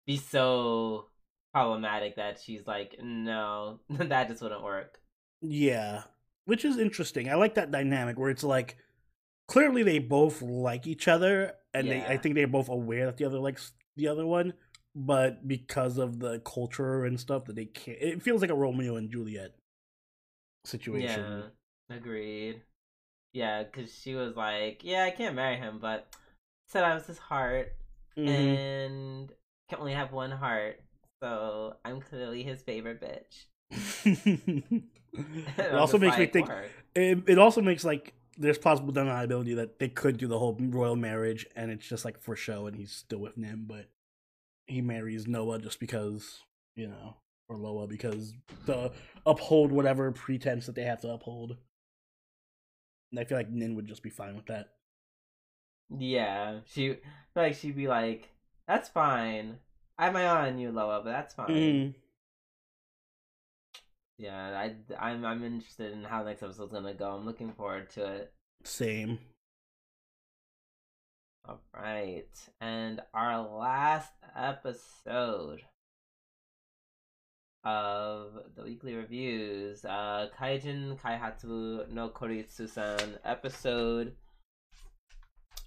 be 0.07 0.17
so 0.17 1.07
problematic 1.53 2.17
that 2.17 2.41
she's 2.41 2.67
like, 2.67 2.97
no, 3.03 3.81
that 3.91 4.29
just 4.29 4.43
wouldn't 4.43 4.63
work. 4.63 4.99
Yeah, 5.41 6.03
which 6.45 6.65
is 6.65 6.79
interesting. 6.79 7.29
I 7.29 7.35
like 7.35 7.55
that 7.55 7.71
dynamic 7.71 8.19
where 8.19 8.31
it's 8.31 8.45
like 8.45 8.77
clearly 9.49 9.83
they 9.83 9.99
both 9.99 10.43
like 10.43 10.87
each 10.87 11.09
other, 11.09 11.53
and 11.73 11.91
they 11.91 12.05
I 12.05 12.17
think 12.17 12.35
they're 12.35 12.47
both 12.47 12.69
aware 12.69 13.07
that 13.07 13.17
the 13.17 13.25
other 13.25 13.39
likes 13.39 13.73
the 13.97 14.09
other 14.09 14.27
one, 14.27 14.55
but 14.95 15.47
because 15.47 15.99
of 15.99 16.21
the 16.21 16.39
culture 16.41 17.05
and 17.05 17.19
stuff 17.19 17.45
that 17.47 17.57
they 17.57 17.67
can't. 17.67 17.99
It 18.01 18.23
feels 18.23 18.41
like 18.41 18.51
a 18.51 18.55
Romeo 18.55 18.97
and 18.97 19.11
Juliet 19.11 19.55
situation. 20.65 21.53
Yeah, 21.91 21.97
agreed. 21.97 22.63
Yeah, 23.33 23.65
because 23.65 23.93
she 23.93 24.15
was 24.15 24.37
like, 24.37 24.83
yeah, 24.85 25.05
I 25.05 25.11
can't 25.11 25.35
marry 25.35 25.57
him, 25.57 25.79
but 25.81 26.07
said 26.69 26.85
I 26.85 26.95
was 26.95 27.07
his 27.07 27.19
heart 27.19 27.75
Mhm. 28.17 28.29
and 28.29 29.33
can 29.69 29.79
only 29.81 29.93
have 29.95 30.13
one 30.13 30.31
heart. 30.31 30.81
so 31.23 31.77
I'm 31.85 32.01
clearly 32.03 32.43
his 32.43 32.61
favorite 32.63 33.01
bitch. 33.01 33.47
it 35.59 35.75
also 35.75 35.99
makes 35.99 36.19
me 36.19 36.27
think. 36.27 36.51
It, 36.95 37.23
it 37.27 37.39
also 37.39 37.61
makes 37.63 37.83
like 37.85 38.13
there's 38.37 38.59
possible 38.59 38.93
deniability 38.93 39.57
that 39.57 39.79
they 39.79 39.89
could 39.89 40.17
do 40.19 40.27
the 40.27 40.39
whole 40.39 40.57
royal 40.61 40.97
marriage 40.97 41.47
and 41.57 41.71
it's 41.71 41.87
just 41.87 42.05
like 42.05 42.21
for 42.21 42.37
show 42.37 42.67
and 42.67 42.77
he's 42.77 42.93
still 42.93 43.21
with 43.21 43.37
Nim, 43.39 43.65
but 43.67 43.89
he 44.67 44.81
marries 44.81 45.27
Noah 45.27 45.59
just 45.59 45.81
because 45.81 46.41
you 46.77 46.89
know, 46.89 47.17
or 47.49 47.57
Lowa 47.57 47.87
because 47.87 48.33
to 48.67 48.91
uphold 49.27 49.73
whatever 49.73 50.11
pretense 50.13 50.67
that 50.67 50.75
they 50.75 50.85
have 50.85 51.01
to 51.03 51.11
uphold. 51.11 51.57
And 53.11 53.21
I 53.21 53.25
feel 53.25 53.39
like 53.39 53.51
Nin 53.51 53.77
would 53.77 53.87
just 53.87 54.03
be 54.03 54.11
fine 54.11 54.35
with 54.35 54.47
that. 54.47 54.71
Yeah, 55.91 56.61
she 56.67 56.97
like 57.37 57.55
she'd 57.55 57.77
be 57.77 57.87
like, 57.87 58.29
"That's 58.67 58.89
fine. 58.89 59.59
I 59.99 60.07
have 60.07 60.13
my 60.13 60.27
eye 60.27 60.49
on 60.49 60.59
you, 60.59 60.73
Lowa, 60.73 61.03
but 61.05 61.11
that's 61.11 61.35
fine." 61.35 61.51
Mm. 61.51 61.95
Yeah, 64.17 64.37
I 64.59 64.75
I'm 64.99 65.25
I'm 65.25 65.45
interested 65.45 65.93
in 65.93 66.05
how 66.05 66.23
the 66.23 66.31
next 66.31 66.43
episode's 66.43 66.73
gonna 66.73 66.95
go. 66.95 67.11
I'm 67.13 67.27
looking 67.27 67.53
forward 67.53 67.91
to 67.91 68.05
it. 68.07 68.33
Same. 68.65 69.19
All 71.47 71.61
right, 71.75 72.25
and 72.59 73.03
our 73.13 73.47
last 73.47 74.11
episode 74.35 75.61
of 77.63 78.33
the 78.57 78.63
weekly 78.63 78.95
reviews, 78.95 79.85
uh, 79.85 80.29
Kaijin 80.41 80.99
Kaihatsu 80.99 81.91
no 81.93 82.09
Kuroitsu-san 82.09 83.19
episode 83.27 84.15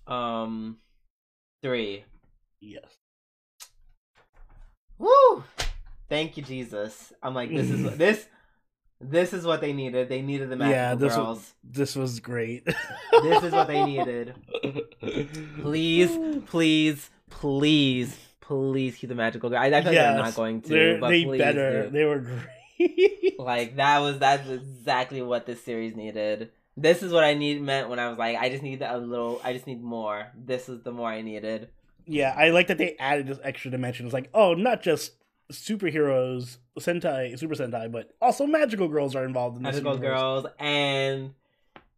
um 0.07 0.78
three. 1.61 2.05
Yes. 2.59 2.97
Woo! 4.97 5.43
Thank 6.09 6.38
you, 6.38 6.43
Jesus. 6.43 7.13
I'm 7.21 7.36
like, 7.36 7.51
this 7.51 7.69
is 7.69 7.97
this 7.97 8.25
this 8.99 9.33
is 9.33 9.45
what 9.45 9.61
they 9.61 9.73
needed. 9.73 10.09
They 10.09 10.21
needed 10.21 10.49
the 10.49 10.55
magical 10.55 10.75
yeah, 10.75 10.95
this 10.95 11.15
girls. 11.15 11.37
Was, 11.37 11.53
this 11.63 11.95
was 11.95 12.19
great. 12.19 12.65
this 12.65 13.43
is 13.43 13.51
what 13.51 13.67
they 13.67 13.83
needed. 13.85 14.35
Please, 15.61 16.17
please, 16.47 17.09
please, 17.29 18.17
please 18.41 18.95
keep 18.95 19.09
the 19.09 19.15
magical 19.15 19.49
girl. 19.49 19.59
I, 19.59 19.67
I 19.67 19.81
feel 19.81 19.93
yes, 19.93 20.05
like 20.05 20.15
they're 20.15 20.23
not 20.23 20.35
going 20.35 20.61
to. 20.63 20.97
But 20.99 21.09
they 21.09 21.23
please, 21.25 21.37
better. 21.37 21.83
Dude. 21.83 21.93
They 21.93 22.05
were 22.05 22.19
great. 22.19 23.39
like 23.39 23.75
that 23.77 23.99
was 23.99 24.19
that's 24.19 24.47
exactly 24.49 25.21
what 25.21 25.45
this 25.45 25.63
series 25.63 25.95
needed. 25.95 26.51
This 26.75 27.01
is 27.01 27.11
what 27.11 27.23
I 27.23 27.33
need 27.33 27.61
meant 27.61 27.89
when 27.89 27.99
I 27.99 28.09
was 28.09 28.17
like, 28.17 28.37
I 28.37 28.49
just 28.49 28.63
need 28.63 28.81
a 28.81 28.97
little. 28.97 29.41
I 29.43 29.53
just 29.53 29.67
need 29.67 29.81
more. 29.81 30.27
This 30.35 30.69
is 30.69 30.81
the 30.83 30.91
more 30.91 31.09
I 31.09 31.21
needed. 31.21 31.69
Yeah, 32.05 32.33
I 32.37 32.49
like 32.49 32.67
that 32.67 32.77
they 32.77 32.95
added 32.97 33.27
this 33.27 33.39
extra 33.43 33.71
dimension. 33.71 34.05
It's 34.05 34.13
like, 34.13 34.29
oh, 34.33 34.53
not 34.53 34.81
just 34.81 35.13
superheroes, 35.51 36.57
Sentai, 36.78 37.38
Super 37.38 37.55
Sentai, 37.55 37.91
but 37.91 38.13
also 38.21 38.45
magical 38.45 38.88
girls 38.88 39.15
are 39.15 39.25
involved 39.25 39.57
in 39.57 39.63
this. 39.63 39.75
Magical 39.75 39.97
girls, 39.97 40.45
and 40.59 41.34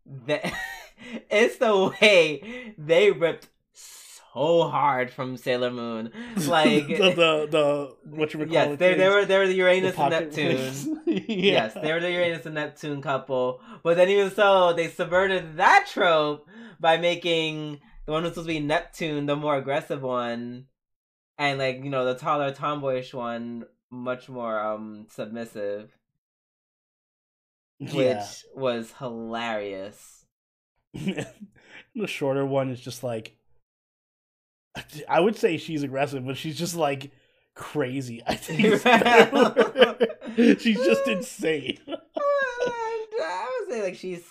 the, 0.06 0.52
it's 1.30 1.58
the 1.58 1.94
way 2.02 2.74
they 2.78 3.12
ripped 3.12 3.48
so 3.74 4.70
hard 4.70 5.12
from 5.12 5.38
Sailor 5.38 5.72
Moon, 5.72 6.12
like 6.48 6.88
the, 6.88 7.14
the 7.14 7.48
the 7.50 7.96
what 8.16 8.34
you 8.34 8.40
would 8.40 8.52
call 8.52 8.58
it? 8.58 8.70
yes, 8.70 8.80
they 8.80 8.94
they 8.96 9.10
were 9.10 9.26
they 9.26 9.38
were 9.38 9.48
the 9.48 9.56
Uranus 9.56 9.96
the 9.96 10.02
and 10.02 10.12
Neptune. 10.12 11.02
yeah. 11.06 11.24
Yes, 11.28 11.74
they 11.74 11.92
were 11.92 12.00
the 12.00 12.12
Uranus 12.12 12.46
and 12.46 12.56
Neptune 12.56 13.02
couple. 13.02 13.62
But 13.84 13.98
then 13.98 14.10
even 14.10 14.32
so, 14.32 14.74
they 14.74 14.88
subverted 14.88 15.58
that 15.58 15.88
trope 15.92 16.48
by 16.80 16.98
making 16.98 17.80
the 18.06 18.12
one 18.12 18.24
who's 18.24 18.34
supposed 18.34 18.48
to 18.48 18.54
be 18.54 18.60
Neptune 18.60 19.26
the 19.26 19.36
more 19.36 19.58
aggressive 19.58 20.02
one 20.02 20.66
and 21.40 21.58
like 21.58 21.84
you 21.84 21.90
know 21.90 22.06
the 22.06 22.14
taller 22.14 22.52
tomboyish 22.52 23.14
one 23.14 23.64
much 23.92 24.30
more 24.30 24.60
um 24.60 25.08
submissive. 25.10 25.92
Which 27.80 27.94
yeah. 27.94 28.26
was 28.56 28.94
hilarious. 29.00 30.26
The 31.96 32.08
shorter 32.08 32.46
one 32.46 32.70
is 32.70 32.80
just 32.80 33.04
like 33.04 33.36
i 35.10 35.20
would 35.20 35.36
say 35.36 35.58
she's 35.58 35.84
aggressive 35.84 36.26
but 36.26 36.38
she's 36.38 36.58
just 36.58 36.76
like 36.76 37.12
crazy. 37.60 38.24
I 38.28 38.36
think 38.36 38.62
she's 40.60 40.78
just 40.78 41.08
insane. 41.08 41.80
I 41.88 43.60
would 43.60 43.70
say 43.70 43.84
like 43.84 43.96
she's 43.96 44.24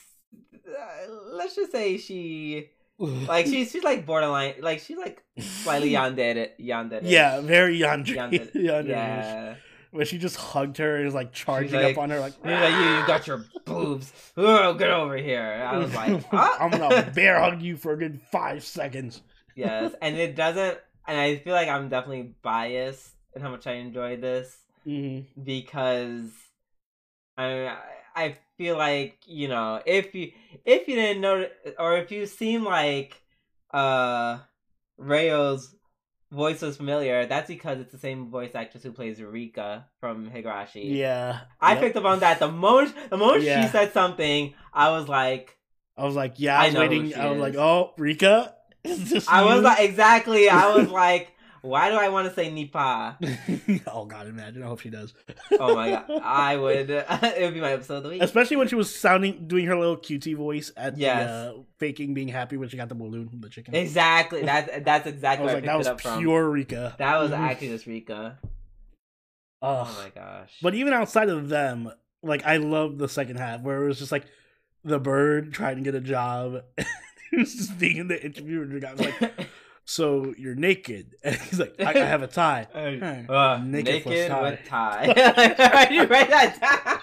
uh, 0.67 1.13
let's 1.33 1.55
just 1.55 1.73
say 1.73 1.99
she 1.99 2.71
like 3.29 3.47
she's 3.47 3.71
she's 3.71 3.85
like 3.85 4.05
borderline 4.05 4.55
like 4.61 4.81
she's 4.81 4.97
like 4.97 5.23
slightly 5.39 5.91
yandere 5.93 6.51
yandere 6.61 7.01
yeah 7.05 7.41
very 7.41 7.79
yandere, 7.79 8.53
yandere 8.53 8.89
yeah. 8.89 9.55
Where 9.91 10.05
she 10.05 10.19
just 10.19 10.37
hugged 10.37 10.77
her 10.79 10.97
and 10.97 11.07
was 11.07 11.15
like 11.15 11.33
charging 11.33 11.81
like, 11.81 11.97
up 11.97 12.03
on 12.03 12.11
her 12.11 12.21
like, 12.21 12.35
like 12.45 12.73
you, 12.75 12.79
you 12.79 13.07
got 13.07 13.27
your 13.27 13.47
boobs. 13.65 14.13
Oh 14.37 14.75
get 14.75 14.91
over 14.91 15.17
here. 15.17 15.67
I 15.67 15.79
was 15.79 15.95
like 15.95 16.25
i'm 16.33 16.71
gonna 16.71 17.11
bear 17.15 17.41
hug 17.41 17.63
you 17.63 17.77
for 17.77 17.93
a 17.93 17.97
good 17.97 18.21
five 18.31 18.63
seconds. 18.65 19.23
Yes 19.55 19.95
and 20.03 20.17
it 20.17 20.37
doesn't 20.37 20.79
and 21.07 21.19
i 21.19 21.37
feel 21.37 21.55
like 21.55 21.69
i'm 21.69 21.89
definitely 21.89 22.35
biased 22.43 23.11
in 23.35 23.43
how 23.43 23.51
much 23.51 23.67
i 23.67 23.73
enjoyed 23.73 24.21
this 24.21 24.57
mm-hmm. 24.87 25.43
because 25.43 26.31
I, 27.39 27.77
I 28.15 28.37
feel 28.59 28.77
like 28.77 29.19
you 29.27 29.49
know 29.49 29.81
if 29.87 30.15
you 30.15 30.33
if 30.65 30.89
you 30.89 30.97
didn't 30.97 31.23
know 31.23 31.47
or 31.79 31.97
if 31.97 32.11
you 32.11 32.27
seem 32.27 32.65
like 32.65 33.23
uh 33.73 34.39
Ryo's 34.99 35.75
voice 36.31 36.61
was 36.61 36.77
familiar, 36.77 37.25
that's 37.27 37.49
because 37.49 37.81
it's 37.81 37.93
the 37.93 37.99
same 37.99 38.31
voice 38.31 38.55
actress 38.55 38.83
who 38.83 38.93
plays 38.93 39.23
Rika 39.23 39.87
from 40.01 40.31
Higurashi. 40.31 40.97
Yeah. 40.97 41.41
I 41.61 41.73
yep. 41.73 41.81
picked 41.81 41.97
up 41.97 42.05
on 42.05 42.21
that. 42.21 42.41
The 42.41 42.51
moment 42.51 42.95
the 43.09 43.17
moment 43.17 43.45
yeah. 43.45 43.65
she 43.65 43.73
said 43.73 43.93
something, 43.93 44.55
I 44.75 44.91
was 44.91 45.09
like 45.09 45.57
I 45.97 46.05
was 46.05 46.15
like, 46.15 46.35
yeah, 46.37 46.61
I 46.61 46.67
was 46.67 46.75
I 46.77 46.79
waiting. 46.81 47.15
I 47.15 47.27
was 47.27 47.37
is. 47.37 47.43
like, 47.43 47.55
oh, 47.57 47.93
Rika? 47.99 48.55
I 48.85 49.45
was 49.45 49.63
like 49.63 49.81
exactly. 49.81 50.49
I 50.49 50.75
was 50.75 50.89
like 51.05 51.33
why 51.63 51.91
do 51.91 51.97
I 51.97 52.09
want 52.09 52.29
to 52.29 52.35
say 52.35 52.51
Nipa? 52.51 53.19
oh 53.87 54.05
God, 54.05 54.27
imagine! 54.27 54.63
I 54.63 54.67
hope 54.67 54.81
she 54.81 54.91
does. 54.91 55.15
oh 55.59 55.75
my 55.75 55.91
God, 55.91 56.05
I 56.25 56.57
would. 56.57 56.91
it 56.91 57.41
would 57.41 57.55
be 57.55 57.61
my 57.61 57.73
episode 57.73 57.99
of 57.99 58.03
the 58.05 58.09
week. 58.11 58.23
Especially 58.23 58.57
when 58.57 58.69
she 58.69 58.75
was 58.75 58.95
sounding, 58.95 59.47
doing 59.47 59.67
her 59.67 59.77
little 59.77 59.97
QT 59.97 60.37
voice 60.37 60.73
at 60.77 60.97
yes. 60.97 61.27
the 61.27 61.59
uh, 61.59 61.63
faking 61.79 62.15
being 62.15 62.29
happy 62.29 62.57
when 62.57 62.69
she 62.69 62.77
got 62.77 62.89
the 62.89 62.95
balloon 62.95 63.29
from 63.29 63.41
the 63.41 63.49
chicken. 63.49 63.75
Exactly. 63.75 64.43
That's 64.43 64.85
that's 64.85 65.07
exactly. 65.07 65.45
I 65.45 65.47
was 65.47 65.55
like, 65.55 65.65
that 65.65 65.79
was 65.79 66.03
pure 66.03 66.45
from. 66.45 66.53
Rika. 66.53 66.95
That 66.99 67.19
was 67.19 67.31
mm-hmm. 67.31 67.43
actually 67.43 67.69
just 67.69 67.87
Rika. 67.87 68.39
Oh. 69.61 69.89
oh 69.89 70.03
my 70.03 70.11
gosh! 70.11 70.53
But 70.63 70.75
even 70.75 70.93
outside 70.93 71.29
of 71.29 71.49
them, 71.49 71.91
like 72.23 72.45
I 72.47 72.59
love 72.59 72.99
the 72.99 73.09
second 73.09 73.37
half 73.37 73.63
where 73.63 73.83
it 73.83 73.89
was 73.89 73.99
just 73.99 74.13
like 74.13 74.25
the 74.85 75.01
bird 75.01 75.53
trying 75.53 75.77
to 75.77 75.83
get 75.83 75.95
a 75.95 76.01
job. 76.01 76.63
he 77.31 77.37
was 77.37 77.55
just 77.55 77.79
being 77.79 77.97
in 77.97 78.09
the 78.09 78.25
interview 78.25 78.63
and 78.63 78.73
was 78.73 79.01
like 79.01 79.49
so 79.89 80.35
you're 80.37 80.55
naked. 80.55 81.17
And 81.25 81.35
he's 81.37 81.59
like, 81.59 81.75
I, 81.81 81.91
I 81.91 82.05
have 82.05 82.23
a 82.23 82.27
tie. 82.27 82.67
Uh, 82.75 83.61
naked, 83.65 84.07
naked 84.07 84.29
tie. 84.31 84.43
with 84.43 84.65
tie. 84.67 85.05
you 85.91 86.05
write 86.05 86.29
that 86.31 87.01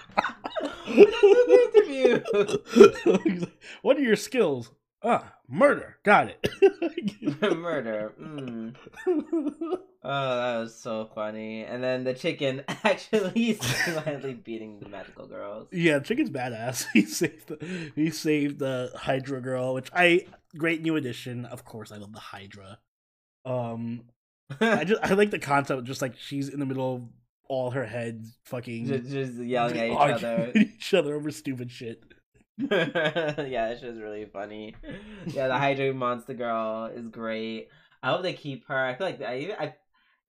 down. 3.03 3.47
what 3.81 3.97
are 3.97 4.01
your 4.01 4.15
skills? 4.15 4.71
Ah, 5.03 5.33
murder. 5.47 5.97
Got 6.03 6.29
it. 6.29 7.57
murder. 7.57 8.13
Mm. 8.19 8.75
Oh, 9.07 10.37
that 10.37 10.59
was 10.59 10.75
so 10.75 11.09
funny. 11.13 11.63
And 11.63 11.83
then 11.83 12.03
the 12.03 12.13
chicken 12.13 12.63
actually 12.83 13.55
slightly 13.55 14.33
beating 14.35 14.79
the 14.79 14.89
magical 14.89 15.25
girls. 15.25 15.67
Yeah, 15.71 15.99
chicken's 15.99 16.29
badass. 16.29 16.85
He 16.93 17.01
saved 17.03 17.47
the, 17.47 17.91
he 17.95 18.11
saved 18.11 18.59
the 18.59 18.91
Hydra 18.95 19.41
girl, 19.41 19.73
which 19.73 19.89
I 19.93 20.25
great 20.57 20.81
new 20.81 20.95
addition. 20.95 21.45
Of 21.45 21.65
course, 21.65 21.91
I 21.91 21.97
love 21.97 22.13
the 22.13 22.19
Hydra. 22.19 22.79
Um, 23.45 24.05
I 24.59 24.83
just 24.85 25.03
I 25.03 25.13
like 25.13 25.31
the 25.31 25.39
concept. 25.39 25.83
Just 25.85 26.01
like 26.01 26.17
she's 26.17 26.49
in 26.49 26.59
the 26.59 26.65
middle 26.65 26.95
of 26.95 27.01
all 27.47 27.71
her 27.71 27.85
heads, 27.85 28.37
fucking 28.45 28.87
just, 28.87 29.09
just 29.09 29.33
yelling 29.33 29.77
at 29.77 29.89
each 29.89 30.23
other, 30.23 30.51
each 30.55 30.93
other 30.93 31.15
over 31.15 31.31
stupid 31.31 31.71
shit. 31.71 32.03
yeah, 32.57 33.69
it's 33.69 33.81
just 33.81 33.99
really 33.99 34.25
funny. 34.25 34.75
Yeah, 35.27 35.47
the 35.47 35.57
Hydra 35.57 35.93
Monster 35.93 36.33
Girl 36.33 36.85
is 36.93 37.07
great. 37.07 37.69
I 38.01 38.11
hope 38.11 38.21
they 38.21 38.33
keep 38.33 38.67
her. 38.67 38.77
I 38.77 38.95
feel 38.95 39.07
like 39.07 39.21
I, 39.21 39.55
I 39.59 39.75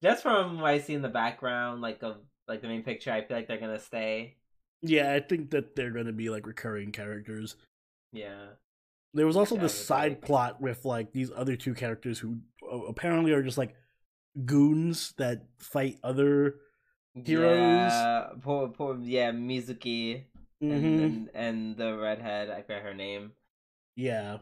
just 0.02 0.22
from 0.22 0.60
what 0.60 0.70
I 0.70 0.80
see 0.80 0.94
in 0.94 1.02
the 1.02 1.08
background, 1.08 1.82
like 1.82 2.02
of 2.02 2.16
like 2.48 2.62
the 2.62 2.68
main 2.68 2.82
picture, 2.82 3.12
I 3.12 3.24
feel 3.24 3.36
like 3.36 3.48
they're 3.48 3.60
gonna 3.60 3.78
stay. 3.78 4.36
Yeah, 4.82 5.12
I 5.12 5.20
think 5.20 5.50
that 5.50 5.76
they're 5.76 5.92
gonna 5.92 6.12
be 6.12 6.30
like 6.30 6.46
recurring 6.46 6.92
characters. 6.92 7.56
Yeah. 8.12 8.46
There 9.16 9.26
was 9.26 9.36
also 9.36 9.56
this 9.56 9.74
side 9.74 10.20
plot 10.20 10.60
with 10.60 10.84
like 10.84 11.12
these 11.12 11.30
other 11.34 11.56
two 11.56 11.72
characters 11.72 12.18
who 12.18 12.38
uh, 12.70 12.80
apparently 12.82 13.32
are 13.32 13.42
just 13.42 13.56
like 13.56 13.74
goons 14.44 15.14
that 15.16 15.46
fight 15.58 15.98
other 16.04 16.56
heroes. 17.14 17.92
Yeah, 17.92 18.28
poor, 18.42 18.68
poor, 18.68 18.98
yeah, 19.00 19.32
Mizuki 19.32 20.24
mm-hmm. 20.62 20.70
and, 20.70 21.00
and, 21.00 21.30
and 21.34 21.76
the 21.76 21.96
redhead. 21.96 22.50
I 22.50 22.60
forget 22.60 22.82
her 22.82 22.92
name. 22.92 23.32
Yeah. 23.96 24.38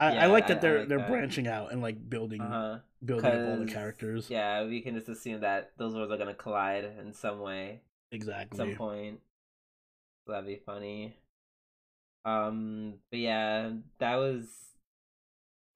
I, 0.00 0.14
yeah, 0.14 0.24
I 0.24 0.26
like 0.28 0.46
that 0.46 0.58
I, 0.58 0.60
they're 0.60 0.76
I 0.76 0.78
like 0.80 0.88
they're 0.88 0.98
that. 0.98 1.08
branching 1.08 1.46
out 1.46 1.72
and 1.72 1.82
like 1.82 2.08
building 2.08 2.40
uh-huh. 2.40 2.78
building 3.04 3.30
up 3.30 3.48
all 3.48 3.64
the 3.64 3.70
characters. 3.70 4.30
Yeah, 4.30 4.64
we 4.64 4.80
can 4.80 4.94
just 4.94 5.08
assume 5.08 5.42
that 5.42 5.72
those 5.76 5.94
worlds 5.94 6.10
are 6.10 6.16
gonna 6.16 6.34
collide 6.34 6.90
in 7.00 7.12
some 7.12 7.40
way. 7.40 7.82
Exactly. 8.12 8.58
At 8.58 8.66
some 8.66 8.76
point. 8.76 9.20
So 10.26 10.32
that'd 10.32 10.46
be 10.46 10.60
funny. 10.64 11.16
Um, 12.26 12.94
but 13.10 13.20
yeah, 13.20 13.70
that 13.98 14.16
was 14.16 14.48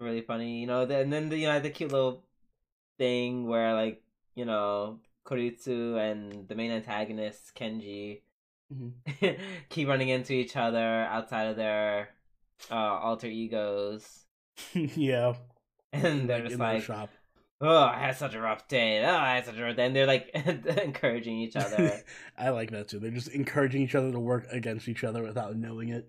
really 0.00 0.20
funny. 0.20 0.60
You 0.60 0.66
know, 0.66 0.82
and 0.82 1.12
then 1.12 1.28
the, 1.28 1.38
you 1.38 1.46
know 1.46 1.60
the 1.60 1.70
cute 1.70 1.92
little 1.92 2.24
thing 2.98 3.46
where 3.46 3.72
like 3.74 4.02
you 4.34 4.44
know 4.44 4.98
Kuroitsu 5.24 5.96
and 5.96 6.48
the 6.48 6.56
main 6.56 6.72
antagonist 6.72 7.54
Kenji 7.54 8.22
mm-hmm. 8.72 9.42
keep 9.68 9.88
running 9.88 10.08
into 10.08 10.32
each 10.32 10.56
other 10.56 11.04
outside 11.04 11.44
of 11.44 11.56
their 11.56 12.10
uh, 12.70 12.74
alter 12.74 13.28
egos. 13.28 14.24
yeah, 14.74 15.34
and 15.92 16.28
they're 16.28 16.40
like, 16.40 16.48
just 16.48 16.58
like, 16.58 16.82
shop. 16.82 17.10
"Oh, 17.60 17.84
I 17.84 17.98
had 17.98 18.16
such 18.16 18.34
a 18.34 18.40
rough 18.40 18.66
day. 18.66 19.04
Oh, 19.04 19.14
I 19.14 19.36
had 19.36 19.46
such 19.46 19.56
a 19.56 19.62
rough 19.62 19.76
day." 19.76 19.86
And 19.86 19.94
they're 19.94 20.06
like 20.06 20.30
encouraging 20.34 21.38
each 21.38 21.54
other. 21.54 22.02
I 22.36 22.48
like 22.50 22.72
that 22.72 22.88
too. 22.88 22.98
They're 22.98 23.12
just 23.12 23.28
encouraging 23.28 23.82
each 23.82 23.94
other 23.94 24.10
to 24.10 24.18
work 24.18 24.46
against 24.50 24.88
each 24.88 25.04
other 25.04 25.22
without 25.22 25.54
knowing 25.54 25.90
it. 25.90 26.08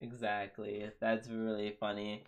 Exactly. 0.00 0.90
That's 1.00 1.28
really 1.28 1.76
funny. 1.78 2.24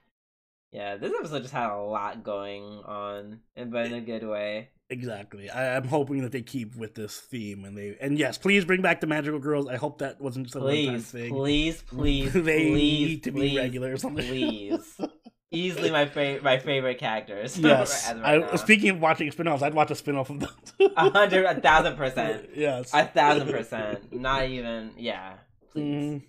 Yeah, 0.73 0.97
this 0.97 1.13
episode 1.13 1.43
just 1.43 1.53
had 1.53 1.71
a 1.71 1.83
lot 1.83 2.25
going 2.25 2.65
on, 2.65 3.41
and 3.57 3.71
but 3.71 3.87
in 3.87 3.93
a 3.93 4.01
good 4.01 4.27
way. 4.27 4.71
Exactly. 4.89 5.51
I, 5.51 5.77
am 5.77 5.85
hoping 5.85 6.23
that 6.23 6.33
they 6.33 6.43
keep 6.43 6.77
with 6.77 6.95
this 6.95 7.19
theme, 7.19 7.65
and 7.65 7.77
they 7.77 7.97
and 8.01 8.19
yes, 8.19 8.39
please 8.39 8.65
bring 8.65 8.81
back 8.81 9.01
the 9.01 9.07
magical 9.07 9.39
girls. 9.39 9.69
I 9.69 9.77
hope 9.77 9.99
that 9.99 10.21
wasn't 10.21 10.47
just 10.47 10.57
a 10.57 10.61
please, 10.61 10.87
one-time 10.87 11.03
thing. 11.03 11.35
Please, 11.35 11.83
please, 11.87 12.33
they 12.33 12.41
please, 12.71 12.75
need 12.75 13.23
to 13.25 13.33
please, 13.33 13.51
be 13.51 13.59
regular 13.59 13.93
or 13.93 13.97
something. 13.99 14.27
Please. 14.27 15.01
Easily 15.55 15.91
my 15.91 16.07
favorite, 16.07 16.43
my 16.43 16.59
favorite 16.59 16.99
characters. 16.99 17.59
Yes. 17.63 18.11
right 18.15 18.43
I, 18.43 18.57
speaking 18.57 18.89
of 18.89 19.01
watching 19.01 19.31
spin-offs, 19.31 19.63
I'd 19.63 19.75
watch 19.75 19.91
a 19.91 19.95
spin-off 19.95 20.31
of 20.31 20.41
them. 20.41 20.51
a 20.97 21.11
hundred, 21.11 21.45
a 21.45 21.61
thousand 21.61 21.97
percent. 21.97 22.49
Yes. 22.55 22.91
A 22.95 23.05
thousand 23.05 23.51
percent. 23.51 24.15
Not 24.19 24.49
even. 24.49 24.93
Yeah. 24.97 25.35
Please. 25.71 25.83
Mm 25.83 26.23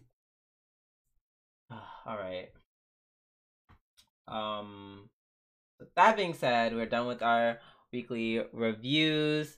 all 2.06 2.18
right. 2.18 2.50
Um, 4.28 5.10
that 5.96 6.16
being 6.16 6.34
said, 6.34 6.74
we're 6.76 6.86
done 6.86 7.08
with 7.08 7.22
our 7.22 7.60
weekly 7.92 8.42
reviews. 8.52 9.58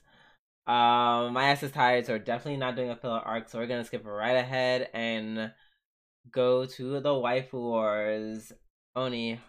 Um, 0.66 1.32
my 1.32 1.44
ass 1.50 1.62
is 1.62 1.70
tired, 1.70 2.06
so 2.06 2.14
we're 2.14 2.18
definitely 2.18 2.58
not 2.58 2.74
doing 2.74 2.90
a 2.90 2.96
filler 2.96 3.20
arc, 3.20 3.48
so 3.48 3.58
we're 3.58 3.66
gonna 3.66 3.84
skip 3.84 4.04
right 4.04 4.36
ahead 4.36 4.88
and 4.92 5.52
go 6.30 6.66
to 6.66 7.00
the 7.00 7.08
Waifu 7.08 7.52
Wars. 7.54 8.52
Oni, 8.96 9.40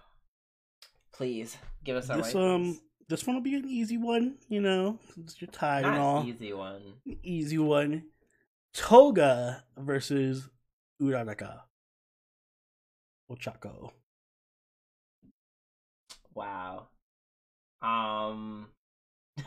please 1.14 1.58
give 1.84 1.96
us 1.96 2.10
our 2.10 2.18
this. 2.18 2.36
Um, 2.36 2.80
this 3.10 3.26
one 3.26 3.36
will 3.36 3.44
be 3.44 3.56
an 3.56 3.68
easy 3.68 3.98
one, 3.98 4.36
you 4.50 4.62
know, 4.62 5.00
since 5.16 5.42
you're 5.42 5.50
tired 5.50 5.84
not 5.84 5.94
and 5.94 6.02
all. 6.02 6.26
Easy 6.26 6.54
one. 6.54 6.94
Easy 7.24 7.58
one. 7.58 8.04
Toga 8.74 9.64
versus 9.78 10.50
Uraraka. 11.02 11.62
Ochako. 13.30 13.92
Wow. 16.34 16.88
Um. 17.82 18.68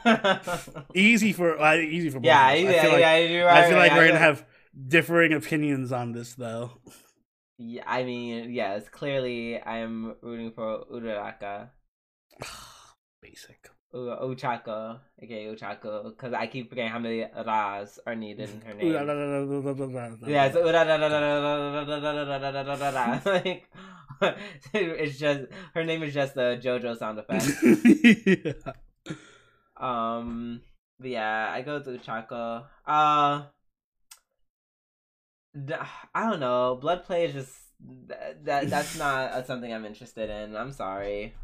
easy 0.95 1.33
for 1.33 1.61
uh, 1.61 1.77
easy 1.77 2.11
for 2.11 2.21
yeah, 2.23 2.53
yeah, 2.53 2.69
I 2.71 2.73
feel 2.81 2.93
like, 2.93 3.01
yeah, 3.01 3.41
right, 3.43 3.57
I 3.57 3.69
feel 3.69 3.79
like 3.79 3.91
right, 3.91 3.99
we're 3.99 4.07
gonna 4.09 4.19
have 4.21 4.47
differing 4.87 5.33
opinions 5.33 5.91
on 5.91 6.13
this 6.13 6.35
though. 6.35 6.71
Yeah, 7.59 7.83
I 7.87 8.05
mean, 8.05 8.53
yes, 8.53 8.89
clearly 8.89 9.61
I'm 9.61 10.15
rooting 10.23 10.53
for 10.53 10.85
Uraraka. 10.93 11.71
Basic. 13.23 13.69
Uchaka, 13.93 15.01
okay, 15.23 15.47
Uchaka, 15.47 16.05
because 16.05 16.33
I 16.33 16.47
keep 16.47 16.69
forgetting 16.69 16.93
how 16.93 16.99
many 17.01 17.27
Ras 17.45 17.99
are 18.07 18.15
needed 18.15 18.51
in 18.51 18.61
her 18.61 18.75
name. 18.75 18.93
yeah, 20.29 20.45
it's 20.47 20.55
like, 23.27 23.69
it's 24.75 25.19
just 25.19 25.41
her 25.75 25.85
name 25.85 26.03
is 26.03 26.15
just 26.15 26.35
the 26.35 26.61
JoJo 26.63 26.97
sound 26.99 27.19
effect. 27.19 27.47
yeah. 28.47 28.73
Um, 29.77 30.61
but 30.99 31.09
yeah, 31.11 31.51
I 31.51 31.63
go 31.63 31.81
to 31.81 31.91
Uchaka. 31.91 32.65
Uh, 32.87 33.43
I 36.15 36.31
don't 36.31 36.41
know. 36.41 36.79
Blood 36.81 37.05
play 37.05 37.25
is 37.25 37.33
just 37.33 37.53
that. 38.45 38.71
That's 38.71 38.97
not 38.99 39.47
something 39.47 39.73
I'm 39.73 39.85
interested 39.85 40.31
in. 40.31 40.55
I'm 40.55 40.73
sorry. 40.73 41.35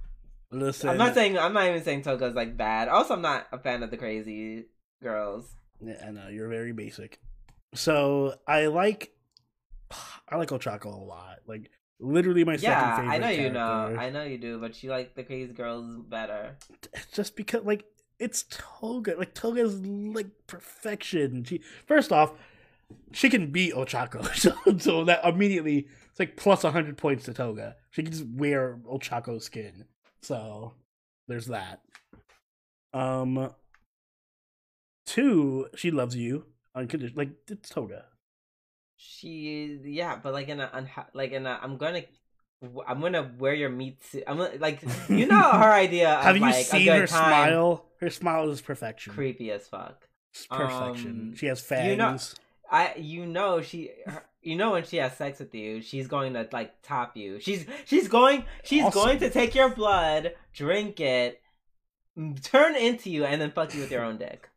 Listen, 0.50 0.90
I'm 0.90 0.98
not 0.98 1.14
saying 1.14 1.38
I'm 1.38 1.52
not 1.52 1.66
even 1.66 1.82
saying 1.82 2.02
Toga's 2.02 2.34
like 2.34 2.56
bad. 2.56 2.88
Also, 2.88 3.14
I'm 3.14 3.22
not 3.22 3.46
a 3.52 3.58
fan 3.58 3.82
of 3.82 3.90
the 3.90 3.96
crazy 3.96 4.66
girls. 5.02 5.56
Yeah, 5.80 6.02
I 6.06 6.10
know 6.10 6.28
you're 6.28 6.48
very 6.48 6.72
basic. 6.72 7.20
So 7.74 8.34
I 8.46 8.66
like, 8.66 9.12
I 10.28 10.36
like 10.36 10.50
Ochako 10.50 10.86
a 10.86 11.04
lot. 11.04 11.38
Like 11.46 11.70
literally 11.98 12.44
my 12.44 12.56
second 12.56 12.72
Yeah, 12.72 12.96
favorite. 12.96 13.12
I 13.12 13.18
know 13.18 13.28
you 13.28 13.50
know. 13.50 13.96
I 13.98 14.10
know 14.10 14.22
you 14.22 14.38
do, 14.38 14.58
but 14.60 14.82
you 14.82 14.90
like 14.90 15.14
the 15.14 15.24
crazy 15.24 15.52
girls 15.52 16.02
better. 16.08 16.56
just 17.12 17.36
because 17.36 17.64
like 17.64 17.84
it's 18.18 18.44
Toga. 18.48 19.16
Like 19.18 19.34
Toga's 19.34 19.80
like 19.80 20.28
perfection. 20.46 21.44
She 21.44 21.60
first 21.86 22.12
off, 22.12 22.32
she 23.12 23.28
can 23.28 23.50
beat 23.50 23.74
Ochako, 23.74 24.24
so, 24.36 24.54
so 24.78 25.04
that 25.04 25.24
immediately 25.24 25.88
it's 26.10 26.18
like 26.18 26.36
plus 26.36 26.62
hundred 26.62 26.96
points 26.96 27.24
to 27.24 27.34
Toga. 27.34 27.76
She 27.90 28.02
can 28.02 28.12
just 28.12 28.26
wear 28.26 28.78
Ochako's 28.88 29.44
skin. 29.44 29.84
So 30.26 30.72
there's 31.28 31.46
that. 31.46 31.80
Um. 32.92 33.50
Two, 35.06 35.68
she 35.76 35.90
loves 35.92 36.16
you 36.16 36.46
unconditional. 36.74 37.16
Like 37.18 37.30
it's 37.48 37.68
Toga. 37.68 38.06
She, 38.96 39.78
yeah, 39.84 40.18
but 40.20 40.32
like 40.32 40.48
in 40.48 40.58
a, 40.60 40.66
unha- 40.68 41.06
like 41.14 41.30
in 41.30 41.46
a, 41.46 41.60
I'm 41.62 41.76
gonna, 41.76 42.02
I'm 42.88 43.00
gonna 43.00 43.30
wear 43.38 43.54
your 43.54 43.68
meat 43.68 44.02
suit. 44.02 44.24
I'm 44.26 44.38
gonna, 44.38 44.56
like, 44.58 44.82
you 45.08 45.26
know, 45.26 45.50
her 45.52 45.72
idea 45.72 46.10
of 46.14 46.24
Have 46.24 46.36
you 46.36 46.42
like 46.42 46.64
seen 46.66 46.88
her 46.88 47.06
time, 47.06 47.06
smile? 47.06 47.84
Her 48.00 48.10
smile 48.10 48.50
is 48.50 48.60
perfection. 48.60 49.12
creepy 49.12 49.50
as 49.52 49.68
fuck. 49.68 50.08
It's 50.34 50.46
perfection. 50.46 51.28
Um, 51.30 51.34
she 51.36 51.46
has 51.46 51.60
fangs. 51.60 51.88
you 51.90 51.96
know- 51.96 52.18
I, 52.70 52.94
you 52.96 53.26
know, 53.26 53.62
she, 53.62 53.90
her, 54.06 54.24
you 54.42 54.56
know, 54.56 54.72
when 54.72 54.84
she 54.84 54.96
has 54.98 55.16
sex 55.16 55.38
with 55.38 55.54
you, 55.54 55.80
she's 55.82 56.06
going 56.08 56.34
to 56.34 56.48
like 56.52 56.82
top 56.82 57.16
you. 57.16 57.40
She's, 57.40 57.66
she's 57.84 58.08
going, 58.08 58.44
she's 58.64 58.84
Awesome. 58.84 59.02
going 59.02 59.18
to 59.20 59.30
take 59.30 59.54
your 59.54 59.68
blood, 59.68 60.34
drink 60.52 61.00
it, 61.00 61.40
turn 62.42 62.76
into 62.76 63.10
you, 63.10 63.24
and 63.24 63.40
then 63.40 63.50
fuck 63.52 63.74
you 63.74 63.80
with 63.80 63.90
your 63.90 64.04
own 64.04 64.18
dick. 64.18 64.48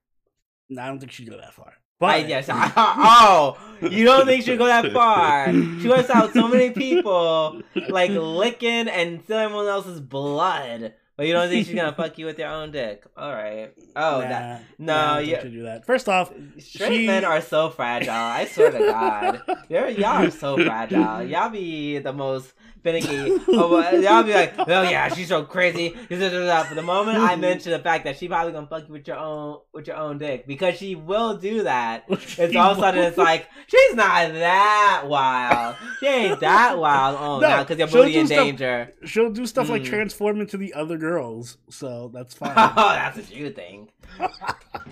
No, 0.70 0.82
I 0.84 0.88
don't 0.88 1.00
think 1.00 1.12
she'd 1.12 1.30
go 1.30 1.38
that 1.38 1.54
far. 1.54 1.74
But 2.00 2.06
I, 2.12 2.18
yes. 2.18 2.46
oh, 2.52 3.58
you 3.82 4.06
don't 4.06 4.26
think 4.26 4.46
she'd 4.46 4.58
go 4.58 4.68
that 4.68 4.92
far? 4.94 5.52
She 5.52 5.88
wants 5.88 6.10
out 6.10 6.34
so 6.34 6.48
many 6.48 6.70
people, 6.72 7.62
like 7.90 8.12
licking 8.12 8.88
and 8.88 9.22
stealing 9.24 9.44
everyone 9.46 9.68
else's 9.68 10.00
blood. 10.00 10.94
But 11.20 11.28
you 11.28 11.34
don't 11.34 11.50
think 11.50 11.68
she's 11.68 11.76
gonna 11.76 11.92
fuck 11.98 12.18
you 12.18 12.28
with 12.28 12.40
your 12.40 12.48
own 12.48 12.72
dick? 12.72 13.04
All 13.18 13.34
right. 13.34 13.74
Oh, 13.94 14.22
nah, 14.22 14.30
that 14.30 14.64
no, 14.78 15.16
don't 15.16 15.26
yeah. 15.28 15.42
she'd 15.44 15.52
do 15.52 15.64
that. 15.64 15.86
First 15.86 16.08
off, 16.08 16.32
straight 16.60 17.00
she- 17.00 17.08
men 17.08 17.26
are 17.26 17.42
so 17.42 17.70
fragile. 17.70 18.14
I 18.14 18.46
swear 18.46 18.72
to 18.72 18.80
God, 18.80 19.42
You're, 19.70 19.90
y'all 19.90 20.26
are 20.26 20.32
so 20.32 20.56
fragile. 20.56 21.24
Y'all 21.24 21.50
be 21.50 21.98
the 22.00 22.14
most 22.14 22.54
finicky. 22.84 23.38
Oh, 23.50 23.80
y'all 24.00 24.24
be 24.24 24.34
like, 24.34 24.54
oh 24.58 24.82
yeah, 24.84 25.08
she's 25.14 25.28
so 25.28 25.44
crazy. 25.44 25.90
For 25.90 26.16
the 26.16 26.82
moment 26.84 27.18
I 27.18 27.36
mention 27.48 27.72
the 27.72 27.80
fact 27.80 28.06
that 28.06 28.18
she 28.18 28.28
probably 28.28 28.52
gonna 28.54 28.68
fuck 28.68 28.88
you 28.88 28.94
with 28.94 29.08
your 29.08 29.18
own 29.18 29.60
with 29.74 29.88
your 29.88 29.96
own 29.98 30.18
dick 30.18 30.48
because 30.48 30.76
she 30.78 30.96
will 30.96 31.38
do 31.38 31.64
that. 31.64 32.06
It's 32.10 32.56
all 32.56 32.72
of 32.72 32.78
a 32.78 32.82
sudden 32.82 33.04
it's 33.04 33.18
like 33.18 33.48
she's 33.68 33.96
not 33.96 34.32
that 34.34 35.04
wild. 35.08 35.76
She 36.00 36.08
ain't 36.08 36.40
that 36.40 36.78
wild. 36.78 37.18
Oh, 37.20 37.40
No, 37.40 37.60
because 37.64 37.78
your 37.78 37.88
she'll 37.88 38.04
booty 38.04 38.18
in 38.18 38.28
stuff- 38.28 38.38
danger. 38.46 38.94
she'll 39.06 39.32
do 39.32 39.46
stuff 39.46 39.70
like 39.70 39.82
Mm. 39.84 39.86
transform 39.86 40.42
into 40.42 40.58
the 40.58 40.74
other 40.74 40.98
girls, 40.98 41.58
so 41.70 42.10
that's 42.14 42.34
fine. 42.40 42.54
Oh, 42.56 42.90
that's 42.94 43.18
what 43.18 43.32
you 43.32 43.50
think. 43.52 43.90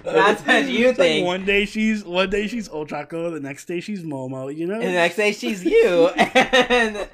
That's 0.03 0.41
what 0.45 0.67
you 0.69 0.89
It's 0.89 0.99
like 0.99 1.07
think. 1.07 1.25
one 1.25 1.45
day 1.45 1.65
she's 1.65 2.03
one 2.05 2.29
day 2.29 2.47
she's 2.47 2.69
Ochako, 2.69 3.31
the 3.33 3.39
next 3.39 3.65
day 3.65 3.79
she's 3.81 4.03
Momo. 4.03 4.55
You 4.55 4.67
know, 4.67 4.75
And 4.75 4.83
the 4.83 4.91
next 4.91 5.15
day 5.17 5.31
she's 5.33 5.63
you, 5.65 6.07
and, 6.17 7.07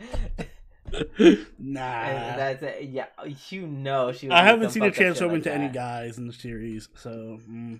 nah. 1.59 1.81
and 2.03 2.39
that's 2.39 2.63
it. 2.63 2.89
Yeah, 2.91 3.05
you 3.49 3.65
know 3.67 4.11
she. 4.11 4.29
I 4.29 4.43
haven't 4.43 4.69
seen 4.71 4.83
up 4.83 4.93
shit 4.93 5.01
transform 5.03 5.31
like 5.31 5.37
into 5.39 5.53
any 5.53 5.69
guys 5.69 6.17
in 6.17 6.27
the 6.27 6.33
series, 6.33 6.89
so 6.95 7.39
mm, 7.49 7.79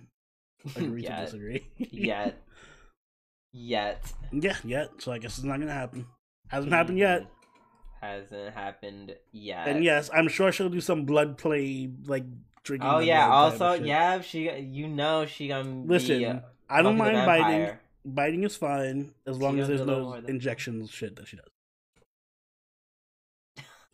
agree 0.76 1.02
to 1.02 1.08
disagree. 1.24 1.64
Yet, 1.78 2.42
yet, 3.52 4.12
yeah, 4.32 4.56
yet. 4.64 4.90
So 4.98 5.12
I 5.12 5.18
guess 5.18 5.36
it's 5.38 5.44
not 5.44 5.60
gonna 5.60 5.72
happen. 5.72 6.06
Hasn't 6.48 6.72
happened 6.72 6.98
yet. 6.98 7.26
hasn't 8.00 8.52
happened 8.54 9.14
yet. 9.32 9.68
And 9.68 9.82
yes, 9.84 10.10
I'm 10.12 10.28
sure 10.28 10.50
she'll 10.52 10.68
do 10.68 10.80
some 10.80 11.04
blood 11.04 11.38
play, 11.38 11.88
like 12.06 12.24
drinking. 12.64 12.88
Oh 12.88 12.98
yeah. 12.98 13.26
blood 13.28 13.52
type 13.52 13.54
of 13.54 13.62
Also, 13.62 13.84
yeah. 13.84 14.20
She, 14.20 14.50
you 14.50 14.88
know, 14.88 15.26
she 15.26 15.48
gonna 15.48 15.82
Listen, 15.84 16.18
Be, 16.18 16.26
uh, 16.26 16.38
I 16.68 16.82
don't 16.82 16.96
mind 16.98 17.24
biting. 17.24 17.76
Biting 18.04 18.42
is 18.44 18.56
fine 18.56 19.12
as 19.26 19.38
long 19.38 19.54
She 19.54 19.60
as 19.60 19.68
there's 19.68 19.80
do 19.80 19.84
a 19.84 19.86
little 19.86 20.02
no 20.02 20.08
more 20.10 20.20
than- 20.20 20.30
injection 20.30 20.86
shit 20.88 21.16
that 21.16 21.26
she 21.28 21.36
does. 21.36 21.46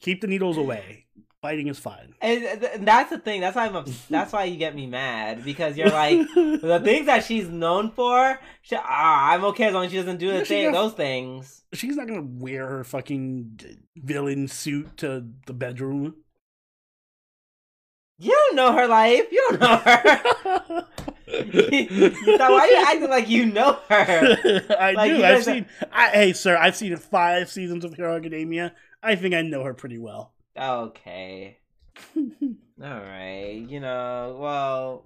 Keep 0.00 0.22
the 0.22 0.26
needles 0.26 0.56
away. 0.56 1.06
Biting 1.42 1.68
is 1.68 1.78
fine. 1.78 2.14
And 2.20 2.60
th- 2.60 2.72
that's 2.80 3.08
the 3.10 3.18
thing. 3.18 3.40
That's 3.40 3.56
why 3.56 3.66
I'm. 3.66 3.84
That's 4.10 4.32
why 4.32 4.44
you 4.44 4.56
get 4.58 4.74
me 4.74 4.86
mad 4.86 5.42
because 5.44 5.76
you're 5.76 5.88
like 5.90 6.18
the 6.34 6.80
things 6.84 7.06
that 7.06 7.24
she's 7.24 7.48
known 7.48 7.92
for. 7.92 8.38
She, 8.62 8.76
ah, 8.76 9.30
I'm 9.30 9.44
okay 9.46 9.64
as 9.64 9.74
long 9.74 9.86
as 9.86 9.90
she 9.90 9.96
doesn't 9.98 10.18
do 10.18 10.28
the 10.32 10.38
Yeah, 10.38 10.44
thing, 10.44 10.72
those 10.72 10.92
things. 10.92 11.62
She's 11.72 11.96
not 11.96 12.08
gonna 12.08 12.26
wear 12.26 12.66
her 12.66 12.84
fucking 12.84 13.60
villain 13.96 14.48
suit 14.48 14.96
to 14.98 15.24
the 15.46 15.54
bedroom. 15.54 16.16
You 18.20 18.30
don't 18.30 18.56
know 18.56 18.72
her 18.74 18.86
life. 18.86 19.24
You 19.32 19.46
don't 19.50 19.60
know 19.60 19.76
her. 19.76 20.20
so 21.30 22.52
why 22.52 22.60
are 22.60 22.66
you 22.68 22.84
acting 22.86 23.08
like 23.10 23.28
you 23.28 23.46
know 23.46 23.78
her? 23.88 24.66
I 24.78 24.92
Like, 24.92 25.10
do. 25.12 25.24
I've 25.24 25.38
are- 25.38 25.42
seen. 25.42 25.66
I, 25.92 26.08
hey, 26.10 26.32
sir, 26.32 26.56
I've 26.56 26.76
seen 26.76 26.96
five 26.96 27.50
seasons 27.50 27.84
of 27.84 27.94
Hero 27.94 28.16
Academia. 28.16 28.74
I 29.02 29.16
think 29.16 29.34
I 29.34 29.42
know 29.42 29.64
her 29.64 29.74
pretty 29.74 29.98
well. 29.98 30.32
Okay. 30.58 31.58
All 32.16 32.30
right. 32.82 33.64
You 33.68 33.80
know. 33.80 34.36
Well. 34.40 35.04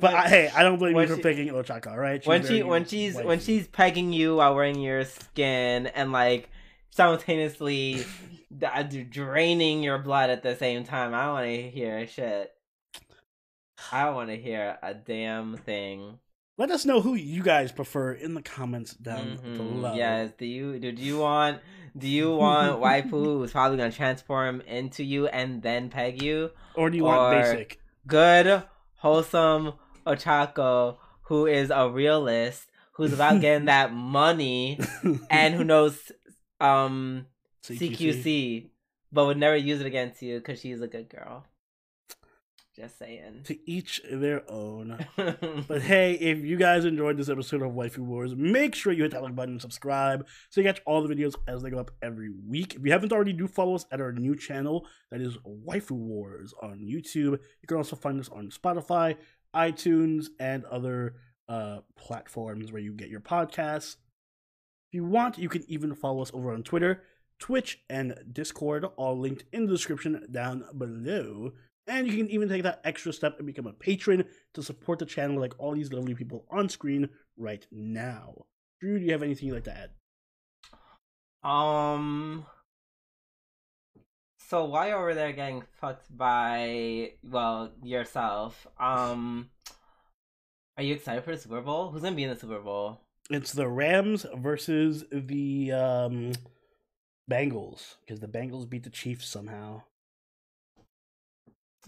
But 0.00 0.14
I, 0.14 0.28
hey, 0.28 0.50
I 0.54 0.62
don't 0.62 0.78
blame 0.78 0.90
you 0.92 0.96
when 0.96 1.08
for 1.08 1.16
she- 1.16 1.22
picking 1.22 1.48
Ochako. 1.48 1.96
Right. 1.96 2.22
She's 2.22 2.28
when 2.28 2.44
she 2.46 2.62
when 2.62 2.84
she's 2.86 3.14
when 3.16 3.40
she's 3.40 3.66
pegging 3.68 4.12
you 4.12 4.36
while 4.36 4.54
wearing 4.54 4.80
your 4.80 5.04
skin 5.04 5.86
and 5.88 6.12
like 6.12 6.48
simultaneously 6.90 8.04
draining 8.52 9.82
your 9.82 9.98
blood 9.98 10.30
at 10.30 10.42
the 10.42 10.56
same 10.56 10.84
time, 10.84 11.14
I 11.14 11.28
want 11.28 11.46
to 11.46 11.70
hear 11.70 12.06
shit. 12.06 12.52
I 13.92 14.10
want 14.10 14.28
to 14.30 14.36
hear 14.36 14.76
a 14.82 14.94
damn 14.94 15.56
thing. 15.56 16.18
Let 16.56 16.72
us 16.72 16.84
know 16.84 17.00
who 17.00 17.14
you 17.14 17.42
guys 17.44 17.70
prefer 17.70 18.12
in 18.12 18.34
the 18.34 18.42
comments 18.42 18.92
down 18.94 19.38
Mhm. 19.38 19.56
below. 19.56 19.94
Yes. 19.94 20.32
Do 20.36 20.44
you 20.44 20.78
do, 20.80 20.90
do 20.90 21.00
you 21.02 21.18
want 21.20 21.60
do 21.96 22.08
you 22.08 22.34
want 22.34 22.80
waifu 22.80 23.10
who's 23.38 23.52
probably 23.52 23.78
gonna 23.78 23.92
transform 23.92 24.60
into 24.62 25.04
you 25.04 25.28
and 25.28 25.62
then 25.62 25.88
peg 25.88 26.20
you? 26.20 26.50
Or 26.74 26.90
do 26.90 26.96
you 26.96 27.04
want 27.04 27.30
basic? 27.30 27.80
Good, 28.08 28.64
wholesome 28.96 29.74
Ochako 30.04 30.96
who 31.22 31.46
is 31.46 31.70
a 31.70 31.88
realist 31.88 32.68
who's 32.94 33.12
about 33.12 33.40
getting 33.40 33.66
that 33.72 33.92
money 33.92 34.80
and 35.30 35.54
who 35.54 35.62
knows 35.62 36.10
um 36.60 37.26
CQC, 37.74 38.70
but 39.12 39.26
would 39.26 39.38
never 39.38 39.56
use 39.56 39.80
it 39.80 39.86
against 39.86 40.22
you 40.22 40.38
because 40.38 40.60
she's 40.60 40.80
a 40.80 40.86
good 40.86 41.08
girl. 41.08 41.44
Just 42.78 42.96
saying. 42.96 43.40
To 43.44 43.58
each 43.68 44.00
their 44.08 44.48
own. 44.48 45.04
But 45.66 45.82
hey, 45.82 46.14
if 46.14 46.44
you 46.44 46.56
guys 46.56 46.84
enjoyed 46.84 47.16
this 47.16 47.28
episode 47.28 47.62
of 47.62 47.72
Waifu 47.72 47.98
Wars, 47.98 48.36
make 48.36 48.76
sure 48.76 48.92
you 48.92 49.02
hit 49.02 49.12
that 49.12 49.22
like 49.22 49.34
button 49.34 49.54
and 49.54 49.60
subscribe 49.60 50.28
so 50.48 50.60
you 50.60 50.66
catch 50.66 50.80
all 50.86 51.02
the 51.02 51.12
videos 51.12 51.34
as 51.48 51.60
they 51.60 51.70
go 51.70 51.78
up 51.78 51.90
every 52.02 52.30
week. 52.30 52.76
If 52.76 52.84
you 52.84 52.92
haven't 52.92 53.12
already, 53.12 53.32
do 53.32 53.48
follow 53.48 53.74
us 53.74 53.84
at 53.90 54.00
our 54.00 54.12
new 54.12 54.36
channel 54.36 54.86
that 55.10 55.20
is 55.20 55.36
Waifu 55.38 55.90
Wars 55.90 56.54
on 56.62 56.78
YouTube. 56.78 57.32
You 57.32 57.66
can 57.66 57.78
also 57.78 57.96
find 57.96 58.20
us 58.20 58.28
on 58.28 58.50
Spotify, 58.50 59.16
iTunes, 59.54 60.28
and 60.38 60.64
other 60.66 61.16
uh, 61.48 61.78
platforms 61.96 62.70
where 62.70 62.82
you 62.82 62.92
get 62.92 63.08
your 63.08 63.20
podcasts. 63.20 63.96
If 64.90 64.94
you 64.94 65.04
want, 65.04 65.36
you 65.36 65.48
can 65.48 65.64
even 65.68 65.94
follow 65.96 66.22
us 66.22 66.30
over 66.32 66.52
on 66.54 66.62
Twitter, 66.62 67.02
Twitch, 67.38 67.82
and 67.88 68.14
Discord, 68.32 68.84
all 68.96 69.18
linked 69.18 69.44
in 69.52 69.66
the 69.66 69.72
description 69.72 70.26
down 70.30 70.64
below. 70.76 71.52
And 71.86 72.06
you 72.06 72.16
can 72.16 72.30
even 72.30 72.48
take 72.48 72.64
that 72.64 72.80
extra 72.84 73.12
step 73.12 73.38
and 73.38 73.46
become 73.46 73.66
a 73.66 73.72
patron 73.72 74.24
to 74.54 74.62
support 74.62 74.98
the 74.98 75.06
channel 75.06 75.40
like 75.40 75.54
all 75.58 75.74
these 75.74 75.92
lovely 75.92 76.14
people 76.14 76.44
on 76.50 76.68
screen 76.68 77.08
right 77.36 77.66
now. 77.70 78.44
Drew, 78.80 78.98
do 78.98 79.04
you 79.04 79.12
have 79.12 79.22
anything 79.22 79.48
you'd 79.48 79.54
like 79.54 79.64
to 79.64 79.76
add? 79.76 79.90
um. 81.48 82.44
So 84.48 84.66
you're 84.66 84.96
over 84.96 85.14
there 85.14 85.32
getting 85.32 85.62
fucked 85.78 86.16
by 86.16 87.12
well 87.22 87.70
yourself, 87.82 88.66
um, 88.80 89.50
are 90.78 90.82
you 90.82 90.94
excited 90.94 91.24
for 91.24 91.32
the 91.34 91.42
Super 91.42 91.60
Bowl? 91.60 91.90
Who's 91.90 92.02
gonna 92.02 92.14
be 92.14 92.22
in 92.22 92.30
the 92.30 92.36
Super 92.36 92.60
Bowl? 92.60 93.00
It's 93.30 93.52
the 93.52 93.68
Rams 93.68 94.24
versus 94.36 95.04
the 95.10 95.72
um, 95.72 96.32
Bengals 97.30 97.96
because 98.00 98.20
the 98.20 98.26
Bengals 98.28 98.68
beat 98.68 98.84
the 98.84 98.90
Chiefs 98.90 99.26
somehow. 99.28 99.82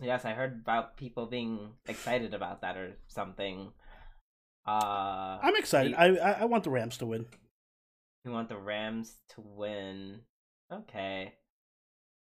Yes, 0.01 0.25
I 0.25 0.33
heard 0.33 0.61
about 0.63 0.97
people 0.97 1.27
being 1.27 1.73
excited 1.87 2.33
about 2.33 2.63
that 2.63 2.77
or 2.77 2.93
something. 3.09 3.73
Uh, 4.67 5.39
I'm 5.43 5.57
excited. 5.57 5.91
you- 5.93 5.97
I, 5.97 6.07
I 6.17 6.31
I 6.41 6.45
want 6.45 6.65
the 6.65 6.71
Rams 6.71 6.97
to 6.99 7.07
win. 7.07 7.27
You 8.25 8.31
want 8.33 8.49
the 8.49 8.57
Rams 8.59 9.15
to 9.31 9.41
win. 9.41 10.21
Okay. 10.73 11.35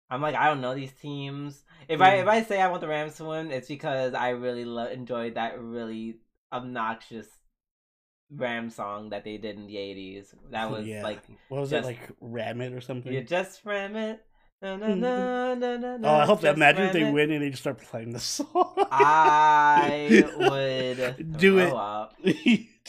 I'm 0.10 0.22
like 0.22 0.36
I 0.36 0.46
don't 0.48 0.62
know 0.62 0.74
these 0.74 0.94
teams. 0.94 1.64
If 1.88 2.02
I 2.02 2.18
Mm. 2.18 2.22
if 2.24 2.28
I 2.28 2.44
say 2.44 2.60
I 2.62 2.68
want 2.70 2.82
the 2.82 2.88
Rams 2.88 3.16
to 3.18 3.26
win, 3.26 3.52
it's 3.52 3.68
because 3.68 4.14
I 4.14 4.30
really 4.30 4.66
lo- 4.66 4.88
enjoyed 4.88 5.36
that 5.36 5.60
really 5.62 6.20
obnoxious 6.52 7.28
Ram 8.32 8.70
song 8.70 9.10
that 9.10 9.24
they 9.24 9.38
did 9.38 9.58
in 9.58 9.68
the 9.68 9.76
80s. 9.76 10.34
That 10.52 10.70
was 10.70 10.86
yeah. 10.86 11.04
like 11.04 11.22
what 11.48 11.62
was 11.62 11.70
just- 11.72 11.84
it 11.84 11.88
like 11.88 12.10
Ram 12.22 12.62
it 12.62 12.74
or 12.74 12.82
something? 12.82 13.12
you 13.12 13.24
just 13.24 13.66
ram 13.66 13.96
it. 13.96 14.24
Na, 14.62 14.76
na, 14.76 14.94
na, 14.94 15.54
na, 15.56 15.78
na, 15.78 15.98
oh, 16.04 16.16
I 16.20 16.26
hope 16.26 16.42
that 16.42 16.56
imagine 16.56 16.88
if 16.88 16.94
they 16.94 17.08
it. 17.08 17.14
win 17.14 17.32
and 17.32 17.42
they 17.42 17.50
just 17.50 17.64
start 17.64 17.82
playing 17.82 18.12
the 18.12 18.20
song. 18.20 18.74
I 18.92 20.30
would 20.38 21.38
do 21.38 21.60
it. 21.60 21.72
up. 21.72 22.14
do 22.24 22.34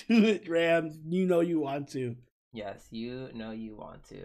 it, 0.08 0.48
Rams. 0.48 0.98
You 1.06 1.26
know 1.26 1.38
you 1.40 1.60
want 1.60 1.88
to. 1.90 2.16
Yes, 2.52 2.88
you 2.90 3.30
know 3.34 3.52
you 3.52 3.76
want 3.76 4.02
to. 4.08 4.18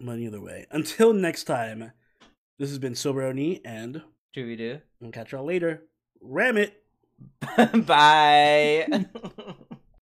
But 0.00 0.18
either 0.20 0.40
way, 0.40 0.66
until 0.70 1.12
next 1.12 1.44
time, 1.44 1.90
this 2.60 2.68
has 2.68 2.78
been 2.78 2.92
Soberoni, 2.94 3.60
and 3.64 4.02
we 4.36 4.54
do? 4.54 4.80
we'll 5.00 5.10
catch 5.10 5.32
y'all 5.32 5.44
later. 5.44 5.82
Ram 6.20 6.56
it. 6.56 6.84
Bye. 7.86 9.06